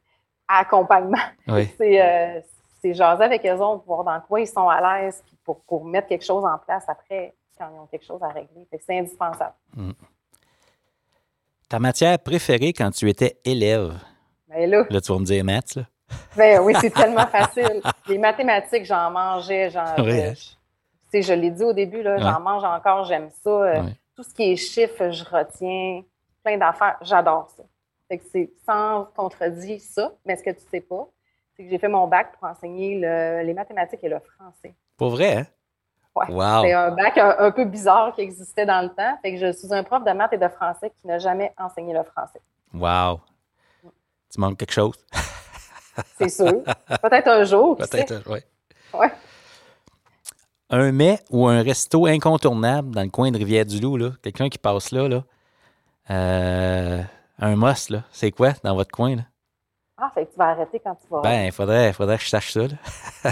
accompagnement. 0.48 1.18
Oui. 1.48 1.70
Euh, 1.82 2.42
c'est 2.82 2.94
jaser 2.94 3.24
avec 3.24 3.46
eux 3.46 3.60
autres, 3.60 3.86
voir 3.86 4.04
dans 4.04 4.20
quoi 4.20 4.42
ils 4.42 4.48
sont 4.48 4.68
à 4.68 5.02
l'aise, 5.02 5.24
pour, 5.46 5.62
pour, 5.62 5.86
mettre 5.86 6.08
quelque 6.08 6.26
chose 6.26 6.44
en 6.44 6.58
place 6.58 6.84
après, 6.90 7.34
quand 7.58 7.70
ils 7.74 7.80
ont 7.80 7.86
quelque 7.86 8.06
chose 8.06 8.22
à 8.22 8.28
régler. 8.28 8.68
C'est 8.86 9.00
indispensable. 9.00 9.54
Mm. 9.74 9.92
Ta 11.70 11.80
matière 11.80 12.20
préférée 12.20 12.74
quand 12.74 12.92
tu 12.92 13.10
étais 13.10 13.40
élève? 13.46 13.94
Ben 14.50 14.70
là, 14.70 14.84
là, 14.90 15.02
tu 15.02 15.14
vas 15.14 15.20
me 15.20 15.24
dire 15.24 15.46
maths, 15.46 15.76
là. 15.76 15.84
Ben 16.38 16.60
oui, 16.60 16.74
c'est 16.80 16.94
tellement 16.94 17.26
facile. 17.28 17.82
Les 18.08 18.18
mathématiques, 18.18 18.86
j'en 18.86 19.10
mangeais. 19.10 19.70
Genre, 19.70 19.88
hein? 19.98 20.34
je, 21.14 21.22
je 21.22 21.34
l'ai 21.34 21.52
dit 21.52 21.64
au 21.64 21.74
début, 21.74 22.04
j'en 22.04 22.40
mange 22.42 22.64
encore, 22.64 23.06
j'aime 23.06 23.30
ça. 23.44 23.50
Euh, 23.50 23.84
tout 24.16 24.24
ce 24.24 24.34
qui 24.34 24.52
est 24.52 24.56
chiffres, 24.56 25.10
je 25.10 25.24
retiens. 25.24 26.04
Plein 26.44 26.58
d'affaires, 26.58 26.98
j'adore 27.02 27.50
ça. 27.56 27.64
Fait 28.08 28.18
que 28.18 28.26
c'est 28.32 28.52
sans 28.66 29.06
contredire 29.16 29.80
ça, 29.82 30.14
mais 30.26 30.36
ce 30.36 30.44
que 30.44 30.52
tu 30.52 30.62
sais 30.72 30.82
pas, 30.82 31.08
c'est 31.56 31.64
que 31.64 31.70
j'ai 31.70 31.78
fait 31.78 31.88
mon 31.88 32.08
bac 32.08 32.34
pour 32.34 32.48
enseigner 32.48 33.00
les 33.44 33.54
mathématiques 33.54 34.04
et 34.04 34.10
le 34.10 34.20
français. 34.20 34.74
Pour 34.98 35.12
vrai, 35.12 35.38
hein? 35.38 35.48
Ouais. 36.16 36.26
C'est 36.30 36.74
un 36.74 36.92
bac 36.92 37.18
un, 37.18 37.52
peu 37.52 37.66
bizarre 37.66 38.14
qui 38.14 38.22
existait 38.22 38.66
dans 38.66 38.82
le 38.82 38.90
temps. 38.90 39.18
Fait 39.22 39.34
que 39.34 39.40
je 39.40 39.52
suis 39.52 39.74
un 39.74 39.84
prof 39.84 40.04
de 40.04 40.12
maths 40.12 40.34
et 40.34 40.38
de 40.38 40.48
français 40.48 40.92
qui 41.02 41.08
n'a 41.08 41.18
jamais 41.18 41.52
enseigné 41.58 41.94
le 41.94 42.04
français. 42.04 42.40
Wow! 42.74 43.20
Tu 44.32 44.40
manques 44.40 44.58
quelque 44.58 44.74
chose? 44.74 44.96
C'est 46.18 46.30
sûr. 46.30 46.64
Peut-être 47.02 47.28
un 47.28 47.44
jour. 47.44 47.78
Peut-être, 47.78 48.24
oui. 48.30 48.40
Ouais. 48.94 49.12
Un 50.70 50.92
mets 50.92 51.20
ou 51.30 51.48
un 51.48 51.62
resto 51.62 52.06
incontournable 52.06 52.92
dans 52.94 53.04
le 53.04 53.10
coin 53.10 53.32
de 53.32 53.38
Rivière-du-Loup, 53.38 53.98
là. 53.98 54.12
Quelqu'un 54.22 54.50
qui 54.50 54.58
passe 54.58 54.92
là, 54.92 55.08
là. 55.08 55.24
Euh, 56.10 57.02
un 57.40 57.56
must, 57.56 57.90
là. 57.90 58.04
C'est 58.12 58.32
quoi 58.32 58.52
dans 58.64 58.76
votre 58.76 58.92
coin, 58.92 59.16
là? 59.16 59.24
Ah, 59.98 60.12
fait 60.14 60.26
que 60.26 60.32
tu 60.32 60.38
vas 60.38 60.50
arrêter 60.50 60.80
quand 60.80 60.96
tu 60.96 61.08
vas. 61.10 61.22
Ben, 61.22 61.46
il 61.46 61.52
faudrait, 61.52 61.94
faudrait 61.94 62.18
que 62.18 62.24
je 62.24 62.30
sache 62.30 62.52
ça, 62.52 62.62
là. 62.62 63.32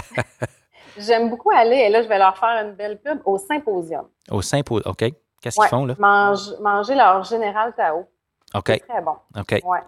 J'aime 0.98 1.30
beaucoup 1.30 1.50
aller, 1.50 1.76
et 1.76 1.88
là, 1.88 2.02
je 2.02 2.08
vais 2.08 2.18
leur 2.18 2.36
faire 2.36 2.64
une 2.64 2.72
belle 2.72 3.00
pub 3.00 3.20
au 3.24 3.38
Symposium. 3.38 4.06
Au 4.30 4.42
Symposium, 4.42 4.90
OK. 4.90 5.12
Qu'est-ce 5.40 5.58
qu'ils 5.58 5.68
font, 5.68 5.86
là? 5.86 5.94
manger 5.98 6.94
leur 6.94 7.24
Général 7.24 7.74
Tao. 7.74 8.06
OK. 8.54 8.64
C'est 8.66 8.86
très 8.86 9.02
bon. 9.02 9.16
OK. 9.36 9.60
Ouais. 9.64 9.80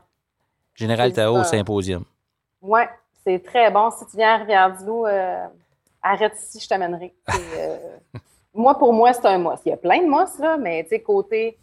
Général 0.75 1.13
Tao 1.13 1.39
au 1.39 1.45
Symposium. 1.45 2.05
Oui, 2.61 2.81
c'est 3.23 3.43
très 3.45 3.71
bon. 3.71 3.91
Si 3.91 4.07
tu 4.07 4.17
viens 4.17 4.35
à 4.35 4.37
Rivière-du-Loup, 4.39 5.07
euh, 5.07 5.47
arrête 6.03 6.35
ici, 6.37 6.61
je 6.61 6.69
t'amènerai. 6.69 7.15
Euh, 7.57 7.79
moi, 8.53 8.79
pour 8.79 8.93
moi, 8.93 9.13
c'est 9.13 9.27
un 9.27 9.39
must. 9.39 9.63
Il 9.67 9.71
y 9.71 9.73
a 9.73 9.77
plein 9.77 9.99
de 9.99 10.07
must, 10.07 10.39
là, 10.39 10.57
mais 10.57 10.85
tu 10.85 10.91
sais, 10.91 11.03
côté 11.03 11.59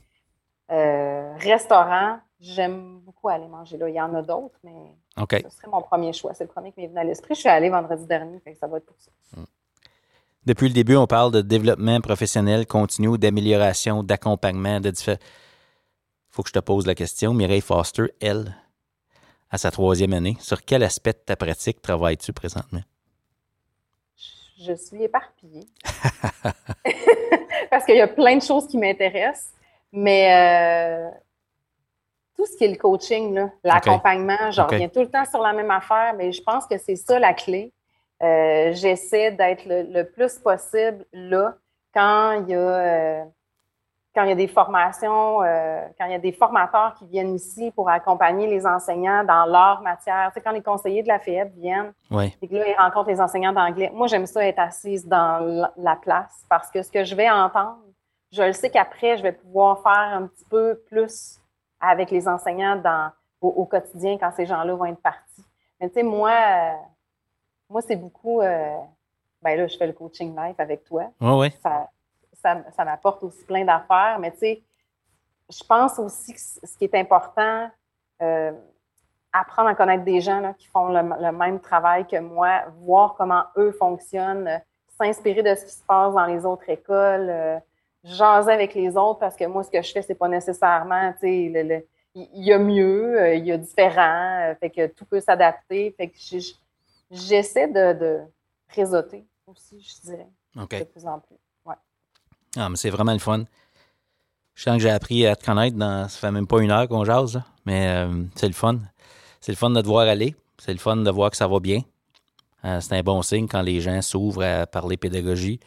euh, 0.69 1.33
restaurant, 1.37 2.19
j'aime 2.41 2.99
beaucoup 2.99 3.29
aller 3.29 3.47
manger 3.47 3.77
là. 3.77 3.87
Il 3.87 3.95
y 3.95 4.01
en 4.01 4.13
a 4.15 4.21
d'autres, 4.21 4.57
mais 4.63 4.73
ce 5.17 5.49
serait 5.49 5.67
mon 5.71 5.81
premier 5.81 6.11
choix. 6.11 6.33
C'est 6.33 6.43
le 6.43 6.49
premier 6.49 6.71
qui 6.71 6.81
m'est 6.81 6.87
venu 6.87 6.99
à 6.99 7.03
l'esprit. 7.03 7.35
Je 7.35 7.41
suis 7.41 7.49
allée 7.49 7.69
vendredi 7.69 8.05
dernier, 8.05 8.39
fait 8.39 8.55
ça 8.55 8.67
va 8.67 8.77
être 8.77 8.85
pour 8.85 8.97
ça. 8.99 9.11
Hmm. 9.35 9.45
Depuis 10.45 10.67
le 10.67 10.73
début, 10.73 10.95
on 10.95 11.05
parle 11.05 11.31
de 11.31 11.41
développement 11.41 12.01
professionnel 12.01 12.65
continu, 12.65 13.17
d'amélioration, 13.17 14.01
d'accompagnement, 14.01 14.79
de 14.79 14.89
différents. 14.89 15.19
Il 15.21 16.33
faut 16.33 16.41
que 16.41 16.49
je 16.49 16.53
te 16.53 16.59
pose 16.59 16.87
la 16.87 16.95
question. 16.95 17.33
Mireille 17.33 17.61
Foster, 17.61 18.11
elle, 18.19 18.55
à 19.51 19.57
sa 19.57 19.69
troisième 19.69 20.13
année. 20.13 20.37
Sur 20.39 20.65
quel 20.65 20.81
aspect 20.81 21.13
de 21.13 21.19
ta 21.19 21.35
pratique 21.35 21.81
travailles-tu 21.81 22.33
présentement? 22.33 22.81
Je 24.59 24.73
suis 24.73 25.03
éparpillée. 25.03 25.67
Parce 27.69 27.85
qu'il 27.85 27.95
y 27.95 28.01
a 28.01 28.07
plein 28.07 28.37
de 28.37 28.41
choses 28.41 28.67
qui 28.67 28.77
m'intéressent. 28.77 29.53
Mais 29.91 30.33
euh, 30.33 31.09
tout 32.41 32.47
ce 32.47 32.57
qui 32.57 32.63
est 32.63 32.69
le 32.69 32.77
coaching, 32.77 33.39
l'accompagnement, 33.63 34.49
je 34.49 34.61
reviens 34.61 34.87
tout 34.87 35.01
le 35.01 35.09
temps 35.09 35.25
sur 35.25 35.41
la 35.41 35.53
même 35.53 35.69
affaire, 35.69 36.15
mais 36.17 36.31
je 36.31 36.41
pense 36.41 36.65
que 36.65 36.75
c'est 36.79 36.95
ça 36.95 37.19
la 37.19 37.35
clé. 37.35 37.71
Euh, 38.23 38.71
j'essaie 38.73 39.31
d'être 39.31 39.63
le, 39.67 40.03
plus 40.03 40.39
possible 40.39 41.05
là 41.13 41.53
quand 41.93 42.31
il 42.41 42.49
y 42.49 42.55
a 42.55 42.57
euh, 42.57 43.23
quand 44.15 44.23
il 44.23 44.29
y 44.29 44.31
a 44.31 44.35
des 44.35 44.47
formations, 44.47 45.43
euh, 45.43 45.85
quand 45.99 46.05
il 46.05 46.11
y 46.11 46.15
a 46.15 46.19
des 46.19 46.31
formateurs 46.31 46.95
qui 46.95 47.05
viennent 47.05 47.35
ici 47.35 47.71
pour 47.71 47.89
accompagner 47.89 48.47
les 48.47 48.65
enseignants 48.65 49.23
dans 49.23 49.45
leur 49.45 49.81
matière, 49.81 50.29
tu 50.29 50.33
sais, 50.33 50.41
quand 50.41 50.51
les 50.51 50.63
conseillers 50.63 51.03
de 51.03 51.07
la 51.07 51.19
FEB 51.19 51.53
viennent, 51.55 51.93
et 52.41 52.47
que 52.47 52.55
là, 52.55 52.65
ils 52.67 52.75
rencontrent 52.77 53.09
les 53.09 53.21
enseignants 53.21 53.53
d'anglais, 53.53 53.89
moi, 53.93 54.07
j'aime 54.07 54.25
ça 54.25 54.45
être 54.45 54.59
assise 54.59 55.07
dans 55.07 55.69
la 55.77 55.95
place 55.95 56.43
parce 56.49 56.69
que 56.71 56.81
ce 56.81 56.91
que 56.91 57.05
je 57.05 57.15
vais 57.15 57.29
entendre, 57.29 57.77
je 58.31 58.43
le 58.43 58.53
sais 58.53 58.69
qu'après, 58.69 59.17
je 59.17 59.23
vais 59.23 59.31
pouvoir 59.31 59.81
faire 59.81 60.17
un 60.17 60.27
petit 60.27 60.45
peu 60.49 60.81
plus 60.89 61.40
avec 61.81 62.11
les 62.11 62.27
enseignants 62.27 62.75
dans, 62.75 63.11
au, 63.41 63.65
quotidien 63.65 64.17
quand 64.17 64.31
ces 64.31 64.45
gens-là 64.45 64.73
vont 64.75 64.85
être 64.85 65.01
partis. 65.01 65.43
Mais 65.79 65.89
tu 65.89 65.95
sais, 65.95 66.03
moi, 66.03 66.31
euh, 66.31 66.73
moi 67.69 67.81
c'est 67.81 67.95
beaucoup, 67.95 68.41
euh, 68.41 68.77
ben 69.41 69.57
là, 69.57 69.67
je 69.67 69.75
fais 69.75 69.87
le 69.87 69.93
coaching 69.93 70.35
live 70.35 70.55
avec 70.59 70.83
toi. 70.83 71.05
Oui, 71.19 71.31
oui 71.31 71.53
ça, 72.41 72.85
m'apporte 72.85 73.23
aussi 73.23 73.43
plein 73.45 73.65
d'affaires. 73.65 74.17
Mais 74.19 74.31
tu 74.31 74.39
sais, 74.39 74.63
je 75.49 75.63
pense 75.63 75.99
aussi 75.99 76.33
que 76.33 76.39
ce 76.39 76.77
qui 76.77 76.85
est 76.85 76.95
important, 76.95 77.69
euh, 78.21 78.51
apprendre 79.33 79.69
à 79.69 79.75
connaître 79.75 80.03
des 80.03 80.21
gens 80.21 80.53
qui 80.57 80.67
font 80.67 80.89
le, 80.89 81.31
même 81.31 81.59
travail 81.59 82.05
que 82.07 82.19
moi, 82.19 82.63
voir 82.81 83.15
comment 83.15 83.43
eux 83.57 83.71
fonctionnent, 83.71 84.47
euh, 84.47 84.57
s'inspirer 84.97 85.41
de 85.41 85.55
ce 85.55 85.65
qui 85.65 85.71
se 85.71 85.83
passe 85.83 86.13
dans 86.13 86.25
les 86.25 86.45
autres 86.45 86.69
écoles, 86.69 87.61
jaser 88.03 88.51
avec 88.51 88.73
les 88.73 88.95
autres 88.97 89.19
parce 89.19 89.35
que 89.35 89.45
moi, 89.45 89.63
ce 89.63 89.69
que 89.69 89.81
je 89.81 89.91
fais, 89.91 90.01
c'est 90.01 90.15
pas 90.15 90.27
nécessairement, 90.27 91.11
tu 91.13 91.19
sais, 91.19 91.83
il 92.15 92.43
y 92.43 92.51
a 92.51 92.59
mieux, 92.59 93.35
il 93.35 93.45
y 93.45 93.51
a 93.51 93.57
différent, 93.57 94.53
fait 94.59 94.69
que 94.69 94.87
tout 94.87 95.05
peut 95.05 95.21
s'adapter. 95.21 95.93
Fait 95.97 96.09
que 96.09 96.17
j'essaie 97.11 97.67
de, 97.67 97.93
de 97.93 98.19
réseauter 98.69 99.25
aussi, 99.47 99.81
je 99.81 100.09
dirais, 100.09 100.27
de 100.55 100.83
plus 100.83 101.05
en 101.05 101.19
plus. 101.19 101.37
Ah, 102.57 102.67
mais 102.67 102.75
c'est 102.75 102.89
vraiment 102.89 103.13
le 103.13 103.19
fun. 103.19 103.45
Je 104.55 104.63
sens 104.63 104.75
que 104.75 104.83
j'ai 104.83 104.89
appris 104.89 105.25
à 105.25 105.35
te 105.35 105.45
connaître 105.45 105.77
dans. 105.77 106.09
Ça 106.09 106.19
fait 106.19 106.31
même 106.31 106.47
pas 106.47 106.59
une 106.59 106.71
heure 106.71 106.87
qu'on 106.87 107.05
jase, 107.05 107.41
mais 107.65 107.87
euh, 107.87 108.23
c'est 108.35 108.47
le 108.47 108.53
fun. 108.53 108.79
C'est 109.39 109.53
le 109.53 109.57
fun 109.57 109.69
de 109.69 109.81
te 109.81 109.87
voir 109.87 110.07
aller. 110.07 110.35
C'est 110.57 110.73
le 110.73 110.79
fun 110.79 110.97
de 110.97 111.09
voir 111.09 111.31
que 111.31 111.37
ça 111.37 111.47
va 111.47 111.59
bien. 111.59 111.79
Euh, 112.65 112.79
c'est 112.81 112.95
un 112.95 113.01
bon 113.01 113.21
signe 113.21 113.47
quand 113.47 113.61
les 113.61 113.79
gens 113.79 114.01
s'ouvrent 114.01 114.43
à 114.43 114.67
parler 114.67 114.97
pédagogie, 114.97 115.59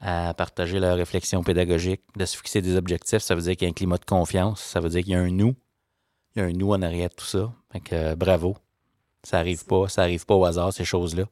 à 0.00 0.32
partager 0.34 0.80
leurs 0.80 0.96
réflexions 0.96 1.42
pédagogiques, 1.42 2.02
de 2.16 2.24
se 2.24 2.36
fixer 2.36 2.62
des 2.62 2.76
objectifs. 2.76 3.18
Ça 3.18 3.34
veut 3.34 3.42
dire 3.42 3.56
qu'il 3.56 3.66
y 3.66 3.68
a 3.68 3.70
un 3.70 3.74
climat 3.74 3.98
de 3.98 4.04
confiance. 4.04 4.60
Ça 4.60 4.80
veut 4.80 4.88
dire 4.88 5.02
qu'il 5.02 5.12
y 5.12 5.16
a 5.16 5.20
un 5.20 5.30
nous. 5.30 5.54
Il 6.34 6.40
y 6.40 6.42
a 6.42 6.46
un 6.46 6.52
nous 6.52 6.72
en 6.72 6.80
arrière 6.80 7.10
de 7.10 7.14
tout 7.14 7.26
ça. 7.26 7.52
Fait 7.72 7.80
que 7.80 7.94
euh, 7.94 8.16
bravo. 8.16 8.56
Ça 9.22 9.38
arrive 9.38 9.66
pas, 9.66 9.88
ça 9.88 10.02
arrive 10.02 10.24
pas 10.24 10.34
au 10.34 10.44
hasard, 10.46 10.72
ces 10.72 10.84
choses-là. 10.84 11.24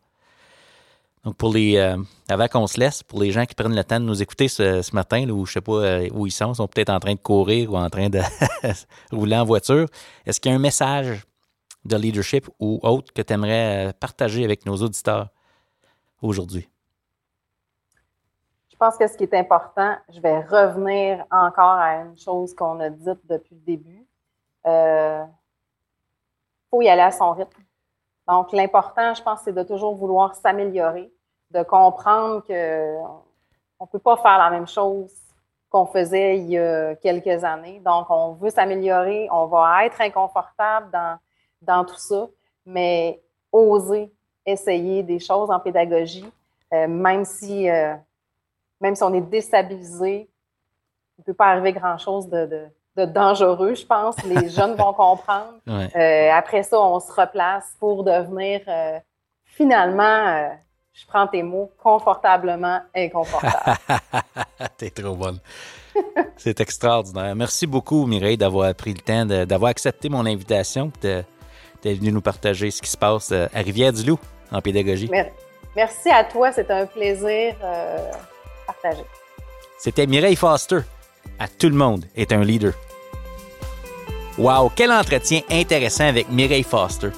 Donc, 1.24 1.36
pour 1.36 1.52
les. 1.52 1.76
Euh, 1.78 1.96
avant 2.28 2.46
qu'on 2.48 2.66
se 2.66 2.78
laisse, 2.78 3.02
pour 3.02 3.20
les 3.22 3.30
gens 3.30 3.46
qui 3.46 3.54
prennent 3.54 3.74
le 3.74 3.84
temps 3.84 4.00
de 4.00 4.04
nous 4.04 4.22
écouter 4.22 4.48
ce, 4.48 4.94
matin, 4.94 5.24
là, 5.24 5.32
où 5.32 5.46
je 5.46 5.54
sais 5.54 5.60
pas 5.62 5.72
euh, 5.72 6.08
où 6.12 6.26
ils 6.26 6.30
sont, 6.30 6.52
ils 6.52 6.56
sont 6.56 6.68
peut-être 6.68 6.90
en 6.90 7.00
train 7.00 7.14
de 7.14 7.20
courir 7.20 7.72
ou 7.72 7.78
en 7.78 7.88
train 7.88 8.10
de 8.10 8.20
rouler 9.10 9.36
en 9.36 9.44
voiture, 9.44 9.86
est-ce 10.26 10.40
qu'il 10.40 10.50
y 10.50 10.52
a 10.52 10.56
un 10.56 10.60
message 10.60 11.24
de 11.86 11.96
leadership 11.96 12.48
ou 12.60 12.78
autre 12.82 13.12
que 13.14 13.22
tu 13.22 13.32
aimerais 13.32 13.94
partager 13.98 14.44
avec 14.44 14.66
nos 14.66 14.76
auditeurs 14.76 15.30
aujourd'hui? 16.20 16.68
Je 18.80 18.86
pense 18.86 18.96
que 18.96 19.08
ce 19.08 19.16
qui 19.16 19.24
est 19.24 19.34
important, 19.34 19.96
je 20.08 20.20
vais 20.20 20.38
revenir 20.38 21.26
encore 21.32 21.78
à 21.78 21.96
une 21.96 22.16
chose 22.16 22.54
qu'on 22.54 22.78
a 22.78 22.90
dite 22.90 23.18
depuis 23.24 23.56
le 23.56 23.60
début. 23.60 24.06
Il 24.64 25.26
faut 26.70 26.82
y 26.82 26.88
aller 26.88 27.02
à 27.02 27.10
son 27.10 27.32
rythme 27.32 27.60
donc, 28.28 28.52
l'important, 28.52 29.14
je 29.14 29.22
pense, 29.22 29.40
c'est 29.42 29.54
de 29.54 29.62
toujours 29.62 29.94
vouloir 29.96 30.34
s'améliorer, 30.34 31.10
de 31.50 31.62
comprendre 31.62 32.42
qu'on 32.46 33.84
ne 33.84 33.90
peut 33.90 33.98
pas 33.98 34.18
faire 34.18 34.36
la 34.36 34.50
même 34.50 34.68
chose 34.68 35.10
qu'on 35.70 35.86
faisait 35.86 36.38
il 36.38 36.50
y 36.50 36.58
a 36.58 36.94
quelques 36.96 37.42
années. 37.42 37.80
Donc, 37.80 38.06
on 38.10 38.34
veut 38.34 38.50
s'améliorer, 38.50 39.28
on 39.32 39.46
va 39.46 39.86
être 39.86 39.98
inconfortable 40.02 40.90
dans, 40.92 41.18
dans 41.62 41.84
tout 41.86 41.98
ça, 41.98 42.28
mais 42.66 43.22
oser 43.50 44.12
essayer 44.44 45.02
des 45.02 45.18
choses 45.18 45.50
en 45.50 45.58
pédagogie, 45.58 46.30
euh, 46.74 46.86
même, 46.86 47.24
si, 47.24 47.68
euh, 47.70 47.94
même 48.80 48.94
si 48.94 49.02
on 49.02 49.12
est 49.14 49.20
déstabilisé, 49.20 50.28
il 51.18 51.20
ne 51.20 51.24
peut 51.24 51.34
pas 51.34 51.46
arriver 51.46 51.72
grand-chose 51.72 52.28
de 52.28 52.70
dangereux, 53.06 53.74
je 53.74 53.86
pense. 53.86 54.16
Les 54.24 54.48
jeunes 54.56 54.74
vont 54.74 54.92
comprendre. 54.92 55.54
Euh, 55.68 56.30
après 56.32 56.62
ça, 56.62 56.80
on 56.80 57.00
se 57.00 57.12
replace 57.12 57.76
pour 57.78 58.04
devenir 58.04 58.60
euh, 58.68 58.98
finalement, 59.44 60.02
euh, 60.04 60.48
je 60.92 61.06
prends 61.06 61.26
tes 61.26 61.42
mots, 61.42 61.70
confortablement 61.82 62.80
inconfortable. 62.94 63.76
T'es 64.76 64.90
trop 64.90 65.14
bonne. 65.14 65.38
C'est 66.36 66.60
extraordinaire. 66.60 67.34
Merci 67.34 67.66
beaucoup, 67.66 68.06
Mireille, 68.06 68.36
d'avoir 68.36 68.74
pris 68.74 68.94
le 68.94 69.00
temps, 69.00 69.26
d'avoir 69.26 69.70
accepté 69.70 70.08
mon 70.08 70.26
invitation, 70.26 70.92
d'être 71.00 71.26
venu 71.84 72.12
nous 72.12 72.20
partager 72.20 72.70
ce 72.70 72.80
qui 72.80 72.90
se 72.90 72.96
passe 72.96 73.32
à 73.32 73.48
Rivière-du-Loup 73.54 74.18
en 74.52 74.60
pédagogie. 74.60 75.10
Merci 75.76 76.10
à 76.10 76.24
toi, 76.24 76.52
c'est 76.52 76.70
un 76.70 76.86
plaisir 76.86 77.54
C'était 79.78 80.06
Mireille 80.06 80.36
Foster. 80.36 80.80
À 81.38 81.48
tout 81.48 81.68
le 81.68 81.74
monde 81.74 82.04
est 82.16 82.32
un 82.32 82.42
leader. 82.42 82.72
Wow, 84.36 84.70
quel 84.74 84.92
entretien 84.92 85.40
intéressant 85.50 86.04
avec 86.04 86.28
Mireille 86.30 86.62
Foster. 86.62 87.10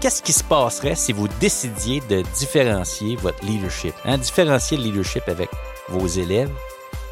Qu'est-ce 0.00 0.22
qui 0.22 0.32
se 0.32 0.44
passerait 0.44 0.94
si 0.94 1.12
vous 1.12 1.28
décidiez 1.40 2.00
de 2.08 2.22
différencier 2.38 3.16
votre 3.16 3.42
leadership, 3.44 3.94
hein? 4.04 4.18
différencier 4.18 4.76
le 4.76 4.82
leadership 4.82 5.22
avec 5.28 5.48
vos 5.88 6.06
élèves 6.06 6.50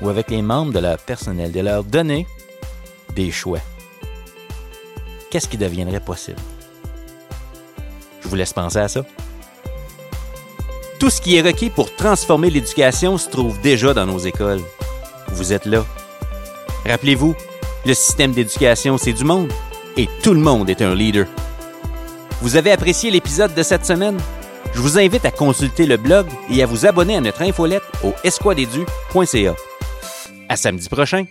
ou 0.03 0.11
avec 0.11 0.31
les 0.31 0.43
membres 0.43 0.73
de 0.73 0.79
leur 0.79 0.99
personnel, 0.99 1.53
de 1.53 1.61
leur 1.61 1.85
donner 1.85 2.27
des 3.15 3.31
choix? 3.31 3.61
Qu'est-ce 5.31 5.49
qui 5.49 5.57
deviendrait 5.57 6.01
possible? 6.01 6.41
Je 8.21 8.29
vous 8.29 8.37
laisse 8.37 8.53
penser 8.53 8.79
à 8.79 8.89
ça. 8.89 9.01
Tout 11.03 11.11
ce 11.11 11.21
qui 11.21 11.35
est 11.35 11.43
requis 11.43 11.69
pour 11.69 11.93
transformer 11.97 12.49
l'éducation 12.49 13.19
se 13.19 13.29
trouve 13.29 13.61
déjà 13.61 13.93
dans 13.93 14.07
nos 14.07 14.21
écoles. 14.21 14.61
Vous 15.33 15.53
êtes 15.53 15.67
là. 15.67 15.85
Rappelez-vous, 16.87 17.35
le 17.85 17.93
système 17.93 18.31
d'éducation, 18.31 18.97
c'est 18.99 19.13
du 19.13 19.25
monde 19.25 19.53
et 19.97 20.09
tout 20.23 20.33
le 20.33 20.39
monde 20.39 20.71
est 20.71 20.81
un 20.81 20.95
leader. 20.95 21.27
Vous 22.41 22.55
avez 22.55 22.71
apprécié 22.71 23.11
l'épisode 23.11 23.53
de 23.53 23.65
cette 23.65 23.85
semaine? 23.85 24.17
Je 24.73 24.79
vous 24.79 24.97
invite 24.97 25.25
à 25.25 25.33
consulter 25.33 25.87
le 25.87 25.97
blog 25.97 26.29
et 26.49 26.63
à 26.63 26.67
vous 26.67 26.87
abonner 26.87 27.17
à 27.17 27.21
notre 27.21 27.43
infolette 27.43 27.83
au 28.05 28.15
esquadedu.ca. 28.23 29.57
À 30.49 30.57
samedi 30.57 30.89
prochain! 30.89 31.25